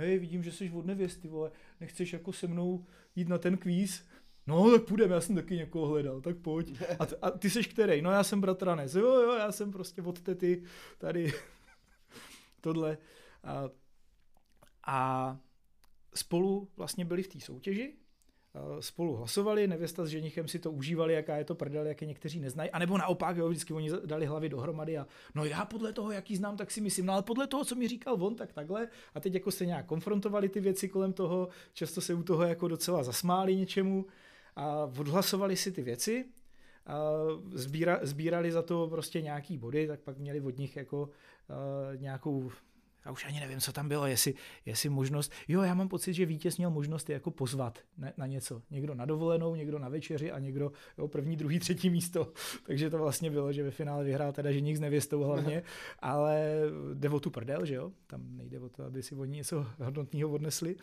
hej, 0.00 0.18
vidím, 0.18 0.42
že 0.42 0.52
jsi 0.52 0.70
od 0.70 0.86
nevěsty, 0.86 1.28
vole, 1.28 1.50
nechceš 1.80 2.12
jako 2.12 2.32
se 2.32 2.46
mnou 2.46 2.86
jít 3.16 3.28
na 3.28 3.38
ten 3.38 3.56
kvíz? 3.56 4.04
No, 4.46 4.70
tak 4.70 4.84
půjdeme, 4.84 5.14
já 5.14 5.20
jsem 5.20 5.36
taky 5.36 5.56
někoho 5.56 5.86
hledal, 5.86 6.20
tak 6.20 6.36
pojď. 6.36 6.82
A, 6.98 7.06
t- 7.06 7.16
a 7.22 7.30
ty 7.30 7.50
jsi 7.50 7.64
který? 7.64 8.02
No, 8.02 8.10
já 8.10 8.24
jsem 8.24 8.40
bratranec. 8.40 8.94
Jo, 8.94 9.22
jo, 9.22 9.32
já 9.32 9.52
jsem 9.52 9.70
prostě 9.70 10.02
od 10.02 10.20
tety 10.20 10.62
tady 10.98 11.32
tohle. 12.60 12.98
A, 13.44 13.70
a 14.86 15.38
spolu 16.14 16.68
vlastně 16.76 17.04
byli 17.04 17.22
v 17.22 17.28
té 17.28 17.40
soutěži 17.40 17.99
spolu 18.80 19.16
hlasovali, 19.16 19.66
nevěsta 19.66 20.04
s 20.04 20.08
ženichem 20.08 20.48
si 20.48 20.58
to 20.58 20.72
užívali, 20.72 21.14
jaká 21.14 21.36
je 21.36 21.44
to 21.44 21.54
prdel, 21.54 21.86
jak 21.86 22.00
je 22.00 22.08
někteří 22.08 22.40
neznají, 22.40 22.70
anebo 22.70 22.98
naopak, 22.98 23.36
jo, 23.36 23.48
vždycky 23.48 23.72
oni 23.72 23.90
dali 24.06 24.26
hlavy 24.26 24.48
dohromady 24.48 24.98
a 24.98 25.06
no 25.34 25.44
já 25.44 25.64
podle 25.64 25.92
toho, 25.92 26.10
jaký 26.10 26.36
znám, 26.36 26.56
tak 26.56 26.70
si 26.70 26.80
myslím, 26.80 27.06
no 27.06 27.12
ale 27.12 27.22
podle 27.22 27.46
toho, 27.46 27.64
co 27.64 27.74
mi 27.74 27.88
říkal 27.88 28.16
on, 28.20 28.34
tak 28.34 28.52
takhle. 28.52 28.88
A 29.14 29.20
teď 29.20 29.34
jako 29.34 29.50
se 29.50 29.66
nějak 29.66 29.86
konfrontovali 29.86 30.48
ty 30.48 30.60
věci 30.60 30.88
kolem 30.88 31.12
toho, 31.12 31.48
často 31.72 32.00
se 32.00 32.14
u 32.14 32.22
toho 32.22 32.42
jako 32.42 32.68
docela 32.68 33.02
zasmáli 33.02 33.56
něčemu 33.56 34.06
a 34.56 34.84
odhlasovali 34.98 35.56
si 35.56 35.72
ty 35.72 35.82
věci 35.82 36.24
a 36.86 37.00
sbíra, 37.52 37.98
sbírali 38.02 38.52
za 38.52 38.62
to 38.62 38.88
prostě 38.88 39.22
nějaký 39.22 39.58
body, 39.58 39.86
tak 39.86 40.00
pak 40.00 40.18
měli 40.18 40.40
od 40.40 40.58
nich 40.58 40.76
jako 40.76 41.02
uh, 41.02 42.00
nějakou 42.00 42.50
já 43.04 43.12
už 43.12 43.24
ani 43.24 43.40
nevím, 43.40 43.60
co 43.60 43.72
tam 43.72 43.88
bylo, 43.88 44.06
jestli, 44.06 44.34
jestli 44.66 44.88
možnost, 44.88 45.32
jo, 45.48 45.62
já 45.62 45.74
mám 45.74 45.88
pocit, 45.88 46.14
že 46.14 46.26
vítěz 46.26 46.58
měl 46.58 46.70
možnost 46.70 47.08
je 47.08 47.14
jako 47.14 47.30
pozvat 47.30 47.78
na, 47.98 48.12
na 48.16 48.26
něco. 48.26 48.62
Někdo 48.70 48.94
na 48.94 49.04
dovolenou, 49.04 49.54
někdo 49.54 49.78
na 49.78 49.88
večeři 49.88 50.32
a 50.32 50.38
někdo 50.38 50.72
jo, 50.98 51.08
první, 51.08 51.36
druhý, 51.36 51.58
třetí 51.58 51.90
místo. 51.90 52.32
Takže 52.66 52.90
to 52.90 52.98
vlastně 52.98 53.30
bylo, 53.30 53.52
že 53.52 53.62
ve 53.62 53.70
finále 53.70 54.04
vyhrál 54.04 54.32
teda 54.32 54.52
ženich 54.52 54.76
s 54.76 54.80
nevěstou 54.80 55.20
hlavně, 55.22 55.62
ale 55.98 56.52
jde 56.94 57.08
o 57.08 57.20
tu 57.20 57.30
prdel, 57.30 57.64
že 57.64 57.74
jo, 57.74 57.92
tam 58.06 58.36
nejde 58.36 58.60
o 58.60 58.68
to, 58.68 58.84
aby 58.84 59.02
si 59.02 59.14
oni 59.14 59.36
něco 59.36 59.66
hodnotného 59.78 60.30
odnesli. 60.30 60.76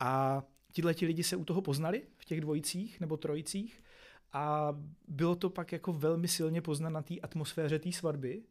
A 0.00 0.42
tihle 0.72 0.94
ti 0.94 1.06
lidi 1.06 1.22
se 1.22 1.36
u 1.36 1.44
toho 1.44 1.62
poznali 1.62 2.02
v 2.16 2.24
těch 2.24 2.40
dvojicích 2.40 3.00
nebo 3.00 3.16
trojicích 3.16 3.82
a 4.32 4.76
bylo 5.08 5.36
to 5.36 5.50
pak 5.50 5.72
jako 5.72 5.92
velmi 5.92 6.28
silně 6.28 6.60
poznat 6.60 6.90
na 6.90 7.02
té 7.02 7.14
atmosféře 7.22 7.78
té 7.78 7.92
svatby, 7.92 8.42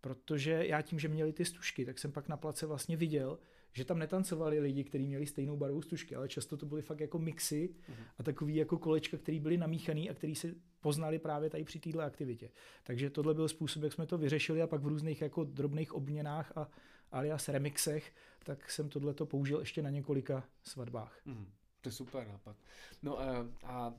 protože 0.00 0.66
já 0.66 0.82
tím, 0.82 0.98
že 0.98 1.08
měli 1.08 1.32
ty 1.32 1.44
stužky, 1.44 1.84
tak 1.84 1.98
jsem 1.98 2.12
pak 2.12 2.28
na 2.28 2.36
place 2.36 2.66
vlastně 2.66 2.96
viděl, 2.96 3.38
že 3.72 3.84
tam 3.84 3.98
netancovali 3.98 4.60
lidi, 4.60 4.84
kteří 4.84 5.06
měli 5.06 5.26
stejnou 5.26 5.56
barvu 5.56 5.82
stužky, 5.82 6.14
ale 6.14 6.28
často 6.28 6.56
to 6.56 6.66
byly 6.66 6.82
fakt 6.82 7.00
jako 7.00 7.18
mixy 7.18 7.68
uh-huh. 7.68 8.04
a 8.18 8.22
takový 8.22 8.56
jako 8.56 8.78
kolečka, 8.78 9.16
které 9.16 9.40
byly 9.40 9.56
namíchaný 9.56 10.10
a 10.10 10.14
který 10.14 10.34
se 10.34 10.54
poznali 10.80 11.18
právě 11.18 11.50
tady 11.50 11.64
při 11.64 11.80
této 11.80 12.00
aktivitě. 12.00 12.50
Takže 12.82 13.10
tohle 13.10 13.34
byl 13.34 13.48
způsob, 13.48 13.82
jak 13.82 13.92
jsme 13.92 14.06
to 14.06 14.18
vyřešili 14.18 14.62
a 14.62 14.66
pak 14.66 14.82
v 14.82 14.86
různých 14.86 15.22
jako 15.22 15.44
drobných 15.44 15.92
obměnách 15.92 16.52
a 16.56 16.70
alias 17.12 17.48
remixech, 17.48 18.12
tak 18.44 18.70
jsem 18.70 18.88
tohle 18.88 19.14
to 19.14 19.26
použil 19.26 19.58
ještě 19.58 19.82
na 19.82 19.90
několika 19.90 20.44
svatbách. 20.62 21.20
Uh-huh. 21.26 21.46
To 21.80 21.88
je 21.88 21.92
super 21.92 22.28
nápad. 22.28 22.56
No 23.02 23.20
a, 23.20 23.48
a 23.62 23.94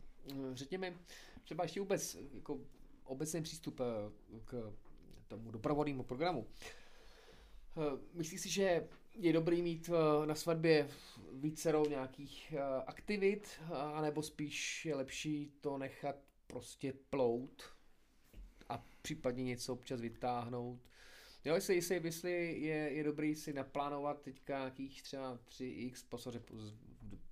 řekněme, 0.53 0.93
třeba 1.43 1.63
ještě 1.63 1.79
vůbec 1.79 2.17
jako 2.33 2.59
obecný 3.03 3.43
přístup 3.43 3.79
eh, 3.79 3.85
k 4.45 4.73
tomu 5.29 5.51
doprovodnému 5.51 6.03
programu. 6.03 6.47
Eh, 7.77 7.99
myslíš 8.13 8.41
si, 8.41 8.49
že 8.49 8.87
je 9.15 9.33
dobrý 9.33 9.61
mít 9.61 9.89
eh, 9.89 10.25
na 10.25 10.35
svatbě 10.35 10.89
vícerou 11.33 11.89
nějakých 11.89 12.53
eh, 12.53 12.83
aktivit, 12.87 13.61
anebo 13.93 14.23
spíš 14.23 14.85
je 14.85 14.95
lepší 14.95 15.51
to 15.61 15.77
nechat 15.77 16.15
prostě 16.47 16.93
plout 17.09 17.63
a 18.69 18.83
případně 19.01 19.43
něco 19.43 19.73
občas 19.73 20.01
vytáhnout? 20.01 20.79
Jo, 21.45 21.55
jestli, 21.55 21.75
jestli, 21.75 22.01
jestli 22.03 22.31
je, 22.61 22.75
je 22.75 23.03
dobrý 23.03 23.35
si 23.35 23.53
naplánovat 23.53 24.21
teďka 24.21 24.57
nějakých 24.57 25.03
třeba 25.03 25.39
3x, 25.49 26.05
posoře 26.09 26.39
po, 26.39 26.55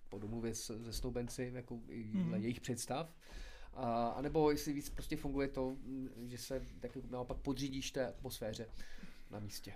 po 0.09 0.19
domluvě 0.19 0.55
se 0.55 0.93
snoubenci, 0.93 1.51
jako 1.53 1.75
mm-hmm. 1.75 2.35
jejich 2.35 2.61
představ, 2.61 3.15
a, 3.77 4.21
nebo 4.21 4.51
jestli 4.51 4.73
víc 4.73 4.89
prostě 4.89 5.17
funguje 5.17 5.47
to, 5.47 5.77
že 6.27 6.37
se 6.37 6.61
tak 6.79 6.91
naopak 7.09 7.37
podřídíš 7.37 7.91
té 7.91 8.07
atmosféře 8.07 8.69
na 9.31 9.39
místě. 9.39 9.73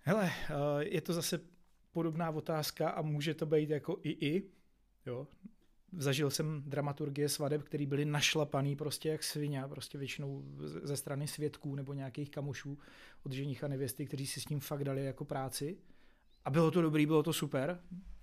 Hele, 0.00 0.30
eh, 0.30 0.84
je 0.84 1.00
to 1.00 1.12
zase 1.12 1.40
podobná 1.92 2.30
otázka 2.30 2.90
a 2.90 3.02
může 3.02 3.34
to 3.34 3.46
být 3.46 3.70
jako 3.70 3.98
i 4.02 4.10
i. 4.10 4.50
Jo. 5.06 5.26
Zažil 5.92 6.30
jsem 6.30 6.62
dramaturgie 6.66 7.28
svadeb, 7.28 7.62
které 7.62 7.86
byly 7.86 8.04
našlapaný 8.04 8.76
prostě 8.76 9.08
jak 9.08 9.22
svině, 9.22 9.62
prostě 9.68 9.98
většinou 9.98 10.44
ze 10.82 10.96
strany 10.96 11.28
svědků 11.28 11.74
nebo 11.74 11.92
nějakých 11.92 12.30
kamošů 12.30 12.78
od 13.22 13.32
ženicha 13.32 13.68
nevěsty, 13.68 14.06
kteří 14.06 14.26
si 14.26 14.40
s 14.40 14.44
tím 14.44 14.60
fakt 14.60 14.84
dali 14.84 15.04
jako 15.04 15.24
práci. 15.24 15.78
A 16.44 16.50
bylo 16.50 16.70
to 16.70 16.82
dobrý, 16.82 17.06
bylo 17.06 17.22
to 17.22 17.32
super 17.32 17.80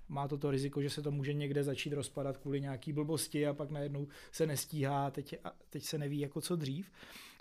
má 0.10 0.28
to 0.28 0.38
to 0.38 0.52
riziko, 0.52 0.82
že 0.82 0.90
se 0.90 1.02
to 1.02 1.12
může 1.12 1.34
někde 1.34 1.64
začít 1.64 1.94
rozpadat 1.94 2.38
kvůli 2.38 2.62
nějaký 2.62 2.94
blbosti 2.94 3.48
a 3.48 3.54
pak 3.54 3.70
najednou 3.70 4.08
se 4.32 4.48
nestíhá, 4.48 5.12
teď, 5.12 5.36
a 5.44 5.52
teď 5.70 5.84
se 5.84 5.98
neví 5.98 6.20
jako 6.20 6.42
co 6.42 6.56
dřív. 6.56 6.92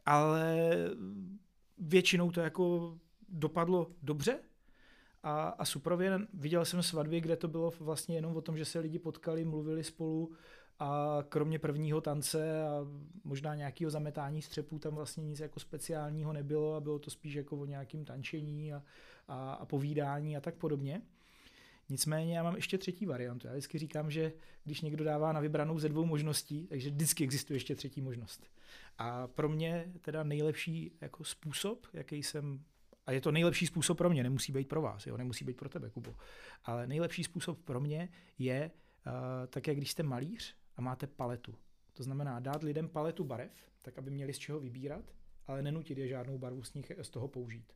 Ale 0.07 0.71
většinou 1.79 2.31
to 2.31 2.41
jako 2.41 2.99
dopadlo 3.29 3.91
dobře 4.03 4.39
a, 5.23 5.49
a 5.49 5.65
suprově 5.65 6.19
viděl 6.35 6.65
jsem 6.65 6.83
svatby, 6.83 7.21
kde 7.21 7.37
to 7.37 7.49
bylo 7.49 7.73
vlastně 7.81 8.17
jenom 8.17 8.37
o 8.37 8.41
tom, 8.41 8.57
že 8.57 8.65
se 8.65 8.79
lidi 8.79 8.99
potkali, 8.99 9.45
mluvili 9.45 9.85
spolu 9.85 10.33
a 10.79 11.19
kromě 11.29 11.59
prvního 11.59 12.01
tance 12.01 12.63
a 12.63 12.87
možná 13.25 13.55
nějakého 13.55 13.91
zametání 13.91 14.43
střepů 14.43 14.79
tam 14.79 14.95
vlastně 14.95 15.25
nic 15.25 15.41
jako 15.41 15.61
speciálního 15.61 16.33
nebylo 16.33 16.75
a 16.75 16.81
bylo 16.81 16.99
to 16.99 17.11
spíš 17.11 17.35
jako 17.35 17.57
o 17.57 17.65
nějakém 17.65 18.05
tančení 18.05 18.73
a, 18.75 18.83
a, 19.29 19.53
a 19.53 19.67
povídání 19.67 20.37
a 20.37 20.41
tak 20.41 20.55
podobně. 20.55 21.03
Nicméně 21.88 22.37
já 22.37 22.42
mám 22.42 22.57
ještě 22.57 22.79
třetí 22.79 23.07
variantu. 23.07 23.46
Já 23.46 23.53
vždycky 23.53 23.79
říkám, 23.79 24.11
že 24.11 24.33
když 24.64 24.81
někdo 24.81 25.05
dává 25.05 25.33
na 25.33 25.40
vybranou 25.40 25.79
ze 25.79 25.88
dvou 25.88 26.05
možností, 26.05 26.66
takže 26.66 26.90
vždycky 26.90 27.24
existuje 27.24 27.57
ještě 27.57 27.74
třetí 27.74 28.01
možnost. 28.01 28.51
A 28.98 29.27
pro 29.27 29.48
mě 29.48 29.92
teda 30.01 30.22
nejlepší 30.22 30.92
jako 31.01 31.24
způsob, 31.24 31.87
jaký 31.92 32.22
jsem 32.22 32.64
a 33.09 33.12
je 33.12 33.20
to 33.20 33.33
nejlepší 33.33 33.66
způsob 33.66 33.98
pro 33.98 34.11
mě, 34.11 34.22
nemusí 34.22 34.53
být 34.53 34.68
pro 34.68 34.83
vás, 34.83 35.07
jo, 35.07 35.16
nemusí 35.16 35.44
být 35.44 35.57
pro 35.57 35.68
tebe, 35.68 35.90
Kubo. 35.90 36.14
Ale 36.64 36.87
nejlepší 36.87 37.24
způsob 37.24 37.59
pro 37.64 37.81
mě 37.81 38.09
je 38.38 38.70
uh, 38.70 39.12
tak, 39.46 39.66
jak 39.66 39.77
když 39.77 39.90
jste 39.90 40.03
malíř 40.03 40.57
a 40.77 40.83
máte 40.83 41.07
paletu. 41.07 41.55
To 41.94 42.03
znamená 42.03 42.40
dát 42.40 42.62
lidem 42.62 42.88
paletu 42.88 43.24
barev, 43.24 43.53
tak 43.83 43.98
aby 43.98 44.11
měli 44.11 44.33
z 44.33 44.38
čeho 44.38 44.61
vybírat, 44.61 45.05
ale 45.46 45.62
nenutit 45.62 45.98
je 45.98 46.09
žádnou 46.09 46.38
barvu 46.38 46.62
z, 46.62 46.74
nich, 46.74 46.92
z 47.03 47.11
toho 47.11 47.29
použít. 47.29 47.72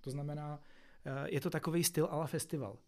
To 0.00 0.10
znamená, 0.10 0.60
uh, 1.06 1.12
je 1.26 1.40
to 1.40 1.50
takový 1.50 1.84
styl 1.84 2.08
ala 2.10 2.26
festival. 2.26 2.78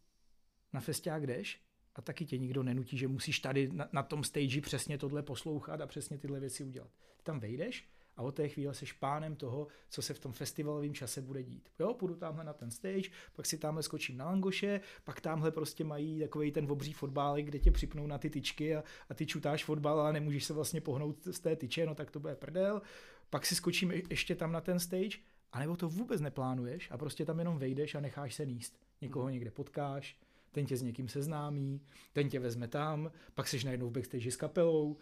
Na 0.72 0.80
festiák 0.80 1.26
jdeš 1.26 1.60
a 1.94 2.02
taky 2.02 2.24
tě 2.24 2.38
nikdo 2.38 2.62
nenutí, 2.62 2.98
že 2.98 3.08
musíš 3.08 3.40
tady 3.40 3.68
na, 3.72 3.88
na 3.92 4.02
tom 4.02 4.24
stage 4.24 4.60
přesně 4.60 4.98
tohle 4.98 5.22
poslouchat 5.22 5.80
a 5.80 5.86
přesně 5.86 6.18
tyhle 6.18 6.40
věci 6.40 6.64
udělat. 6.64 6.90
Ty 7.16 7.22
tam 7.22 7.40
vejdeš 7.40 7.88
a 8.16 8.22
od 8.22 8.34
té 8.34 8.48
chvíle 8.48 8.74
seš 8.74 8.92
pánem 8.92 9.36
toho, 9.36 9.68
co 9.88 10.02
se 10.02 10.14
v 10.14 10.18
tom 10.18 10.32
festivalovém 10.32 10.94
čase 10.94 11.22
bude 11.22 11.42
dít. 11.42 11.68
Jo, 11.78 11.94
půjdu 11.94 12.14
tamhle 12.14 12.44
na 12.44 12.52
ten 12.52 12.70
stage, 12.70 13.10
pak 13.32 13.46
si 13.46 13.58
tamhle 13.58 13.82
skočím 13.82 14.16
na 14.16 14.24
langoše, 14.24 14.80
pak 15.04 15.20
tamhle 15.20 15.50
prostě 15.50 15.84
mají 15.84 16.20
takový 16.20 16.52
ten 16.52 16.72
obří 16.72 16.92
fotbál, 16.92 17.36
kde 17.36 17.58
tě 17.58 17.70
připnou 17.70 18.06
na 18.06 18.18
ty 18.18 18.30
tyčky 18.30 18.76
a, 18.76 18.84
a 19.08 19.14
ty 19.14 19.26
čutáš 19.26 19.64
fotbal 19.64 20.00
a 20.00 20.12
nemůžeš 20.12 20.44
se 20.44 20.52
vlastně 20.52 20.80
pohnout 20.80 21.24
z 21.24 21.40
té 21.40 21.56
tyče, 21.56 21.86
no 21.86 21.94
tak 21.94 22.10
to 22.10 22.20
bude 22.20 22.34
prdel. 22.34 22.82
Pak 23.30 23.46
si 23.46 23.54
skočím 23.54 23.92
ještě 24.10 24.34
tam 24.34 24.52
na 24.52 24.60
ten 24.60 24.80
stage, 24.80 25.18
anebo 25.52 25.76
to 25.76 25.88
vůbec 25.88 26.20
neplánuješ 26.20 26.90
a 26.90 26.98
prostě 26.98 27.24
tam 27.24 27.38
jenom 27.38 27.58
vejdeš 27.58 27.94
a 27.94 28.00
necháš 28.00 28.34
se 28.34 28.46
níst. 28.46 28.78
Někoho 29.00 29.24
hmm. 29.24 29.32
někde 29.32 29.50
potkáš, 29.50 30.18
ten 30.56 30.66
tě 30.66 30.76
s 30.76 30.82
někým 30.82 31.08
seznámí, 31.08 31.80
ten 32.12 32.28
tě 32.28 32.40
vezme 32.40 32.68
tam, 32.68 33.10
pak 33.34 33.48
seš 33.48 33.64
najednou 33.64 33.88
v 33.88 33.92
backstage 33.92 34.30
s 34.30 34.36
kapelou, 34.36 34.86
uh, 34.86 34.96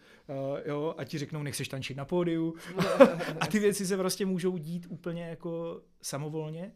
jo, 0.65 0.95
a 0.97 1.03
ti 1.03 1.17
řeknou, 1.17 1.43
nechceš 1.43 1.67
tančit 1.67 1.97
na 1.97 2.05
pódiu. 2.05 2.55
a 3.39 3.47
ty 3.47 3.59
věci 3.59 3.85
se 3.85 3.97
prostě 3.97 4.25
můžou 4.25 4.57
dít 4.57 4.87
úplně 4.89 5.23
jako 5.23 5.81
samovolně. 6.01 6.71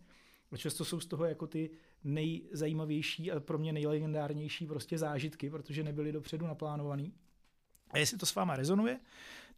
A 0.52 0.58
často 0.58 0.86
jsou 0.86 1.00
z 1.00 1.06
toho 1.06 1.26
jako 1.26 1.48
ty 1.48 1.70
nejzajímavější 2.04 3.32
a 3.32 3.40
pro 3.40 3.58
mě 3.58 3.74
nejlegendárnější 3.74 4.68
prostě 4.68 4.98
zážitky, 4.98 5.50
protože 5.50 5.84
nebyly 5.84 6.12
dopředu 6.12 6.48
naplánovaný. 6.48 7.14
A 7.92 7.98
jestli 7.98 8.18
to 8.18 8.26
s 8.26 8.36
váma 8.36 8.56
rezonuje, 8.56 9.00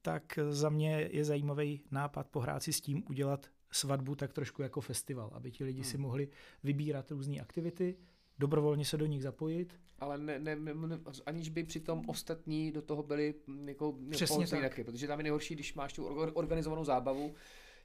tak 0.02 0.40
za 0.50 0.70
mě 0.70 1.10
je 1.12 1.26
zajímavý 1.26 1.82
nápad 1.92 2.28
pohrát 2.28 2.64
si 2.64 2.74
s 2.74 2.82
tím 2.82 3.04
udělat 3.10 3.48
svatbu 3.72 4.16
tak 4.16 4.34
trošku 4.34 4.62
jako 4.62 4.82
festival, 4.82 5.32
aby 5.34 5.52
ti 5.52 5.64
lidi 5.64 5.82
hmm. 5.82 5.92
si 5.92 5.98
mohli 5.98 6.30
vybírat 6.64 7.12
různé 7.12 7.40
aktivity, 7.40 7.96
dobrovolně 8.40 8.86
se 8.86 8.98
do 8.98 9.06
nich 9.06 9.24
zapojit. 9.24 9.80
Ale 10.00 10.18
ne, 10.18 10.40
ne, 10.40 10.56
ne, 10.56 11.00
aniž 11.26 11.50
by 11.50 11.64
přitom 11.64 12.04
ostatní 12.08 12.72
do 12.72 12.82
toho 12.82 13.04
byli 13.04 13.34
mm, 13.48 13.70
jako 13.70 13.98
Přesně 14.10 14.48
tak. 14.48 14.62
taky, 14.62 14.84
protože 14.84 15.08
tam 15.08 15.20
je 15.20 15.24
nejhorší, 15.24 15.56
když 15.56 15.74
máš 15.74 15.94
tu 15.94 16.06
organizovanou 16.34 16.84
zábavu, 16.84 17.34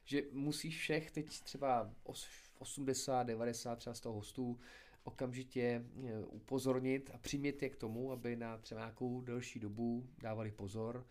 že 0.05 0.23
musíš 0.31 0.77
všech 0.77 1.11
teď 1.11 1.41
třeba 1.41 1.93
80, 2.59 3.23
90 3.23 3.75
třeba 3.75 3.93
z 3.93 3.99
toho 3.99 4.15
hostů 4.15 4.59
okamžitě 5.03 5.61
e, 5.61 5.83
upozornit 6.25 7.11
a 7.13 7.17
přimět 7.17 7.63
je 7.63 7.69
k 7.69 7.75
tomu, 7.75 8.11
aby 8.11 8.35
na 8.35 8.57
třeba 8.57 8.81
nějakou 8.81 9.21
delší 9.21 9.59
dobu 9.59 10.09
dávali 10.21 10.51
pozor 10.51 11.05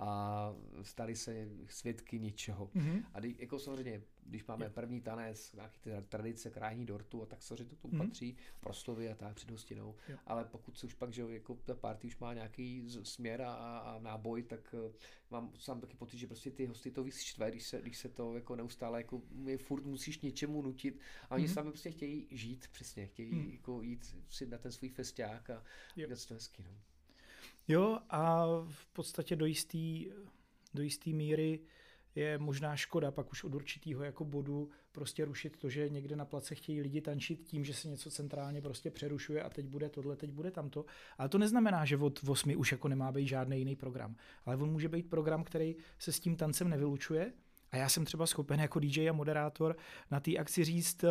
a 0.00 0.54
stali 0.82 1.16
se 1.16 1.48
svědky 1.68 2.18
něčeho. 2.18 2.66
Mm-hmm. 2.66 3.04
A 3.14 3.20
kdy, 3.20 3.36
jako 3.38 3.58
samozřejmě, 3.58 4.02
když 4.26 4.46
máme 4.46 4.66
je. 4.66 4.70
první 4.70 5.00
tanec, 5.00 5.52
nějaký 5.52 5.80
ty 5.80 5.90
tradice, 6.08 6.50
kráhní 6.50 6.86
dortu, 6.86 7.22
a 7.22 7.26
tak 7.26 7.42
samozřejmě 7.42 7.64
to 7.64 7.76
tomu 7.76 7.94
mm-hmm. 7.94 8.06
patří, 8.06 8.36
proslovy 8.60 9.10
a 9.10 9.14
tak 9.14 9.34
před 9.34 9.50
hostinou, 9.50 9.94
je. 10.08 10.18
ale 10.26 10.44
pokud 10.44 10.78
se 10.78 10.86
už 10.86 10.94
pak, 10.94 11.12
že 11.12 11.22
jako 11.22 11.54
ta 11.54 11.74
party 11.74 12.06
už 12.06 12.18
má 12.18 12.34
nějaký 12.34 12.88
směr 13.02 13.42
a, 13.42 13.78
a 13.78 13.98
náboj, 13.98 14.42
tak 14.42 14.74
uh, 14.86 14.92
mám 15.30 15.52
sám 15.58 15.80
taky 15.80 15.96
pocit, 15.96 16.18
že 16.18 16.26
prostě 16.26 16.50
ty 16.50 16.66
hosty 16.66 16.90
to 16.90 17.04
vystřve, 17.04 17.50
když 17.50 17.66
se, 17.66 17.82
když 17.82 17.98
se 17.98 18.08
to 18.08 18.34
jako 18.34 18.56
neustále 18.56 18.98
jako 19.00 19.22
my 19.30 19.56
furt 19.56 19.84
musíš 19.84 20.20
něčemu 20.20 20.62
nutit 20.62 21.00
a 21.30 21.34
oni 21.34 21.46
mm-hmm. 21.46 21.52
sami 21.52 21.70
prostě 21.70 21.90
chtějí 21.90 22.28
žít, 22.30 22.68
přesně, 22.72 23.06
chtějí 23.06 23.34
mm. 23.34 23.50
jako 23.50 23.82
jít 23.82 24.16
si 24.30 24.46
na 24.46 24.58
ten 24.58 24.72
svůj 24.72 24.88
festiák 24.88 25.50
a 25.50 25.64
dělat 25.94 26.26
to 26.26 26.34
hezky. 26.34 26.62
No. 26.62 26.89
Jo, 27.70 27.98
a 28.10 28.46
v 28.68 28.86
podstatě 28.86 29.36
do 29.36 29.46
jistý, 29.46 30.06
do 30.74 30.82
jistý 30.82 31.14
míry 31.14 31.60
je 32.14 32.38
možná 32.38 32.76
škoda 32.76 33.10
pak 33.10 33.32
už 33.32 33.44
od 33.44 33.54
určitého 33.54 34.04
jako 34.04 34.24
bodu 34.24 34.70
prostě 34.92 35.24
rušit 35.24 35.56
to, 35.56 35.68
že 35.68 35.88
někde 35.88 36.16
na 36.16 36.24
place 36.24 36.54
chtějí 36.54 36.80
lidi 36.80 37.00
tančit 37.00 37.42
tím, 37.42 37.64
že 37.64 37.74
se 37.74 37.88
něco 37.88 38.10
centrálně 38.10 38.62
prostě 38.62 38.90
přerušuje 38.90 39.42
a 39.42 39.50
teď 39.50 39.66
bude 39.66 39.88
tohle, 39.88 40.16
teď 40.16 40.30
bude 40.30 40.50
tamto. 40.50 40.84
Ale 41.18 41.28
to 41.28 41.38
neznamená, 41.38 41.84
že 41.84 41.96
od 41.96 42.20
8 42.28 42.56
už 42.56 42.72
jako 42.72 42.88
nemá 42.88 43.12
být 43.12 43.26
žádný 43.26 43.58
jiný 43.58 43.76
program. 43.76 44.16
Ale 44.44 44.56
on 44.56 44.70
může 44.70 44.88
být 44.88 45.10
program, 45.10 45.44
který 45.44 45.76
se 45.98 46.12
s 46.12 46.20
tím 46.20 46.36
tancem 46.36 46.68
nevylučuje. 46.68 47.32
A 47.72 47.76
já 47.76 47.88
jsem 47.88 48.04
třeba 48.04 48.26
schopen 48.26 48.60
jako 48.60 48.80
DJ 48.80 49.10
a 49.10 49.12
moderátor 49.12 49.76
na 50.10 50.20
té 50.20 50.36
akci 50.36 50.64
říct, 50.64 51.04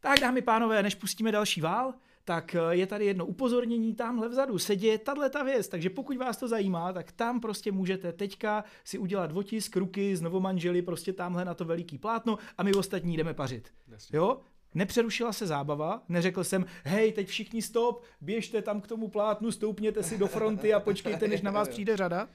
tak 0.00 0.20
dámy 0.20 0.42
pánové, 0.42 0.82
než 0.82 0.94
pustíme 0.94 1.32
další 1.32 1.60
vál, 1.60 1.94
tak 2.24 2.54
eh, 2.54 2.58
je 2.70 2.86
tady 2.86 3.06
jedno 3.06 3.26
upozornění, 3.26 3.94
tamhle 3.94 4.28
vzadu 4.28 4.58
se 4.58 4.76
děje 4.76 4.98
tahle 4.98 5.30
ta 5.30 5.42
věc, 5.42 5.68
takže 5.68 5.90
pokud 5.90 6.16
vás 6.16 6.36
to 6.36 6.48
zajímá, 6.48 6.92
tak 6.92 7.12
tam 7.12 7.40
prostě 7.40 7.72
můžete 7.72 8.12
teďka 8.12 8.64
si 8.84 8.98
udělat 8.98 9.30
otisk 9.34 9.76
ruky 9.76 10.16
z 10.16 10.20
novomanželi 10.20 10.82
prostě 10.82 11.12
tamhle 11.12 11.44
na 11.44 11.54
to 11.54 11.64
veliký 11.64 11.98
plátno 11.98 12.38
a 12.58 12.62
my 12.62 12.74
ostatní 12.74 13.16
jdeme 13.16 13.34
pařit. 13.34 13.68
Jasně. 13.88 14.16
Jo? 14.16 14.40
Nepřerušila 14.74 15.32
se 15.32 15.46
zábava, 15.46 16.02
neřekl 16.08 16.44
jsem, 16.44 16.66
hej, 16.84 17.12
teď 17.12 17.28
všichni 17.28 17.62
stop, 17.62 18.02
běžte 18.20 18.62
tam 18.62 18.80
k 18.80 18.86
tomu 18.86 19.08
plátnu, 19.08 19.52
stoupněte 19.52 20.02
si 20.02 20.18
do 20.18 20.26
fronty 20.26 20.74
a 20.74 20.80
počkejte, 20.80 21.28
než 21.28 21.42
na 21.42 21.50
vás 21.50 21.68
přijde 21.74 21.96
řada. 21.96 22.28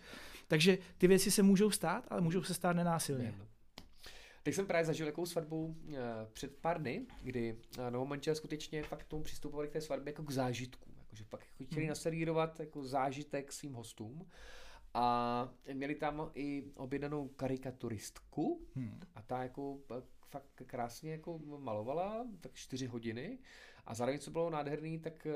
Takže 0.47 0.78
ty 0.97 1.08
věci 1.08 1.32
se 1.32 1.43
můžou 1.43 1.71
stát, 1.71 2.04
ale 2.10 2.21
můžou 2.21 2.43
se 2.43 2.54
stát 2.54 2.75
nenásilně. 2.75 3.36
Teď 4.49 4.55
jsem 4.55 4.67
právě 4.67 4.85
zažil 4.85 5.05
jakou 5.05 5.25
svatbu 5.25 5.65
uh, 5.65 5.95
před 6.33 6.57
pár 6.57 6.81
dny, 6.81 7.05
kdy 7.23 7.53
uh, 7.53 7.89
novomanželé 7.89 8.35
skutečně 8.35 8.83
fakt 8.83 9.03
k 9.03 9.07
tomu 9.07 9.23
přistupovali 9.23 9.67
k 9.67 9.71
té 9.71 9.81
svatbě 9.81 10.12
jako 10.12 10.23
k 10.23 10.31
zážitku. 10.31 10.89
Jakože 10.97 11.23
fakt 11.23 11.47
chtěli 11.63 11.81
hmm. 11.81 11.89
naservírovat 11.89 12.59
jako 12.59 12.83
zážitek 12.83 13.51
svým 13.51 13.73
hostům. 13.73 14.29
A 14.93 15.49
měli 15.73 15.95
tam 15.95 16.31
i 16.35 16.63
objednanou 16.75 17.27
karikaturistku 17.27 18.67
hmm. 18.75 18.99
a 19.15 19.21
ta 19.21 19.43
jako 19.43 19.79
fakt 20.29 20.62
krásně 20.65 21.12
jako 21.12 21.39
malovala, 21.57 22.27
tak 22.41 22.53
čtyři 22.53 22.85
hodiny. 22.85 23.39
A 23.85 23.93
zároveň, 23.93 24.19
co 24.19 24.31
bylo 24.31 24.49
nádherný, 24.49 24.99
tak 24.99 25.27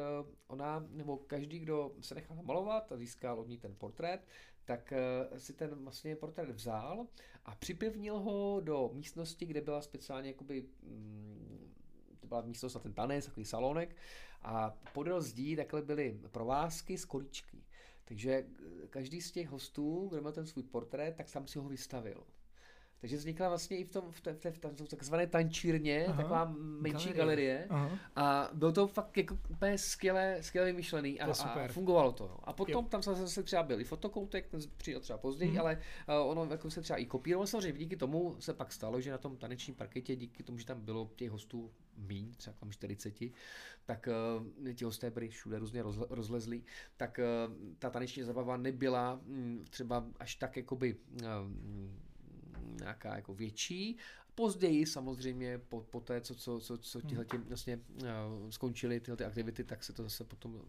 ona, 0.48 0.86
nebo 0.90 1.18
každý, 1.18 1.60
kdo 1.60 1.92
se 2.02 2.16
nechal 2.16 2.38
malovat 2.44 2.92
a 2.92 2.98
získal 2.98 3.40
od 3.40 3.48
ní 3.48 3.58
ten 3.58 3.76
portrét, 3.76 4.28
tak 4.66 4.94
si 5.38 5.54
ten 5.54 5.70
vlastně 5.70 6.16
portrét 6.16 6.50
vzal 6.50 7.08
a 7.46 7.56
připevnil 7.56 8.20
ho 8.20 8.62
do 8.64 8.90
místnosti, 8.94 9.46
kde 9.46 9.62
byla 9.62 9.82
speciálně 9.82 10.30
jakoby, 10.30 10.66
mm, 10.84 11.74
to 12.20 12.28
byla 12.28 12.42
místnost 12.42 12.74
na 12.74 12.80
ten 12.80 12.94
tanec, 12.94 13.26
takový 13.26 13.46
salonek 13.46 13.96
a 14.42 14.78
podél 14.94 15.22
zdí 15.22 15.56
takhle 15.56 15.82
byly 15.82 16.20
provázky 16.32 16.98
z 16.98 17.06
kolíčky. 17.06 17.64
Takže 18.06 18.46
každý 18.90 19.22
z 19.22 19.32
těch 19.32 19.50
hostů, 19.50 20.08
kdo 20.12 20.22
měl 20.22 20.32
ten 20.32 20.46
svůj 20.46 20.64
portrét, 20.64 21.16
tak 21.16 21.30
sám 21.30 21.48
si 21.48 21.60
ho 21.60 21.70
vystavil. 21.70 22.24
Takže 23.04 23.18
vznikla 23.18 23.50
vlastně 23.50 23.78
i 23.78 23.84
v 23.84 23.90
tom, 23.90 24.12
v 24.12 24.22
té, 24.22 24.34
v 24.34 24.40
té, 24.40 24.52
v 24.52 24.60
té 24.60 24.86
takzvané 24.90 25.28
tančírně, 25.28 26.06
Aha, 26.06 26.18
taková 26.18 26.56
menší 26.58 27.14
galerie. 27.14 27.68
galerie. 27.70 28.00
A 28.16 28.50
bylo 28.54 28.72
to 28.72 28.88
fakt 28.88 29.18
jako 29.18 29.38
úplně 29.50 29.78
skvěle, 29.78 30.38
skvěle 30.42 30.68
vymyšlený 30.68 31.20
a, 31.20 31.32
a 31.32 31.68
fungovalo 31.68 32.12
to. 32.12 32.28
No. 32.28 32.50
A 32.50 32.54
potom 32.54 32.86
jo. 32.86 32.90
tam 32.90 33.04
zase 33.04 33.44
třeba 33.44 33.64
byl 33.64 33.82
i 33.82 33.84
fotokoutek, 33.84 34.48
ten 34.48 34.60
přijel 34.78 35.00
třeba 35.00 35.18
později, 35.18 35.52
mm. 35.52 35.60
ale 35.60 35.80
uh, 36.08 36.30
ono 36.32 36.52
jako 36.52 36.70
se 36.70 36.82
třeba 36.82 36.98
i 36.98 37.06
kopírovalo. 37.06 37.48
Samozřejmě 37.48 37.80
díky 37.80 37.98
tomu 37.98 38.36
se 38.40 38.54
pak 38.54 38.72
stalo, 38.72 39.02
že 39.02 39.12
na 39.12 39.18
tom 39.18 39.38
tanečním 39.38 39.76
parketě, 39.76 40.16
díky 40.16 40.44
tomu, 40.44 40.58
že 40.58 40.66
tam 40.66 40.82
bylo 40.82 41.12
těch 41.16 41.30
hostů 41.30 41.72
míň, 41.98 42.34
třeba 42.38 42.56
tam 42.60 42.72
40, 42.72 43.14
tak 43.86 44.10
uh, 44.66 44.74
ti 44.74 44.86
hosté 44.86 45.12
byli 45.12 45.30
všude 45.30 45.60
různě 45.60 45.82
roz, 45.84 45.98
rozlezlí, 46.10 46.64
tak 46.98 47.20
uh, 47.20 47.76
ta 47.80 47.90
taneční 47.90 48.24
zabava 48.24 48.58
nebyla 48.58 49.22
um, 49.26 49.66
třeba 49.70 50.06
až 50.20 50.36
tak 50.36 50.58
jakoby 50.58 50.96
uh, 50.96 51.28
nějaká 52.80 53.16
jako 53.16 53.34
větší. 53.34 53.98
Později 54.36 54.86
samozřejmě 54.86 55.58
po, 55.58 55.82
po 55.82 56.02
té, 56.02 56.22
co, 56.22 56.36
co, 56.36 56.60
co, 56.60 56.78
co 56.78 57.00
hmm. 57.00 57.10
tihle 57.10 57.26
vlastně 57.48 57.78
uh, 57.78 58.50
skončily 58.50 59.00
tyhle 59.00 59.18
ty 59.18 59.26
aktivity, 59.26 59.64
tak 59.64 59.84
se 59.84 59.94
to 59.94 60.04
zase 60.04 60.24
potom 60.24 60.62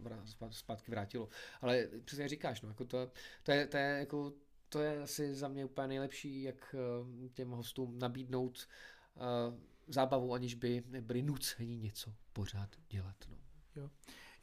zpátky 0.49 0.91
vrátilo. 0.91 1.29
Ale 1.61 1.87
přesně 2.05 2.27
říkáš, 2.27 2.61
no, 2.61 2.69
jako 2.69 2.85
to, 2.85 3.11
to, 3.43 3.51
je, 3.51 3.67
to 3.67 3.77
je 3.77 3.99
jako 3.99 4.33
to 4.69 4.81
je 4.81 5.01
asi 5.01 5.35
za 5.35 5.47
mě 5.47 5.65
úplně 5.65 5.87
nejlepší, 5.87 6.43
jak 6.43 6.75
uh, 7.01 7.29
těm 7.33 7.51
hostům 7.51 7.99
nabídnout 7.99 8.67
uh, 9.15 9.59
zábavu, 9.87 10.33
aniž 10.33 10.55
by 10.55 10.83
byli 11.01 11.21
nuceni 11.21 11.77
něco 11.77 12.13
pořád 12.33 12.69
dělat. 12.89 13.15
No. 13.29 13.37
Jo. 13.75 13.89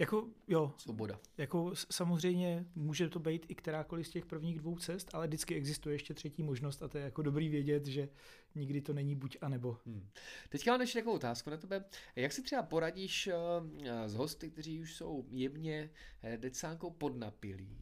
Jako, 0.03 0.29
jo. 0.49 0.75
Svoboda. 0.77 1.21
Jako 1.39 1.73
samozřejmě 1.91 2.67
může 2.75 3.09
to 3.09 3.19
být 3.19 3.47
i 3.49 3.55
kterákoliv 3.55 4.07
z 4.07 4.11
těch 4.11 4.27
prvních 4.27 4.59
dvou 4.59 4.79
cest, 4.79 5.15
ale 5.15 5.27
vždycky 5.27 5.55
existuje 5.55 5.95
ještě 5.95 6.15
třetí 6.15 6.43
možnost 6.43 6.83
a 6.83 6.89
to 6.89 6.99
je 6.99 7.05
jako 7.05 7.23
dobrý 7.23 7.49
vědět, 7.49 7.87
že 7.87 8.09
nikdy 8.55 8.81
to 8.81 8.93
není 8.93 9.15
buď 9.15 9.37
a 9.41 9.49
nebo. 9.49 9.79
Hmm. 9.87 10.09
Teďka 10.49 10.71
mám 10.71 10.81
ještě 10.81 10.99
takovou 10.99 11.17
otázku 11.17 11.51
na 11.51 11.57
tebe. 11.57 11.85
Jak 12.17 12.33
si 12.33 12.43
třeba 12.43 12.63
poradíš 12.63 13.29
uh, 13.29 13.89
s 14.07 14.15
hosty, 14.15 14.51
kteří 14.51 14.81
už 14.81 14.95
jsou 14.95 15.27
jemně 15.31 15.91
uh, 16.25 16.37
decánkou 16.37 16.91
podnapilí? 16.91 17.79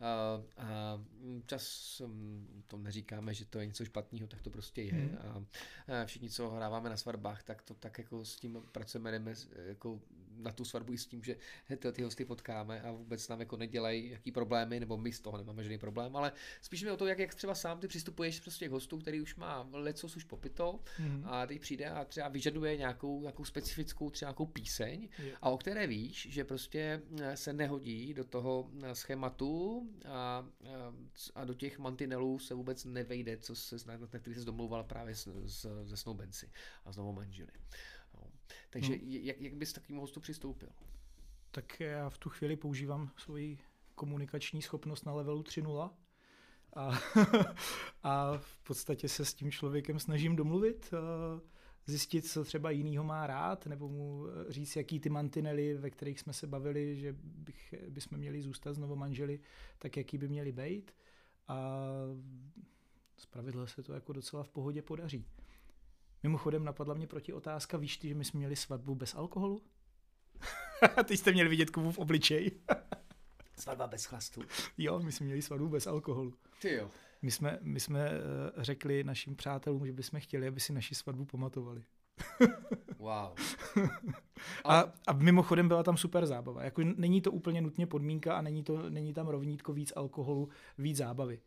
A, 0.00 0.42
a 0.56 1.00
čas 1.46 2.02
to 2.66 2.78
neříkáme, 2.78 3.34
že 3.34 3.44
to 3.44 3.58
je 3.58 3.66
něco 3.66 3.84
špatného, 3.84 4.26
tak 4.26 4.42
to 4.42 4.50
prostě 4.50 4.82
je. 4.82 4.92
Hmm. 4.92 5.18
A, 5.18 5.44
a 6.00 6.04
všichni, 6.04 6.30
co 6.30 6.50
hráváme 6.50 6.90
na 6.90 6.96
svatbách, 6.96 7.42
tak 7.42 7.62
to 7.62 7.74
tak 7.74 7.98
jako 7.98 8.24
s 8.24 8.36
tím 8.36 8.62
pracujeme, 8.72 9.10
jdeme 9.10 9.34
jako 9.66 10.00
na 10.36 10.52
tu 10.52 10.64
svatbu 10.64 10.92
i 10.92 10.98
s 10.98 11.06
tím, 11.06 11.24
že 11.24 11.36
tyhle 11.78 11.92
ty 11.92 12.02
hosty 12.02 12.24
potkáme 12.24 12.82
a 12.82 12.92
vůbec 12.92 13.28
nám 13.28 13.40
jako 13.40 13.56
nedělají 13.56 14.10
jaký 14.10 14.32
problémy, 14.32 14.80
nebo 14.80 14.96
my 14.96 15.12
z 15.12 15.20
toho 15.20 15.38
nemáme 15.38 15.62
žádný 15.62 15.78
problém, 15.78 16.16
ale 16.16 16.32
spíš 16.60 16.82
mi 16.82 16.90
o 16.90 16.96
to, 16.96 17.06
jak, 17.06 17.18
jak 17.18 17.34
třeba 17.34 17.54
sám 17.54 17.80
ty 17.80 17.88
přistupuješ 17.88 18.40
prostě 18.40 18.68
k 18.68 18.70
hostu, 18.70 18.98
který 18.98 19.20
už 19.20 19.36
má 19.36 19.68
leco 19.72 20.06
už 20.16 20.24
popito 20.24 20.80
mm. 20.98 21.24
a 21.26 21.46
teď 21.46 21.60
přijde 21.60 21.86
a 21.86 22.04
třeba 22.04 22.28
vyžaduje 22.28 22.76
nějakou, 22.76 23.20
nějakou 23.20 23.44
specifickou 23.44 24.10
třeba 24.10 24.28
nějakou 24.28 24.46
píseň 24.46 25.08
yeah. 25.18 25.38
a 25.42 25.50
o 25.50 25.58
které 25.58 25.86
víš, 25.86 26.28
že 26.30 26.44
prostě 26.44 27.02
eh, 27.20 27.36
se 27.36 27.52
nehodí 27.52 28.14
do 28.14 28.24
toho 28.24 28.70
eh, 28.82 28.94
schématu 28.94 29.82
a, 30.08 30.46
a 31.34 31.44
do 31.44 31.54
těch 31.54 31.78
mantinelů 31.78 32.38
se 32.38 32.54
vůbec 32.54 32.84
nevejde, 32.84 33.36
co 33.36 33.56
se, 33.56 33.76
na 33.86 34.06
který 34.18 34.34
se 34.34 34.44
domlouval 34.44 34.84
právě 34.84 35.14
s, 35.14 35.28
s, 35.44 35.86
se 35.88 35.96
snoubenci 35.96 36.50
a 36.84 36.92
znovu 36.92 37.12
manželi. 37.12 37.52
Takže 38.72 38.92
no. 38.92 38.98
jak, 39.02 39.40
jak 39.40 39.54
bys 39.54 39.72
takovým 39.72 40.00
hostu 40.00 40.20
přistoupil? 40.20 40.68
Tak 41.50 41.80
já 41.80 42.10
v 42.10 42.18
tu 42.18 42.30
chvíli 42.30 42.56
používám 42.56 43.10
svoji 43.16 43.58
komunikační 43.94 44.62
schopnost 44.62 45.06
na 45.06 45.14
levelu 45.14 45.42
3.0 45.42 45.90
a, 46.76 46.98
a 48.02 48.38
v 48.38 48.62
podstatě 48.62 49.08
se 49.08 49.24
s 49.24 49.34
tím 49.34 49.50
člověkem 49.50 49.98
snažím 49.98 50.36
domluvit, 50.36 50.94
zjistit, 51.86 52.22
co 52.22 52.44
třeba 52.44 52.70
jinýho 52.70 53.04
má 53.04 53.26
rád, 53.26 53.66
nebo 53.66 53.88
mu 53.88 54.26
říct, 54.48 54.76
jaký 54.76 55.00
ty 55.00 55.08
mantinely, 55.08 55.74
ve 55.74 55.90
kterých 55.90 56.20
jsme 56.20 56.32
se 56.32 56.46
bavili, 56.46 56.96
že 56.96 57.16
bych, 57.22 57.74
bychom 57.88 58.18
měli 58.18 58.42
zůstat 58.42 58.72
znovu 58.72 58.96
manželi, 58.96 59.40
tak 59.78 59.96
jaký 59.96 60.18
by 60.18 60.28
měli 60.28 60.52
být. 60.52 60.94
A 61.48 61.78
zpravidla 63.16 63.66
se 63.66 63.82
to 63.82 63.92
jako 63.92 64.12
docela 64.12 64.42
v 64.42 64.48
pohodě 64.48 64.82
podaří. 64.82 65.26
Mimochodem 66.22 66.64
napadla 66.64 66.94
mě 66.94 67.06
proti 67.06 67.32
otázka, 67.32 67.76
víš 67.76 67.96
ty, 67.96 68.08
že 68.08 68.14
my 68.14 68.24
jsme 68.24 68.38
měli 68.38 68.56
svatbu 68.56 68.94
bez 68.94 69.14
alkoholu? 69.14 69.62
Ty 71.04 71.16
jste 71.16 71.32
měli 71.32 71.48
vidět 71.48 71.70
Kubu 71.70 71.92
v 71.92 71.98
obličeji. 71.98 72.60
Svatba 73.58 73.86
bez 73.86 74.04
chlastu. 74.04 74.42
Jo, 74.78 75.00
my 75.00 75.12
jsme 75.12 75.26
měli 75.26 75.42
svatbu 75.42 75.68
bez 75.68 75.86
alkoholu. 75.86 76.34
Ty 76.60 76.74
jo. 76.74 76.90
My 77.22 77.30
jsme, 77.30 77.58
my 77.62 77.80
jsme 77.80 78.10
uh, 78.10 78.62
řekli 78.62 79.04
našim 79.04 79.36
přátelům, 79.36 79.86
že 79.86 79.92
bychom 79.92 80.20
chtěli, 80.20 80.48
aby 80.48 80.60
si 80.60 80.72
naši 80.72 80.94
svatbu 80.94 81.24
pamatovali. 81.24 81.84
wow. 82.98 83.34
A, 84.64 84.92
a 85.06 85.12
mimochodem 85.12 85.68
byla 85.68 85.82
tam 85.82 85.96
super 85.96 86.26
zábava. 86.26 86.64
Jako 86.64 86.82
není 86.96 87.20
to 87.20 87.32
úplně 87.32 87.60
nutně 87.60 87.86
podmínka 87.86 88.34
a 88.34 88.42
není, 88.42 88.62
to, 88.62 88.90
není 88.90 89.14
tam 89.14 89.28
rovnítko 89.28 89.72
víc 89.72 89.92
alkoholu, 89.96 90.48
víc 90.78 90.96
zábavy. 90.96 91.40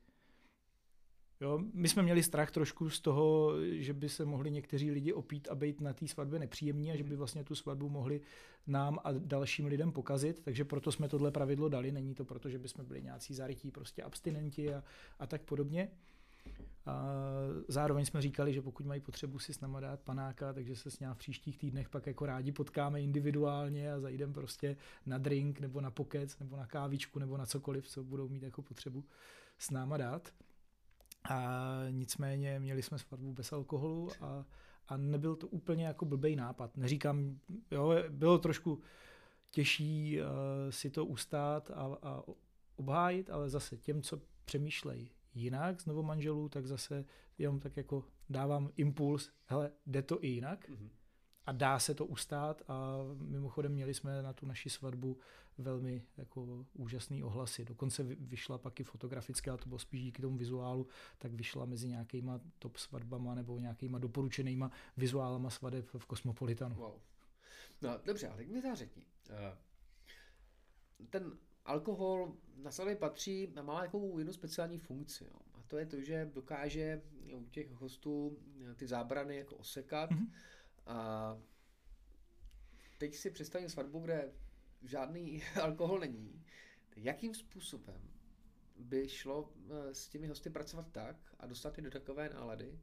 Jo, 1.42 1.60
my 1.74 1.90
jsme 1.90 2.04
měli 2.04 2.24
strach 2.24 2.52
trošku 2.52 2.90
z 2.90 3.00
toho, 3.00 3.52
že 3.72 3.94
by 3.94 4.10
se 4.10 4.26
mohli 4.26 4.52
někteří 4.52 4.92
lidi 4.92 5.14
opít 5.14 5.48
a 5.48 5.56
být 5.56 5.82
na 5.82 5.94
té 5.94 6.08
svatbě 6.08 6.40
nepříjemní 6.40 6.92
a 6.92 6.96
že 6.96 7.04
by 7.04 7.16
vlastně 7.16 7.44
tu 7.44 7.56
svatbu 7.56 7.90
mohli 7.90 8.22
nám 8.68 9.00
a 9.04 9.12
dalším 9.12 9.66
lidem 9.66 9.92
pokazit, 9.92 10.42
takže 10.44 10.66
proto 10.66 10.92
jsme 10.92 11.10
tohle 11.10 11.32
pravidlo 11.32 11.70
dali. 11.70 11.92
Není 11.92 12.16
to 12.16 12.26
proto, 12.26 12.50
že 12.50 12.60
by 12.60 12.68
jsme 12.68 12.84
byli 12.84 13.02
nějací 13.02 13.34
zarytí 13.34 13.72
prostě 13.72 14.04
abstinenti 14.04 14.74
a, 14.74 14.84
a 15.20 15.28
tak 15.28 15.42
podobně. 15.42 15.90
A 16.86 17.14
zároveň 17.68 18.06
jsme 18.06 18.22
říkali, 18.22 18.54
že 18.54 18.62
pokud 18.62 18.86
mají 18.86 19.02
potřebu 19.02 19.40
si 19.40 19.54
s 19.54 19.60
náma 19.60 19.80
dát 19.80 20.00
panáka, 20.00 20.54
takže 20.54 20.76
se 20.76 20.92
s 20.92 21.00
ním 21.00 21.10
v 21.14 21.18
příštích 21.18 21.58
týdnech 21.58 21.90
pak 21.90 22.08
jako 22.08 22.26
rádi 22.26 22.52
potkáme 22.52 23.02
individuálně 23.02 23.94
a 23.94 24.00
zajdeme 24.00 24.34
prostě 24.34 24.78
na 25.06 25.18
drink 25.18 25.60
nebo 25.60 25.82
na 25.82 25.92
pokec 25.92 26.40
nebo 26.40 26.58
na 26.58 26.66
kávičku 26.66 27.20
nebo 27.20 27.38
na 27.38 27.46
cokoliv, 27.46 27.88
co 27.88 28.04
budou 28.04 28.30
mít 28.30 28.44
jako 28.44 28.62
potřebu 28.62 29.04
s 29.58 29.72
náma 29.72 29.98
dát. 29.98 30.34
A 31.30 31.80
nicméně 31.90 32.60
měli 32.60 32.84
jsme 32.84 33.00
svatbu 33.00 33.34
bez 33.34 33.54
alkoholu 33.54 34.10
a, 34.22 34.46
a 34.88 34.98
nebyl 34.98 35.36
to 35.36 35.48
úplně 35.48 35.86
jako 35.86 36.06
blbej 36.06 36.36
nápad. 36.36 36.78
Neříkám, 36.78 37.40
jo, 37.72 37.94
bylo 38.10 38.38
trošku 38.38 38.82
těžší 39.52 40.20
uh, 40.20 40.28
si 40.70 40.90
to 40.90 41.06
ustát 41.06 41.72
a, 41.72 41.98
a 42.02 42.24
obhájit, 42.76 43.30
ale 43.30 43.50
zase 43.50 43.78
těm, 43.78 44.02
co 44.02 44.22
přemýšlejí 44.46 45.12
jinak 45.34 45.82
z 45.82 45.86
novomanželů, 45.86 46.50
tak 46.50 46.68
zase 46.68 47.06
jenom 47.38 47.60
tak 47.60 47.78
jako 47.78 48.04
dávám 48.30 48.70
impuls, 48.76 49.32
hele, 49.46 49.72
jde 49.86 50.02
to 50.02 50.24
i 50.24 50.28
jinak. 50.28 50.70
Mm-hmm 50.70 50.90
a 51.46 51.52
dá 51.52 51.80
se 51.80 51.94
to 51.94 52.06
ustát 52.06 52.62
a 52.68 52.98
mimochodem 53.14 53.72
měli 53.72 53.94
jsme 53.94 54.22
na 54.22 54.34
tu 54.34 54.46
naši 54.46 54.70
svatbu 54.70 55.18
velmi 55.58 56.04
jako 56.18 56.66
úžasný 56.74 57.24
ohlasy. 57.24 57.66
Dokonce 57.66 58.04
vyšla 58.04 58.58
pak 58.58 58.80
i 58.80 58.84
fotografická, 58.84 59.58
to 59.58 59.70
bylo 59.70 59.80
spíš 59.80 60.02
díky 60.02 60.22
tomu 60.22 60.38
vizuálu, 60.38 60.88
tak 61.18 61.34
vyšla 61.34 61.66
mezi 61.66 61.88
nějakýma 61.88 62.42
top 62.60 62.78
svatbama 62.78 63.36
nebo 63.36 63.60
nějakýma 63.60 64.00
doporučenýma 64.00 64.72
vizuálama 64.98 65.50
svadeb 65.50 65.86
v 65.98 66.06
Kosmopolitanu. 66.06 66.76
Wow. 66.76 67.00
No 67.82 68.00
dobře, 68.06 68.28
ale 68.28 68.44
mi 68.44 68.62
řekni. 68.76 69.06
Eh, 69.30 69.58
ten 71.10 71.38
alkohol 71.66 72.34
na 72.58 72.72
svatbě 72.72 72.96
patří 72.96 73.54
a 73.56 73.62
má 73.62 73.82
takovou 73.82 74.18
jednu 74.18 74.34
speciální 74.34 74.80
funkci. 74.80 75.24
Jo. 75.24 75.40
A 75.54 75.62
to 75.68 75.78
je 75.78 75.86
to, 75.86 76.02
že 76.02 76.32
dokáže 76.34 77.02
u 77.34 77.46
těch 77.46 77.72
hostů 77.72 78.38
ty 78.76 78.88
zábrany 78.88 79.36
jako 79.36 79.56
osekat, 79.56 80.12
mm-hmm 80.12 80.28
a 80.86 81.38
teď 82.98 83.16
si 83.16 83.32
představím 83.32 83.70
svatbu, 83.70 84.00
kde 84.00 84.32
žádný 84.84 85.44
alkohol 85.62 86.00
není. 86.00 86.46
Jakým 86.96 87.34
způsobem 87.34 88.02
by 88.76 89.10
šlo 89.10 89.54
eh, 89.70 89.94
s 89.94 90.08
těmi 90.08 90.28
hosty 90.28 90.50
pracovat 90.50 90.92
tak 90.92 91.36
a 91.40 91.48
dostat 91.48 91.78
je 91.78 91.84
do 91.84 91.92
takové 91.92 92.30
nálady, 92.30 92.80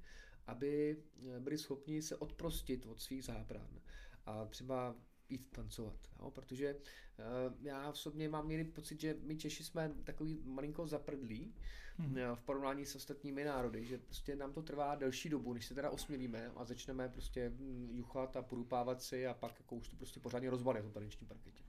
aby 0.47 1.03
eh, 1.37 1.41
byli 1.41 1.59
schopni 1.59 2.03
se 2.03 2.17
odprostit 2.17 2.87
od 2.87 3.01
svých 3.01 3.25
zábran 3.25 3.81
a 4.27 4.45
třeba 4.45 4.97
jít 5.33 5.51
tancovat. 5.51 5.97
Jo? 6.19 6.31
Protože 6.31 6.75
uh, 6.75 7.55
já 7.61 7.91
osobně 7.91 8.29
mám 8.29 8.49
někdy 8.49 8.65
pocit, 8.65 9.01
že 9.01 9.17
my 9.23 9.37
Češi 9.37 9.65
jsme 9.65 9.93
takový 10.05 10.41
malinko 10.45 10.87
zaprdlí 10.87 11.55
hmm. 11.99 12.17
v 12.35 12.43
porovnání 12.43 12.87
s 12.87 12.97
ostatními 12.97 13.45
národy, 13.45 13.87
že 13.87 13.99
prostě 13.99 14.37
nám 14.37 14.53
to 14.53 14.63
trvá 14.63 14.95
delší 14.95 15.29
dobu, 15.29 15.53
než 15.53 15.67
se 15.67 15.75
teda 15.75 15.91
osmílíme 15.91 16.51
a 16.57 16.65
začneme 16.65 17.09
prostě 17.09 17.49
hm, 17.49 17.89
juchat 17.93 18.37
a 18.37 18.43
průpávat 18.43 19.03
si 19.03 19.27
a 19.27 19.35
pak 19.35 19.61
jako 19.61 19.75
už 19.75 19.89
to 19.89 19.97
prostě 19.97 20.21
pořádně 20.21 20.51
rozbalí 20.51 20.81
v 20.81 20.83
tom 20.83 20.93
tanečním 20.93 21.29
parketě. 21.29 21.63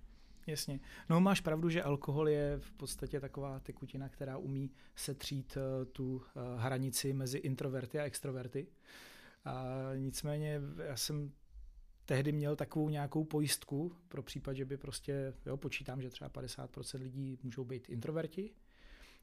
Jasně. 0.48 0.80
No 1.10 1.22
máš 1.22 1.42
pravdu, 1.42 1.70
že 1.70 1.84
alkohol 1.84 2.30
je 2.30 2.60
v 2.60 2.72
podstatě 2.72 3.20
taková 3.20 3.60
tekutina, 3.60 4.10
která 4.10 4.38
umí 4.38 4.72
setřít 4.96 5.58
uh, 5.58 5.86
tu 5.86 6.16
uh, 6.16 6.22
hranici 6.58 7.14
mezi 7.14 7.38
introverty 7.38 8.00
a 8.00 8.04
extroverty. 8.04 8.68
A 9.46 9.66
nicméně 9.96 10.62
já 10.86 10.98
jsem 10.98 11.32
tehdy 12.06 12.32
měl 12.32 12.56
takovou 12.56 12.90
nějakou 12.90 13.24
pojistku 13.24 13.96
pro 14.08 14.24
případ, 14.24 14.54
že 14.54 14.66
by 14.66 14.78
prostě, 14.78 15.34
jo, 15.46 15.58
počítám, 15.58 16.02
že 16.02 16.10
třeba 16.10 16.30
50% 16.30 17.02
lidí 17.02 17.38
můžou 17.44 17.64
být 17.64 17.90
introverti, 17.90 18.52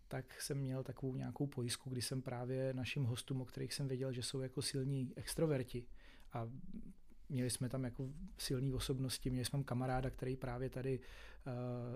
tak 0.08 0.40
jsem 0.40 0.58
měl 0.58 0.82
takovou 0.82 1.16
nějakou 1.16 1.46
pojistku, 1.46 1.90
kdy 1.90 2.02
jsem 2.02 2.22
právě 2.22 2.74
našim 2.74 3.04
hostům, 3.04 3.40
o 3.40 3.44
kterých 3.44 3.74
jsem 3.74 3.88
věděl, 3.88 4.12
že 4.12 4.22
jsou 4.22 4.40
jako 4.40 4.62
silní 4.62 5.12
extroverti 5.16 5.86
a 6.32 6.48
měli 7.30 7.50
jsme 7.50 7.68
tam 7.68 7.84
jako 7.84 8.08
silné 8.38 8.74
osobnosti, 8.74 9.30
měli 9.30 9.44
jsme 9.44 9.62
kamaráda, 9.64 10.10
který 10.10 10.36
právě 10.36 10.70
tady 10.70 10.98
uh, 10.98 11.52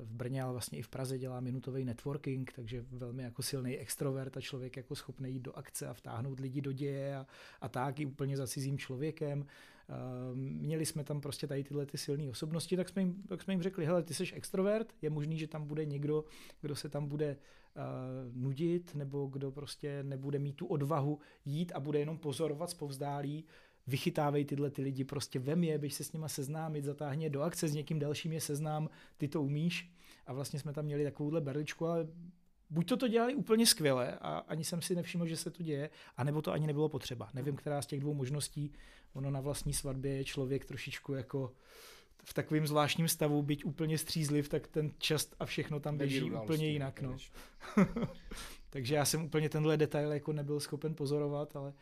v 0.07 0.12
Brně, 0.12 0.43
ale 0.43 0.53
vlastně 0.53 0.78
i 0.78 0.82
v 0.82 0.89
Praze 0.89 1.18
dělá 1.18 1.41
minutový 1.41 1.85
networking, 1.85 2.53
takže 2.53 2.85
velmi 2.91 3.22
jako 3.22 3.43
silný 3.43 3.76
extrovert 3.78 4.37
a 4.37 4.41
člověk 4.41 4.76
jako 4.76 4.95
schopný 4.95 5.32
jít 5.32 5.43
do 5.43 5.59
akce 5.59 5.87
a 5.87 5.95
vtáhnout 5.95 6.41
lidi 6.41 6.61
do 6.61 6.72
děje 6.72 7.16
a, 7.16 7.26
a 7.61 7.68
tak 7.68 8.01
i 8.01 8.07
úplně 8.07 8.37
za 8.37 8.47
cizím 8.47 8.78
člověkem. 8.78 9.41
Uh, 9.41 10.37
měli 10.37 10.87
jsme 10.87 11.05
tam 11.05 11.20
prostě 11.20 11.47
tady 11.47 11.64
tyhle 11.64 11.87
ty 11.87 11.99
silné 11.99 12.30
osobnosti, 12.30 12.76
tak 12.76 12.89
jsme, 12.89 13.03
jim, 13.03 13.22
tak 13.22 13.43
jsme 13.43 13.53
jim 13.53 13.62
řekli, 13.62 13.87
hele, 13.87 14.03
ty 14.03 14.14
jsi 14.14 14.32
extrovert, 14.32 14.95
je 15.03 15.11
možný, 15.11 15.39
že 15.39 15.47
tam 15.47 15.66
bude 15.66 15.85
někdo, 15.85 16.24
kdo 16.61 16.76
se 16.76 16.89
tam 16.89 17.07
bude 17.07 17.37
uh, 17.76 18.43
nudit, 18.43 18.95
nebo 18.95 19.26
kdo 19.26 19.51
prostě 19.51 20.03
nebude 20.03 20.39
mít 20.39 20.57
tu 20.57 20.66
odvahu 20.66 21.18
jít 21.45 21.72
a 21.74 21.80
bude 21.80 21.99
jenom 21.99 22.18
pozorovat 22.18 22.70
zpovzdálí, 22.70 23.45
vychytávej 23.87 24.45
tyhle 24.45 24.70
ty 24.70 24.82
lidi, 24.82 25.05
prostě 25.05 25.39
vem 25.39 25.64
je, 25.64 25.78
běž 25.78 25.95
se 25.95 26.05
s 26.05 26.12
nima 26.12 26.28
seznámit, 26.28 26.85
zatáhně 26.85 27.30
do 27.30 27.43
akce, 27.43 27.68
s 27.68 27.74
někým 27.74 27.99
dalším 27.99 28.32
je 28.32 28.41
seznám, 28.41 28.89
ty 29.16 29.28
to 29.28 29.43
umíš. 29.43 29.91
A 30.26 30.32
vlastně 30.32 30.61
jsme 30.61 30.72
tam 30.72 30.85
měli 30.85 31.05
takovouhle 31.05 31.41
berličku, 31.41 31.87
ale 31.87 32.07
buď 32.70 32.89
to 32.89 32.97
to 32.97 33.09
dělali 33.09 33.35
úplně 33.35 33.66
skvěle 33.66 34.18
a 34.20 34.39
ani 34.39 34.64
jsem 34.64 34.82
si 34.82 34.95
nevšiml, 34.95 35.26
že 35.26 35.37
se 35.37 35.51
to 35.51 35.62
děje, 35.62 35.91
anebo 36.16 36.43
to 36.43 36.53
ani 36.53 36.66
nebylo 36.66 36.89
potřeba. 36.89 37.30
Nevím, 37.35 37.57
která 37.57 37.82
z 37.82 37.87
těch 37.87 38.01
dvou 38.01 38.14
možností, 38.14 38.72
ono 39.12 39.30
na 39.30 39.41
vlastní 39.41 39.72
svatbě 39.72 40.16
je 40.16 40.24
člověk 40.24 40.64
trošičku 40.64 41.14
jako 41.14 41.53
v 42.24 42.35
takovém 42.35 42.66
zvláštním 42.66 43.09
stavu, 43.09 43.43
byť 43.43 43.64
úplně 43.64 43.99
střízliv, 43.99 44.49
tak 44.49 44.68
ten 44.68 44.91
čas 44.99 45.30
a 45.39 45.47
všechno 45.47 45.80
tam 45.80 45.99
běží 45.99 46.32
úplně 46.32 46.68
jinak. 46.68 47.01
No. 47.01 47.16
Takže 48.70 48.95
já 48.95 49.05
jsem 49.05 49.24
úplně 49.24 49.49
tenhle 49.49 49.76
detail 49.76 50.12
jako 50.12 50.32
nebyl 50.32 50.61
schopen 50.61 50.95
pozorovat, 50.95 51.57
ale, 51.57 51.72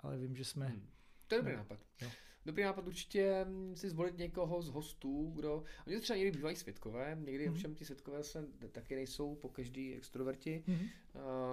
ale 0.00 0.18
vím, 0.18 0.36
že 0.36 0.44
jsme... 0.44 0.66
Hmm. 0.66 0.86
To 1.30 1.34
je 1.34 1.40
dobrý 1.40 1.52
no. 1.52 1.58
nápad. 1.58 1.78
Jo. 2.02 2.10
Dobrý 2.46 2.62
nápad 2.62 2.86
určitě 2.86 3.44
mm, 3.44 3.76
si 3.76 3.90
zvolit 3.90 4.18
někoho 4.18 4.62
z 4.62 4.68
hostů, 4.68 5.32
kdo... 5.34 5.64
Oni 5.86 5.96
to 5.96 6.02
třeba 6.02 6.16
někdy 6.16 6.38
bývají 6.38 6.56
světkové, 6.56 7.18
někdy 7.20 7.48
mm-hmm. 7.48 7.52
ovšem 7.52 7.74
ti 7.74 7.84
světkové 7.84 8.24
se 8.24 8.46
taky 8.72 8.94
nejsou 8.94 9.34
po 9.34 9.48
každý 9.48 9.94
extroverti. 9.94 10.64
Mm-hmm. 10.68 10.88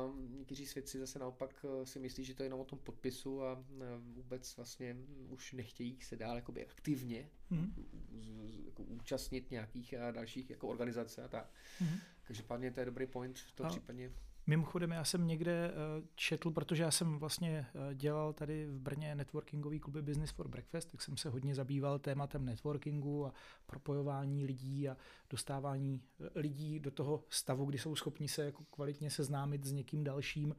Uh, 0.07 0.29
někteří 0.37 0.65
svědci 0.65 0.99
zase 0.99 1.19
naopak 1.19 1.65
eh, 1.65 1.85
si 1.85 1.99
myslí, 1.99 2.23
že 2.23 2.33
to 2.33 2.43
je 2.43 2.45
jenom 2.45 2.59
o 2.59 2.65
tom 2.65 2.79
podpisu 2.79 3.43
a 3.43 3.63
vůbec 3.97 4.55
vlastně 4.57 4.97
už 5.29 5.53
nechtějí 5.53 5.97
se 6.01 6.15
dál 6.15 6.35
jakoby 6.35 6.67
aktivně 6.67 7.29
mm-hmm. 7.51 7.71
z, 8.13 8.51
z, 8.51 8.65
jako 8.65 8.83
účastnit 8.83 9.51
nějakých 9.51 9.93
a 9.93 10.11
dalších 10.11 10.49
jako 10.49 10.67
organizace 10.67 11.23
a 11.23 11.27
tak. 11.27 11.51
Mm-hmm. 11.81 11.99
Každopádně 12.23 12.71
to 12.71 12.79
je 12.79 12.85
dobrý 12.85 13.05
point 13.05 13.39
v 13.39 13.51
tom 13.51 13.65
a... 13.65 13.69
případě. 13.69 14.11
Mimochodem, 14.49 14.91
já 14.91 15.03
jsem 15.03 15.27
někde 15.27 15.51
eh, 15.51 15.73
četl, 16.15 16.51
protože 16.51 16.83
já 16.83 16.91
jsem 16.91 17.19
vlastně 17.19 17.67
eh, 17.91 17.95
dělal 17.95 18.33
tady 18.33 18.65
v 18.65 18.79
Brně 18.79 19.15
networkingový 19.15 19.79
kluby 19.79 20.01
Business 20.01 20.31
for 20.31 20.47
Breakfast, 20.47 20.91
tak 20.91 21.01
jsem 21.01 21.17
se 21.17 21.29
hodně 21.29 21.55
zabýval 21.55 21.99
tématem 21.99 22.45
networkingu 22.45 23.25
a 23.25 23.33
propojování 23.65 24.45
lidí 24.45 24.89
a 24.89 24.97
dostávání 25.29 26.01
eh, 26.19 26.39
lidí 26.39 26.79
do 26.79 26.91
toho 26.91 27.23
stavu, 27.29 27.65
kdy 27.65 27.77
jsou 27.77 27.95
schopni 27.95 28.27
se 28.27 28.45
jako 28.45 28.63
kvalitně 28.63 29.09
seznámit 29.09 29.63
s 29.65 29.71
někým 29.71 30.03
dalším, 30.03 30.55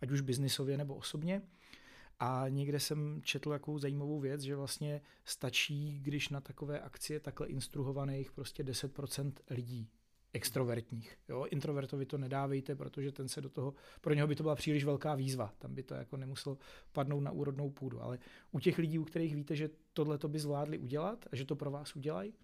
ať 0.00 0.10
už 0.10 0.20
biznisově 0.20 0.76
nebo 0.76 0.94
osobně. 0.94 1.42
A 2.18 2.44
někde 2.48 2.80
jsem 2.80 3.20
četl 3.22 3.52
jakou 3.52 3.78
zajímavou 3.78 4.20
věc, 4.20 4.40
že 4.40 4.56
vlastně 4.56 5.00
stačí, 5.24 6.00
když 6.02 6.28
na 6.28 6.40
takové 6.40 6.80
akcie 6.80 7.20
takhle 7.20 7.46
instruhovaných 7.46 8.32
prostě 8.32 8.62
10% 8.62 9.32
lidí 9.50 9.88
extrovertních. 10.32 11.18
Jo? 11.28 11.46
Introvertovi 11.50 12.06
to 12.06 12.18
nedávejte, 12.18 12.76
protože 12.76 13.12
ten 13.12 13.28
se 13.28 13.40
do 13.40 13.48
toho, 13.48 13.74
pro 14.00 14.14
něho 14.14 14.28
by 14.28 14.36
to 14.36 14.42
byla 14.42 14.54
příliš 14.54 14.84
velká 14.84 15.14
výzva. 15.14 15.54
Tam 15.58 15.74
by 15.74 15.82
to 15.82 15.94
jako 15.94 16.16
nemuselo 16.16 16.58
padnout 16.92 17.22
na 17.22 17.30
úrodnou 17.30 17.70
půdu. 17.70 18.02
Ale 18.02 18.18
u 18.50 18.60
těch 18.60 18.78
lidí, 18.78 18.98
u 18.98 19.04
kterých 19.04 19.34
víte, 19.34 19.56
že 19.56 19.70
tohle 19.92 20.18
to 20.18 20.28
by 20.28 20.38
zvládli 20.38 20.78
udělat 20.78 21.26
a 21.32 21.36
že 21.36 21.44
to 21.44 21.56
pro 21.56 21.70
vás 21.70 21.96
udělají, 21.96 22.34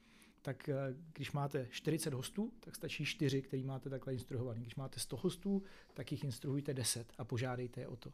tak 0.43 0.69
eh, 0.69 0.75
když 1.13 1.33
máte 1.33 1.67
40 1.71 2.15
hostů, 2.15 2.53
tak 2.61 2.77
stačí 2.77 3.05
4, 3.05 3.43
který 3.43 3.63
máte 3.63 3.91
takhle 3.91 4.13
instruhovaný. 4.13 4.61
Když 4.61 4.77
máte 4.77 5.01
100 5.01 5.17
hostů, 5.17 5.63
tak 5.95 6.13
jich 6.13 6.25
instruhujte 6.25 6.75
10 6.75 7.13
a 7.19 7.25
požádejte 7.25 7.81
je 7.81 7.89
o 7.89 7.97
to. 7.97 8.13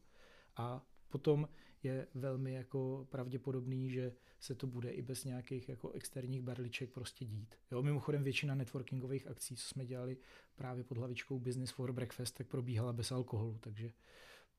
A 0.56 0.86
potom 1.08 1.48
je 1.82 2.06
velmi 2.14 2.52
jako 2.52 3.06
pravděpodobný, 3.10 3.90
že 3.90 4.12
se 4.40 4.54
to 4.54 4.66
bude 4.66 4.90
i 4.90 5.02
bez 5.02 5.24
nějakých 5.24 5.68
jako 5.68 5.90
externích 5.90 6.42
berliček 6.42 6.90
prostě 6.90 7.24
dít. 7.24 7.54
Jo, 7.70 7.82
mimochodem 7.82 8.22
většina 8.22 8.54
networkingových 8.54 9.26
akcí, 9.26 9.56
co 9.56 9.68
jsme 9.68 9.86
dělali 9.86 10.16
právě 10.56 10.84
pod 10.84 10.98
hlavičkou 10.98 11.38
Business 11.38 11.70
for 11.70 11.92
Breakfast, 11.92 12.34
tak 12.34 12.46
probíhala 12.46 12.92
bez 12.92 13.12
alkoholu, 13.12 13.58
takže 13.60 13.92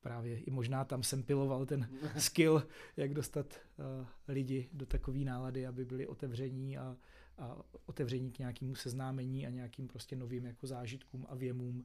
právě 0.00 0.38
i 0.38 0.50
možná 0.50 0.84
tam 0.84 1.02
jsem 1.02 1.22
piloval 1.22 1.66
ten 1.66 1.88
skill, 2.18 2.66
jak 2.96 3.14
dostat 3.14 3.60
uh, 4.00 4.06
lidi 4.28 4.68
do 4.72 4.86
takové 4.86 5.18
nálady, 5.18 5.66
aby 5.66 5.84
byli 5.84 6.06
otevření 6.06 6.78
a, 6.78 6.96
a 7.38 7.62
otevření 7.86 8.32
k 8.32 8.38
nějakému 8.38 8.74
seznámení 8.74 9.46
a 9.46 9.50
nějakým 9.50 9.88
prostě 9.88 10.16
novým 10.16 10.46
jako 10.46 10.66
zážitkům 10.66 11.26
a 11.28 11.34
věmům 11.34 11.84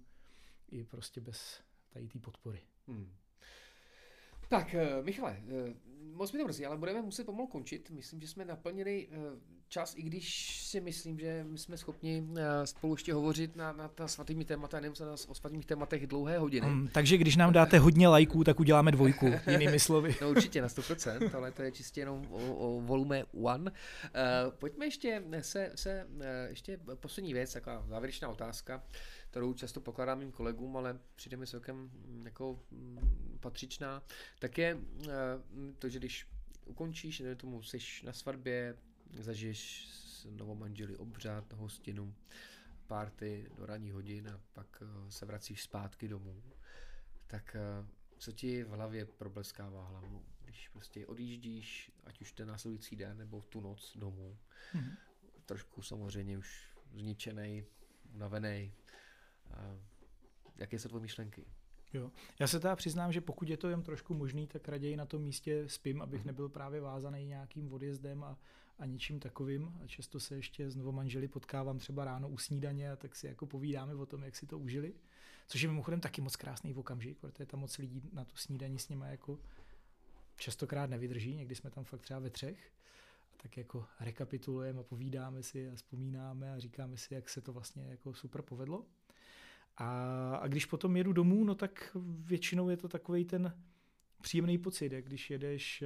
i 0.71 0.83
prostě 0.83 1.21
bez 1.21 1.61
tady 1.89 2.07
té 2.07 2.19
podpory. 2.19 2.59
Hmm. 2.87 3.09
Tak, 4.49 4.75
uh, 4.75 5.05
Michale, 5.05 5.41
uh, 5.45 5.73
moc 6.17 6.31
mi 6.31 6.39
to 6.39 6.45
mrzí, 6.45 6.65
ale 6.65 6.77
budeme 6.77 7.01
muset 7.01 7.23
pomalu 7.23 7.47
končit. 7.47 7.89
Myslím, 7.89 8.21
že 8.21 8.27
jsme 8.27 8.45
naplnili 8.45 9.07
uh, 9.07 9.15
čas, 9.69 9.93
i 9.97 10.01
když 10.01 10.57
si 10.63 10.81
myslím, 10.81 11.19
že 11.19 11.45
my 11.49 11.57
jsme 11.57 11.77
schopni 11.77 12.21
uh, 12.21 12.37
spolu 12.65 12.93
ještě 12.93 13.13
hovořit 13.13 13.55
na, 13.55 13.71
na 13.71 13.87
ta 13.87 14.07
svatými 14.07 14.45
témata, 14.45 14.79
nevím, 14.79 14.95
na, 14.99 15.11
o 15.27 15.33
svatých 15.35 15.65
tématech 15.65 16.07
dlouhé 16.07 16.37
hodiny. 16.37 16.67
Um, 16.67 16.87
takže 16.87 17.17
když 17.17 17.35
nám 17.35 17.53
dáte 17.53 17.79
hodně 17.79 18.07
lajků, 18.07 18.43
tak 18.43 18.59
uděláme 18.59 18.91
dvojku, 18.91 19.31
jinými 19.51 19.79
slovy. 19.79 20.15
no 20.21 20.29
určitě 20.29 20.61
na 20.61 20.67
100%, 20.67 21.35
ale 21.37 21.51
to 21.51 21.61
je 21.61 21.71
čistě 21.71 22.01
jenom 22.01 22.27
o, 22.31 22.55
o 22.55 22.81
volume 22.81 23.23
one. 23.43 23.71
Uh, 23.71 24.51
pojďme 24.59 24.85
ještě 24.85 25.23
se, 25.41 25.71
se 25.75 26.05
uh, 26.05 26.21
ještě 26.49 26.79
poslední 26.95 27.33
věc, 27.33 27.53
taková 27.53 27.85
závěrečná 27.87 28.29
otázka. 28.29 28.83
Kterou 29.29 29.53
často 29.53 29.81
pokládám 29.81 30.19
mým 30.19 30.31
kolegům, 30.31 30.77
ale 30.77 30.99
přijde 31.15 31.37
mi 31.37 31.47
celkem 31.47 31.75
mm, 31.75 32.25
jako 32.25 32.59
mm, 32.71 33.37
patřičná, 33.39 34.03
tak 34.39 34.57
je 34.57 34.77
eh, 35.03 35.09
to, 35.79 35.89
že 35.89 35.99
když 35.99 36.27
ukončíš, 36.65 37.19
nebo 37.19 37.35
tomu 37.35 37.63
jsi 37.63 37.77
na 38.03 38.13
svatbě, 38.13 38.75
zažiješ 39.13 39.87
s 39.87 40.25
novomanželi 40.29 40.97
obřad, 40.97 41.53
hostinu, 41.53 42.15
párty 42.87 43.51
do 43.57 43.65
ranní 43.65 43.91
hodin 43.91 44.29
a 44.29 44.39
pak 44.53 44.83
eh, 44.83 45.11
se 45.11 45.25
vracíš 45.25 45.63
zpátky 45.63 46.07
domů, 46.07 46.43
tak 47.27 47.55
eh, 47.55 47.87
co 48.17 48.31
ti 48.31 48.63
v 48.63 48.69
hlavě 48.69 49.05
probleskává 49.05 49.87
hlavu, 49.87 50.25
když 50.45 50.69
prostě 50.69 51.07
odjíždíš, 51.07 51.91
ať 52.03 52.21
už 52.21 52.31
ten 52.31 52.47
následující 52.47 52.95
den 52.95 53.17
nebo 53.17 53.41
tu 53.41 53.61
noc 53.61 53.97
domů, 53.97 54.37
mm-hmm. 54.73 54.95
trošku 55.45 55.81
samozřejmě 55.81 56.37
už 56.37 56.75
zničený, 56.93 57.65
unavený, 58.13 58.73
jaké 60.55 60.79
jsou 60.79 60.89
tvoje 60.89 61.01
myšlenky? 61.01 61.45
Jo. 61.93 62.11
Já 62.39 62.47
se 62.47 62.59
teda 62.59 62.75
přiznám, 62.75 63.11
že 63.11 63.21
pokud 63.21 63.49
je 63.49 63.57
to 63.57 63.69
jen 63.69 63.83
trošku 63.83 64.13
možný, 64.13 64.47
tak 64.47 64.67
raději 64.67 64.95
na 64.95 65.05
tom 65.05 65.21
místě 65.21 65.69
spím, 65.69 66.01
abych 66.01 66.19
mhm. 66.19 66.27
nebyl 66.27 66.49
právě 66.49 66.81
vázaný 66.81 67.25
nějakým 67.25 67.73
odjezdem 67.73 68.23
a, 68.23 68.37
a 68.79 68.85
něčím 68.85 69.19
takovým. 69.19 69.79
A 69.83 69.87
často 69.87 70.19
se 70.19 70.35
ještě 70.35 70.69
znovu 70.69 70.91
manželi 70.91 71.27
potkávám 71.27 71.79
třeba 71.79 72.05
ráno 72.05 72.29
u 72.29 72.37
snídaně 72.37 72.91
a 72.91 72.95
tak 72.95 73.15
si 73.15 73.27
jako 73.27 73.45
povídáme 73.45 73.95
o 73.95 74.05
tom, 74.05 74.23
jak 74.23 74.35
si 74.35 74.45
to 74.45 74.59
užili. 74.59 74.93
Což 75.47 75.61
je 75.61 75.69
mimochodem 75.69 75.99
taky 75.99 76.21
moc 76.21 76.35
krásný 76.35 76.73
okamžik, 76.73 77.17
protože 77.17 77.45
tam 77.45 77.59
moc 77.59 77.77
lidí 77.77 78.01
na 78.13 78.25
tu 78.25 78.35
snídaní 78.35 78.79
s 78.79 78.89
nimi 78.89 79.05
jako 79.07 79.39
častokrát 80.35 80.89
nevydrží, 80.89 81.35
někdy 81.35 81.55
jsme 81.55 81.69
tam 81.69 81.83
fakt 81.83 82.01
třeba 82.01 82.19
ve 82.19 82.29
třech. 82.29 82.71
A 83.33 83.41
tak 83.43 83.57
jako 83.57 83.85
rekapitulujeme 83.99 84.79
a 84.79 84.83
povídáme 84.83 85.43
si 85.43 85.69
a 85.69 85.75
vzpomínáme 85.75 86.53
a 86.53 86.59
říkáme 86.59 86.97
si, 86.97 87.13
jak 87.13 87.29
se 87.29 87.41
to 87.41 87.53
vlastně 87.53 87.83
jako 87.89 88.13
super 88.13 88.41
povedlo. 88.41 88.85
A, 89.77 90.35
a 90.35 90.47
když 90.47 90.65
potom 90.65 90.97
jedu 90.97 91.13
domů, 91.13 91.43
no 91.43 91.55
tak 91.55 91.97
většinou 92.05 92.69
je 92.69 92.77
to 92.77 92.87
takový 92.87 93.25
ten 93.25 93.53
příjemný 94.21 94.57
pocit, 94.57 94.91
jak 94.91 95.05
když 95.05 95.29
jedeš 95.29 95.83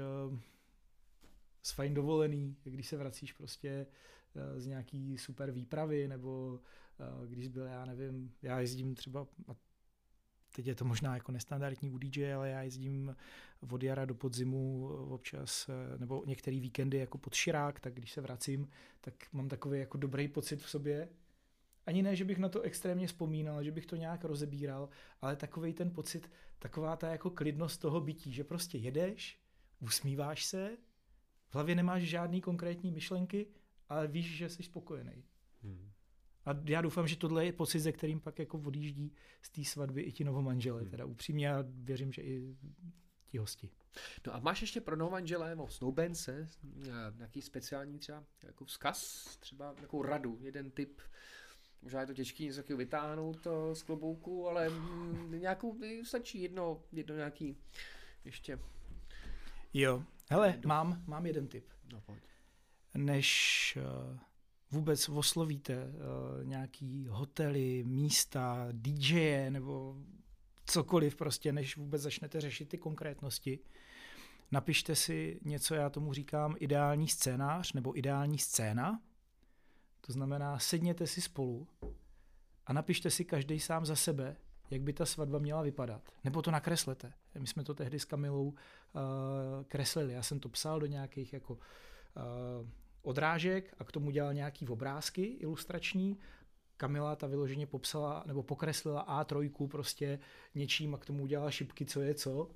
z 1.64 1.72
fajn 1.72 1.93
dovolený, 1.93 2.55
když 2.64 2.88
se 2.88 2.97
vracíš 2.97 3.34
prostě 3.34 3.88
uh, 4.36 4.59
z 4.59 4.66
nějaký 4.68 5.18
super 5.18 5.51
výpravy, 5.51 6.07
nebo 6.07 6.59
uh, 7.20 7.28
když 7.28 7.47
byl, 7.47 7.66
já 7.66 7.86
nevím, 7.86 8.34
já 8.41 8.59
jezdím 8.59 8.95
třeba, 8.95 9.28
teď 10.55 10.68
je 10.68 10.76
to 10.76 10.86
možná 10.86 11.14
jako 11.14 11.32
nestandardní 11.32 11.91
u 11.91 11.97
DJ, 11.97 12.34
ale 12.34 12.49
já 12.49 12.61
jezdím 12.61 13.16
od 13.72 13.84
jara 13.84 14.05
do 14.05 14.16
podzimu 14.16 14.88
občas, 14.88 15.70
nebo 15.97 16.24
některé 16.26 16.59
víkendy 16.59 16.97
jako 16.97 17.18
pod 17.18 17.34
Širák, 17.34 17.80
tak 17.80 17.93
když 17.93 18.11
se 18.11 18.22
vracím, 18.22 18.70
tak 19.01 19.14
mám 19.34 19.49
takový 19.49 19.80
jako 19.80 19.97
dobrý 19.97 20.28
pocit 20.28 20.61
v 20.61 20.70
sobě, 20.70 21.09
ani 21.86 22.03
ne, 22.03 22.16
že 22.16 22.26
bych 22.26 22.38
na 22.38 22.49
to 22.49 22.61
extrémně 22.61 23.07
vzpomínal, 23.07 23.64
že 23.64 23.72
bych 23.72 23.86
to 23.86 23.95
nějak 23.95 24.24
rozebíral, 24.24 24.89
ale 25.22 25.36
takový 25.36 25.74
ten 25.74 25.91
pocit, 25.91 26.32
taková 26.59 26.95
ta 26.95 27.09
jako 27.09 27.30
klidnost 27.30 27.78
toho 27.78 28.01
bytí, 28.01 28.34
že 28.34 28.43
prostě 28.43 28.78
jedeš, 28.78 29.39
usmíváš 29.80 30.45
se, 30.45 30.78
v 31.54 31.56
hlavě 31.56 31.76
nemáš 31.76 32.04
žádný 32.04 32.41
konkrétní 32.41 32.91
myšlenky, 32.91 33.47
ale 33.89 34.08
víš, 34.08 34.38
že 34.38 34.49
jsi 34.49 34.64
spokojený. 34.64 35.24
Hmm. 35.64 35.91
A 36.45 36.51
já 36.66 36.82
doufám, 36.82 37.08
že 37.08 37.16
tohle 37.16 37.45
je 37.45 37.54
pocit, 37.54 37.80
ze 37.80 37.91
kterým 37.91 38.20
pak 38.20 38.39
jako 38.39 38.62
odjíždí 38.66 39.12
z 39.41 39.49
té 39.49 39.64
svatby 39.64 40.01
i 40.01 40.12
ti 40.12 40.24
novomanžele. 40.24 40.82
Hmm. 40.82 40.91
Teda 40.91 41.06
upřímně 41.06 41.47
já 41.47 41.64
věřím, 41.68 42.12
že 42.12 42.22
i 42.22 42.56
ti 43.28 43.38
hosti. 43.38 43.70
No 44.28 44.36
a 44.36 44.39
máš 44.39 44.62
ještě 44.62 44.82
pro 44.82 44.95
novomanžele 44.95 45.49
nebo 45.49 45.68
snoubence 45.68 46.49
nějaký 47.18 47.41
speciální 47.41 47.99
třeba 47.99 48.24
jako 48.43 48.66
vzkaz, 48.66 49.26
třeba 49.39 49.74
nějakou 49.78 50.01
radu, 50.01 50.38
jeden 50.41 50.72
tip, 50.72 51.01
Možná 51.82 52.01
je 52.01 52.08
to 52.08 52.14
těžké 52.14 52.43
něco 52.43 52.58
takového 52.58 52.78
vytáhnout 52.78 53.41
to 53.41 53.76
z 53.76 53.84
klobouku, 53.84 54.47
ale 54.47 54.70
mm, 54.70 55.39
nějakou, 55.39 55.78
stačí 56.04 56.41
jedno, 56.41 56.84
jedno 56.91 57.16
nějaký 57.16 57.58
ještě. 58.26 58.60
Jo, 59.74 60.04
hele, 60.30 60.60
mám, 60.66 61.04
mám 61.08 61.26
jeden 61.26 61.48
tip. 61.48 61.66
No, 61.94 62.02
pojď. 62.02 62.24
Než 62.94 63.78
uh, 64.12 64.18
vůbec 64.72 65.10
oslovíte 65.10 65.86
uh, 65.86 66.46
nějaký 66.46 67.08
hotely, 67.10 67.84
místa, 67.84 68.68
DJ 68.72 69.50
nebo 69.50 69.96
cokoliv 70.66 71.16
prostě, 71.16 71.52
než 71.52 71.78
vůbec 71.78 72.02
začnete 72.02 72.42
řešit 72.42 72.70
ty 72.70 72.78
konkrétnosti, 72.78 73.60
napište 74.52 74.96
si 74.96 75.40
něco, 75.46 75.76
já 75.76 75.90
tomu 75.90 76.14
říkám 76.14 76.56
ideální 76.60 77.08
scénář 77.08 77.74
nebo 77.74 77.98
ideální 77.98 78.38
scéna, 78.38 79.02
to 80.02 80.14
znamená, 80.14 80.60
sedněte 80.60 81.08
si 81.08 81.22
spolu 81.22 81.68
a 82.66 82.74
napište 82.74 83.10
si 83.10 83.26
každý 83.26 83.60
sám 83.60 83.86
za 83.86 83.96
sebe, 83.96 84.36
jak 84.72 84.82
by 84.82 84.93
ta 84.93 85.05
svatba 85.05 85.39
měla 85.39 85.61
vypadat. 85.61 86.01
Nebo 86.24 86.41
to 86.41 86.51
nakreslete. 86.51 87.14
My 87.39 87.47
jsme 87.47 87.64
to 87.64 87.74
tehdy 87.74 87.99
s 87.99 88.05
Kamilou 88.05 88.47
uh, 88.47 88.53
kreslili. 89.68 90.14
Já 90.14 90.24
jsem 90.24 90.39
to 90.39 90.49
psal 90.49 90.80
do 90.80 90.86
nějakých 90.86 91.34
jako 91.34 91.53
uh, 91.53 91.59
odrážek 93.01 93.76
a 93.80 93.84
k 93.84 93.91
tomu 93.91 94.11
dělal 94.11 94.34
nějaký 94.34 94.68
obrázky 94.68 95.24
ilustrační. 95.24 96.18
Kamila 96.78 97.16
ta 97.16 97.28
vyloženě 97.28 97.68
popsala 97.68 98.24
nebo 98.28 98.43
pokreslila 98.43 99.24
A3 99.24 99.68
prostě 99.68 100.20
něčím 100.55 100.95
a 100.95 100.97
k 100.97 101.05
tomu 101.05 101.24
udělala 101.24 101.51
šipky, 101.51 101.86
co 101.86 102.01
je 102.01 102.14
co. 102.14 102.51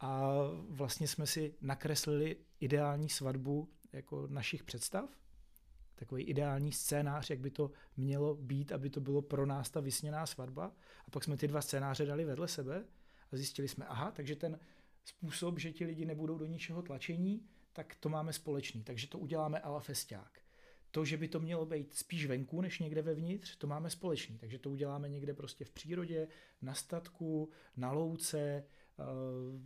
A 0.00 0.32
vlastně 0.68 1.08
jsme 1.08 1.26
si 1.26 1.54
nakreslili 1.60 2.36
ideální 2.60 3.08
svatbu 3.08 3.68
jako 3.92 4.26
našich 4.26 4.62
představ 4.62 5.10
takový 5.94 6.22
ideální 6.22 6.72
scénář, 6.72 7.30
jak 7.30 7.40
by 7.40 7.50
to 7.50 7.70
mělo 7.96 8.34
být, 8.34 8.72
aby 8.72 8.90
to 8.90 9.00
bylo 9.00 9.22
pro 9.22 9.46
nás 9.46 9.70
ta 9.70 9.80
vysněná 9.80 10.26
svatba. 10.26 10.72
A 11.06 11.10
pak 11.10 11.24
jsme 11.24 11.36
ty 11.36 11.48
dva 11.48 11.60
scénáře 11.60 12.06
dali 12.06 12.24
vedle 12.24 12.48
sebe 12.48 12.84
a 13.32 13.36
zjistili 13.36 13.68
jsme, 13.68 13.86
aha, 13.86 14.10
takže 14.10 14.36
ten 14.36 14.58
způsob, 15.04 15.58
že 15.58 15.72
ti 15.72 15.84
lidi 15.84 16.04
nebudou 16.04 16.38
do 16.38 16.46
ničeho 16.46 16.82
tlačení, 16.82 17.46
tak 17.72 17.96
to 18.00 18.08
máme 18.08 18.32
společný. 18.32 18.82
Takže 18.82 19.06
to 19.06 19.18
uděláme 19.18 19.60
ala 19.60 19.80
festiák. 19.80 20.38
To, 20.90 21.04
že 21.04 21.16
by 21.16 21.28
to 21.28 21.40
mělo 21.40 21.66
být 21.66 21.94
spíš 21.94 22.26
venku, 22.26 22.60
než 22.60 22.78
někde 22.78 23.02
vevnitř, 23.02 23.56
to 23.56 23.66
máme 23.66 23.90
společný. 23.90 24.38
Takže 24.38 24.58
to 24.58 24.70
uděláme 24.70 25.08
někde 25.08 25.34
prostě 25.34 25.64
v 25.64 25.70
přírodě, 25.70 26.28
na 26.62 26.74
statku, 26.74 27.50
na 27.76 27.92
louce 27.92 28.38
eh, 28.38 29.04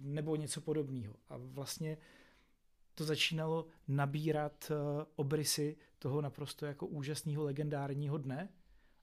nebo 0.00 0.36
něco 0.36 0.60
podobného. 0.60 1.14
A 1.28 1.36
vlastně 1.36 1.98
to 2.96 3.04
začínalo 3.04 3.66
nabírat 3.88 4.70
eh, 4.70 5.06
obrysy 5.16 5.76
toho 5.98 6.20
naprosto 6.20 6.66
jako 6.66 6.86
úžasného 6.86 7.44
legendárního 7.44 8.18
dne. 8.18 8.48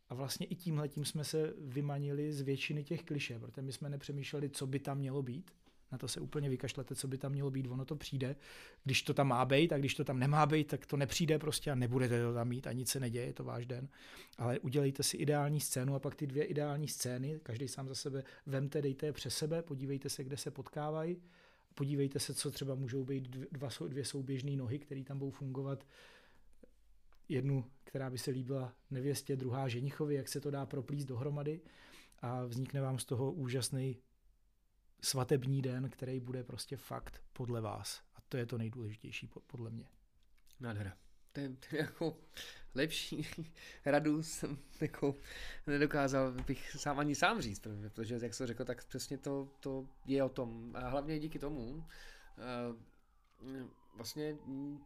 A 0.10 0.16
vlastně 0.16 0.46
i 0.46 0.56
tímhle 0.56 0.90
tím 0.90 1.06
jsme 1.06 1.24
se 1.24 1.54
vymanili 1.60 2.34
z 2.34 2.42
většiny 2.42 2.84
těch 2.84 3.04
kliše, 3.04 3.40
protože 3.40 3.62
my 3.62 3.72
jsme 3.72 3.90
nepřemýšleli, 3.90 4.50
co 4.50 4.68
by 4.68 4.80
tam 4.80 4.98
mělo 4.98 5.22
být. 5.24 5.52
Na 5.92 5.98
to 5.98 6.08
se 6.08 6.20
úplně 6.20 6.50
vykašlete, 6.50 6.96
co 6.96 7.08
by 7.08 7.18
tam 7.18 7.32
mělo 7.32 7.52
být, 7.52 7.68
ono 7.68 7.86
to 7.86 7.96
přijde. 7.96 8.36
Když 8.84 9.02
to 9.02 9.14
tam 9.14 9.28
má 9.28 9.46
být 9.46 9.74
a 9.74 9.78
když 9.78 9.96
to 9.96 10.04
tam 10.04 10.20
nemá 10.20 10.46
být, 10.46 10.68
tak 10.68 10.86
to 10.86 10.98
nepřijde 10.98 11.40
prostě 11.40 11.72
a 11.72 11.76
nebudete 11.76 12.24
to 12.24 12.34
tam 12.34 12.48
mít 12.48 12.68
a 12.68 12.72
nic 12.72 12.90
se 12.90 13.00
neděje, 13.00 13.26
je 13.26 13.34
to 13.34 13.44
váš 13.44 13.66
den. 13.66 13.90
Ale 14.38 14.60
udělejte 14.60 15.04
si 15.04 15.18
ideální 15.18 15.60
scénu 15.60 15.96
a 15.96 16.00
pak 16.00 16.16
ty 16.16 16.28
dvě 16.28 16.44
ideální 16.44 16.88
scény, 16.88 17.40
každý 17.44 17.68
sám 17.68 17.88
za 17.88 17.96
sebe 17.96 18.24
vemte, 18.46 18.82
dejte 18.82 19.06
je 19.06 19.14
přes 19.14 19.38
sebe, 19.38 19.62
podívejte 19.62 20.10
se, 20.10 20.24
kde 20.24 20.38
se 20.38 20.52
potkávají 20.52 21.18
podívejte 21.76 22.20
se, 22.20 22.34
co 22.34 22.52
třeba 22.52 22.76
můžou 22.76 23.04
být 23.04 23.28
dva, 23.28 23.70
dvě 23.88 24.06
souběžné 24.06 24.52
nohy, 24.52 24.80
které 24.80 25.04
tam 25.04 25.20
budou 25.20 25.32
fungovat. 25.32 25.88
Jednu, 27.30 27.72
která 27.84 28.10
by 28.10 28.18
se 28.18 28.32
líbila 28.32 28.76
nevěstě, 28.92 29.36
druhá 29.36 29.68
ženichovi, 29.68 30.16
jak 30.16 30.28
se 30.28 30.42
to 30.42 30.52
dá 30.52 30.66
proplíst 30.66 31.08
dohromady 31.08 31.62
a 32.20 32.46
vznikne 32.46 32.82
vám 32.82 33.00
z 33.00 33.06
toho 33.06 33.32
úžasný 33.32 33.98
svatební 35.02 35.62
den, 35.62 35.90
který 35.90 36.20
bude 36.20 36.44
prostě 36.44 36.78
fakt 36.78 37.24
podle 37.34 37.62
vás. 37.62 38.02
A 38.16 38.22
to 38.30 38.38
je 38.38 38.46
to 38.46 38.58
nejdůležitější 38.58 39.30
podle 39.48 39.70
mě. 39.70 39.88
Nádhera. 40.60 40.98
To 41.34 41.40
je, 41.40 41.52
jako 41.72 42.18
lepší 42.76 43.28
radu 43.86 44.24
jsem 44.24 44.58
jako 44.82 45.16
nedokázal 45.68 46.32
bych 46.32 46.72
sám 46.72 47.00
ani 47.00 47.16
sám 47.16 47.42
říct, 47.42 47.60
protože 47.60 48.20
jak 48.22 48.34
jsem 48.34 48.48
řekl, 48.48 48.66
tak 48.66 48.86
přesně 48.86 49.18
to, 49.18 49.50
to 49.60 49.88
je 50.06 50.24
o 50.24 50.30
tom. 50.30 50.76
A 50.76 50.90
hlavně 50.90 51.20
díky 51.20 51.40
tomu 51.40 51.64
uh, 51.64 51.84
vlastně 53.96 54.38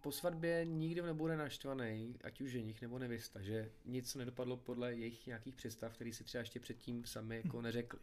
po 0.02 0.12
svatbě 0.12 0.66
nikdo 0.66 1.06
nebude 1.06 1.38
naštvaný, 1.38 2.16
ať 2.24 2.42
už 2.42 2.52
ženich 2.52 2.82
nebo 2.82 3.00
nevěsta, 3.00 3.42
že 3.42 3.72
nic 3.86 4.16
nedopadlo 4.16 4.58
podle 4.58 4.94
jejich 4.96 5.28
nějakých 5.28 5.56
představ, 5.56 5.94
které 5.94 6.14
si 6.14 6.24
třeba 6.24 6.40
ještě 6.40 6.60
předtím 6.60 7.06
sami 7.06 7.42
jako 7.46 7.62
neřekli. 7.62 8.00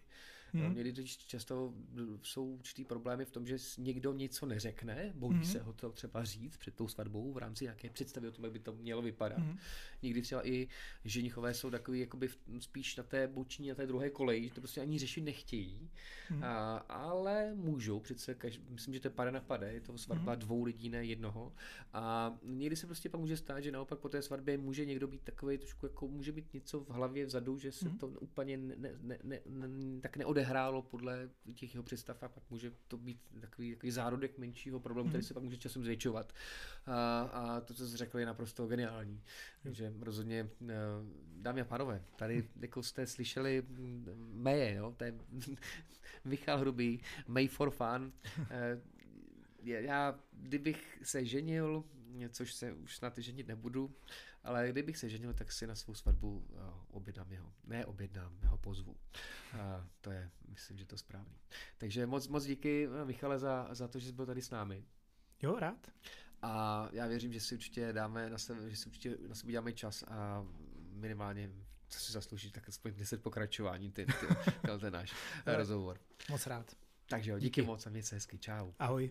Hmm. 0.54 0.74
Někdy 0.74 1.04
často 1.06 1.74
jsou 2.22 2.54
určitý 2.54 2.84
problémy 2.84 3.24
v 3.24 3.30
tom, 3.30 3.46
že 3.46 3.56
někdo 3.78 4.12
něco 4.12 4.46
neřekne, 4.46 5.12
bojí 5.14 5.34
hmm. 5.34 5.44
se 5.44 5.60
ho 5.60 5.72
to 5.72 5.92
třeba 5.92 6.24
říct 6.24 6.56
před 6.56 6.74
tou 6.74 6.88
svatbou 6.88 7.32
v 7.32 7.38
rámci 7.38 7.64
nějaké 7.64 7.90
představy 7.90 8.28
o 8.28 8.32
tom, 8.32 8.44
jak 8.44 8.52
by 8.52 8.58
to 8.58 8.72
mělo 8.72 9.02
vypadat. 9.02 9.38
Hmm. 9.38 9.58
Někdy 10.02 10.22
třeba 10.22 10.48
i 10.48 10.68
ženichové 11.04 11.54
jsou 11.54 11.70
takový 11.70 12.00
jakoby 12.00 12.28
spíš 12.58 12.96
na 12.96 13.02
té 13.02 13.28
boční, 13.28 13.68
na 13.68 13.74
té 13.74 13.86
druhé 13.86 14.10
koleji, 14.10 14.48
že 14.48 14.54
to 14.54 14.60
prostě 14.60 14.80
ani 14.80 14.98
řešit 14.98 15.20
nechtějí, 15.20 15.90
hmm. 16.28 16.44
a, 16.44 16.76
ale 16.76 17.54
můžou 17.54 18.00
přece, 18.00 18.34
každý, 18.34 18.64
myslím, 18.70 18.94
že 18.94 19.00
to 19.00 19.08
je 19.08 19.12
pade 19.12 19.30
na 19.30 19.40
pade, 19.40 19.72
je 19.72 19.80
to 19.80 19.98
svatba 19.98 20.32
hmm. 20.32 20.40
dvou 20.40 20.64
lidí, 20.64 20.88
ne 20.88 21.04
jednoho. 21.04 21.52
A 21.92 22.34
někdy 22.42 22.76
se 22.76 22.86
prostě 22.86 23.08
pak 23.08 23.20
může 23.20 23.36
stát, 23.36 23.60
že 23.60 23.72
naopak 23.72 23.98
po 23.98 24.08
té 24.08 24.22
svatbě 24.22 24.58
může 24.58 24.84
někdo 24.84 25.08
být 25.08 25.22
takový 25.22 25.58
trošku 25.58 25.86
jako 25.86 26.08
může 26.08 26.32
být 26.32 26.54
něco 26.54 26.80
v 26.80 26.90
hlavě 26.90 27.26
vzadu, 27.26 27.58
že 27.58 27.72
se 27.72 27.88
hmm. 27.88 27.98
to 27.98 28.08
úplně 28.08 28.56
ne, 28.56 28.76
ne, 28.76 28.98
ne, 29.02 29.18
ne, 29.22 29.40
tak 30.00 30.16
neodehraje 30.16 30.43
odehrálo 30.44 30.82
podle 30.82 31.30
těch 31.54 31.74
jeho 31.74 31.82
představ 31.82 32.22
a 32.22 32.28
pak 32.28 32.44
může 32.50 32.72
to 32.88 32.96
být 32.96 33.20
takový, 33.40 33.74
takový 33.74 33.90
zárodek 33.90 34.38
menšího 34.38 34.80
problému, 34.80 35.08
který 35.08 35.22
mhm. 35.22 35.26
se 35.26 35.34
pak 35.34 35.42
může 35.42 35.56
časem 35.56 35.84
zvětšovat. 35.84 36.32
A, 36.86 37.20
a 37.20 37.60
to, 37.60 37.74
co 37.74 37.88
jsi 37.88 37.96
řekl, 37.96 38.18
je 38.18 38.26
naprosto 38.26 38.66
geniální. 38.66 39.22
Takže 39.62 39.92
rozhodně, 40.00 40.48
eh, 40.68 40.74
dámy 41.36 41.60
a 41.60 41.64
pánové, 41.64 42.02
tady 42.16 42.36
mhm. 42.36 42.62
jako 42.62 42.82
jste 42.82 43.06
slyšeli 43.06 43.62
mm, 43.68 44.32
Meje, 44.34 44.74
jo? 44.74 44.94
to 44.96 45.04
je 45.04 45.14
Michal 46.24 46.58
Hrubý, 46.58 47.00
May 47.26 47.48
for 47.48 47.70
Fun. 47.70 48.12
Eh, 48.50 48.80
já, 49.62 50.20
kdybych 50.32 50.98
se 51.02 51.24
ženil, 51.24 51.84
což 52.28 52.54
se 52.54 52.72
už 52.72 52.96
snad 52.96 53.18
ženit 53.18 53.48
nebudu, 53.48 53.94
ale 54.44 54.68
kdybych 54.72 54.96
se 54.96 55.08
ženil, 55.08 55.34
tak 55.34 55.52
si 55.52 55.66
na 55.66 55.74
svou 55.74 55.94
svatbu 55.94 56.38
uh, 56.38 56.60
objednám 56.90 57.32
jeho. 57.32 57.52
Ne 57.64 57.86
objednám, 57.86 58.38
jeho 58.42 58.58
pozvu. 58.58 58.92
Uh, 58.92 59.60
to 60.00 60.10
je, 60.10 60.30
myslím, 60.48 60.78
že 60.78 60.86
to 60.86 60.98
správný. 60.98 61.38
Takže 61.78 62.06
moc, 62.06 62.28
moc 62.28 62.44
díky, 62.44 62.88
eh, 63.02 63.04
Michale, 63.04 63.38
za, 63.38 63.68
za 63.70 63.88
to, 63.88 63.98
že 63.98 64.06
jsi 64.06 64.12
byl 64.12 64.26
tady 64.26 64.42
s 64.42 64.50
námi. 64.50 64.84
Jo, 65.42 65.58
rád. 65.58 65.90
A 66.42 66.88
já 66.92 67.06
věřím, 67.06 67.32
že 67.32 67.40
si 67.40 67.54
určitě 67.54 67.92
dáme 67.92 68.30
na 68.30 68.38
sebe, 68.38 68.70
že 68.70 68.76
si 68.76 68.86
určitě 68.86 69.16
na 69.28 69.34
sebe 69.34 69.48
uděláme 69.48 69.72
čas 69.72 70.04
a 70.08 70.46
minimálně 70.92 71.50
co 71.88 72.00
si 72.00 72.12
zaslouží, 72.12 72.50
tak 72.50 72.68
aspoň 72.68 72.94
10 72.94 73.22
pokračování, 73.22 73.92
ty, 73.92 74.06
ty, 74.06 74.12
ten 74.80 74.92
náš 74.92 75.14
rozhovor. 75.46 76.00
Moc 76.30 76.46
rád. 76.46 76.76
Takže 77.08 77.30
jo, 77.30 77.38
díky, 77.38 77.60
díky 77.60 77.62
moc 77.62 77.86
a 77.86 77.90
měj 77.90 78.02
se 78.02 78.14
hezky. 78.14 78.38
Čau. 78.38 78.72
Ahoj. 78.78 79.10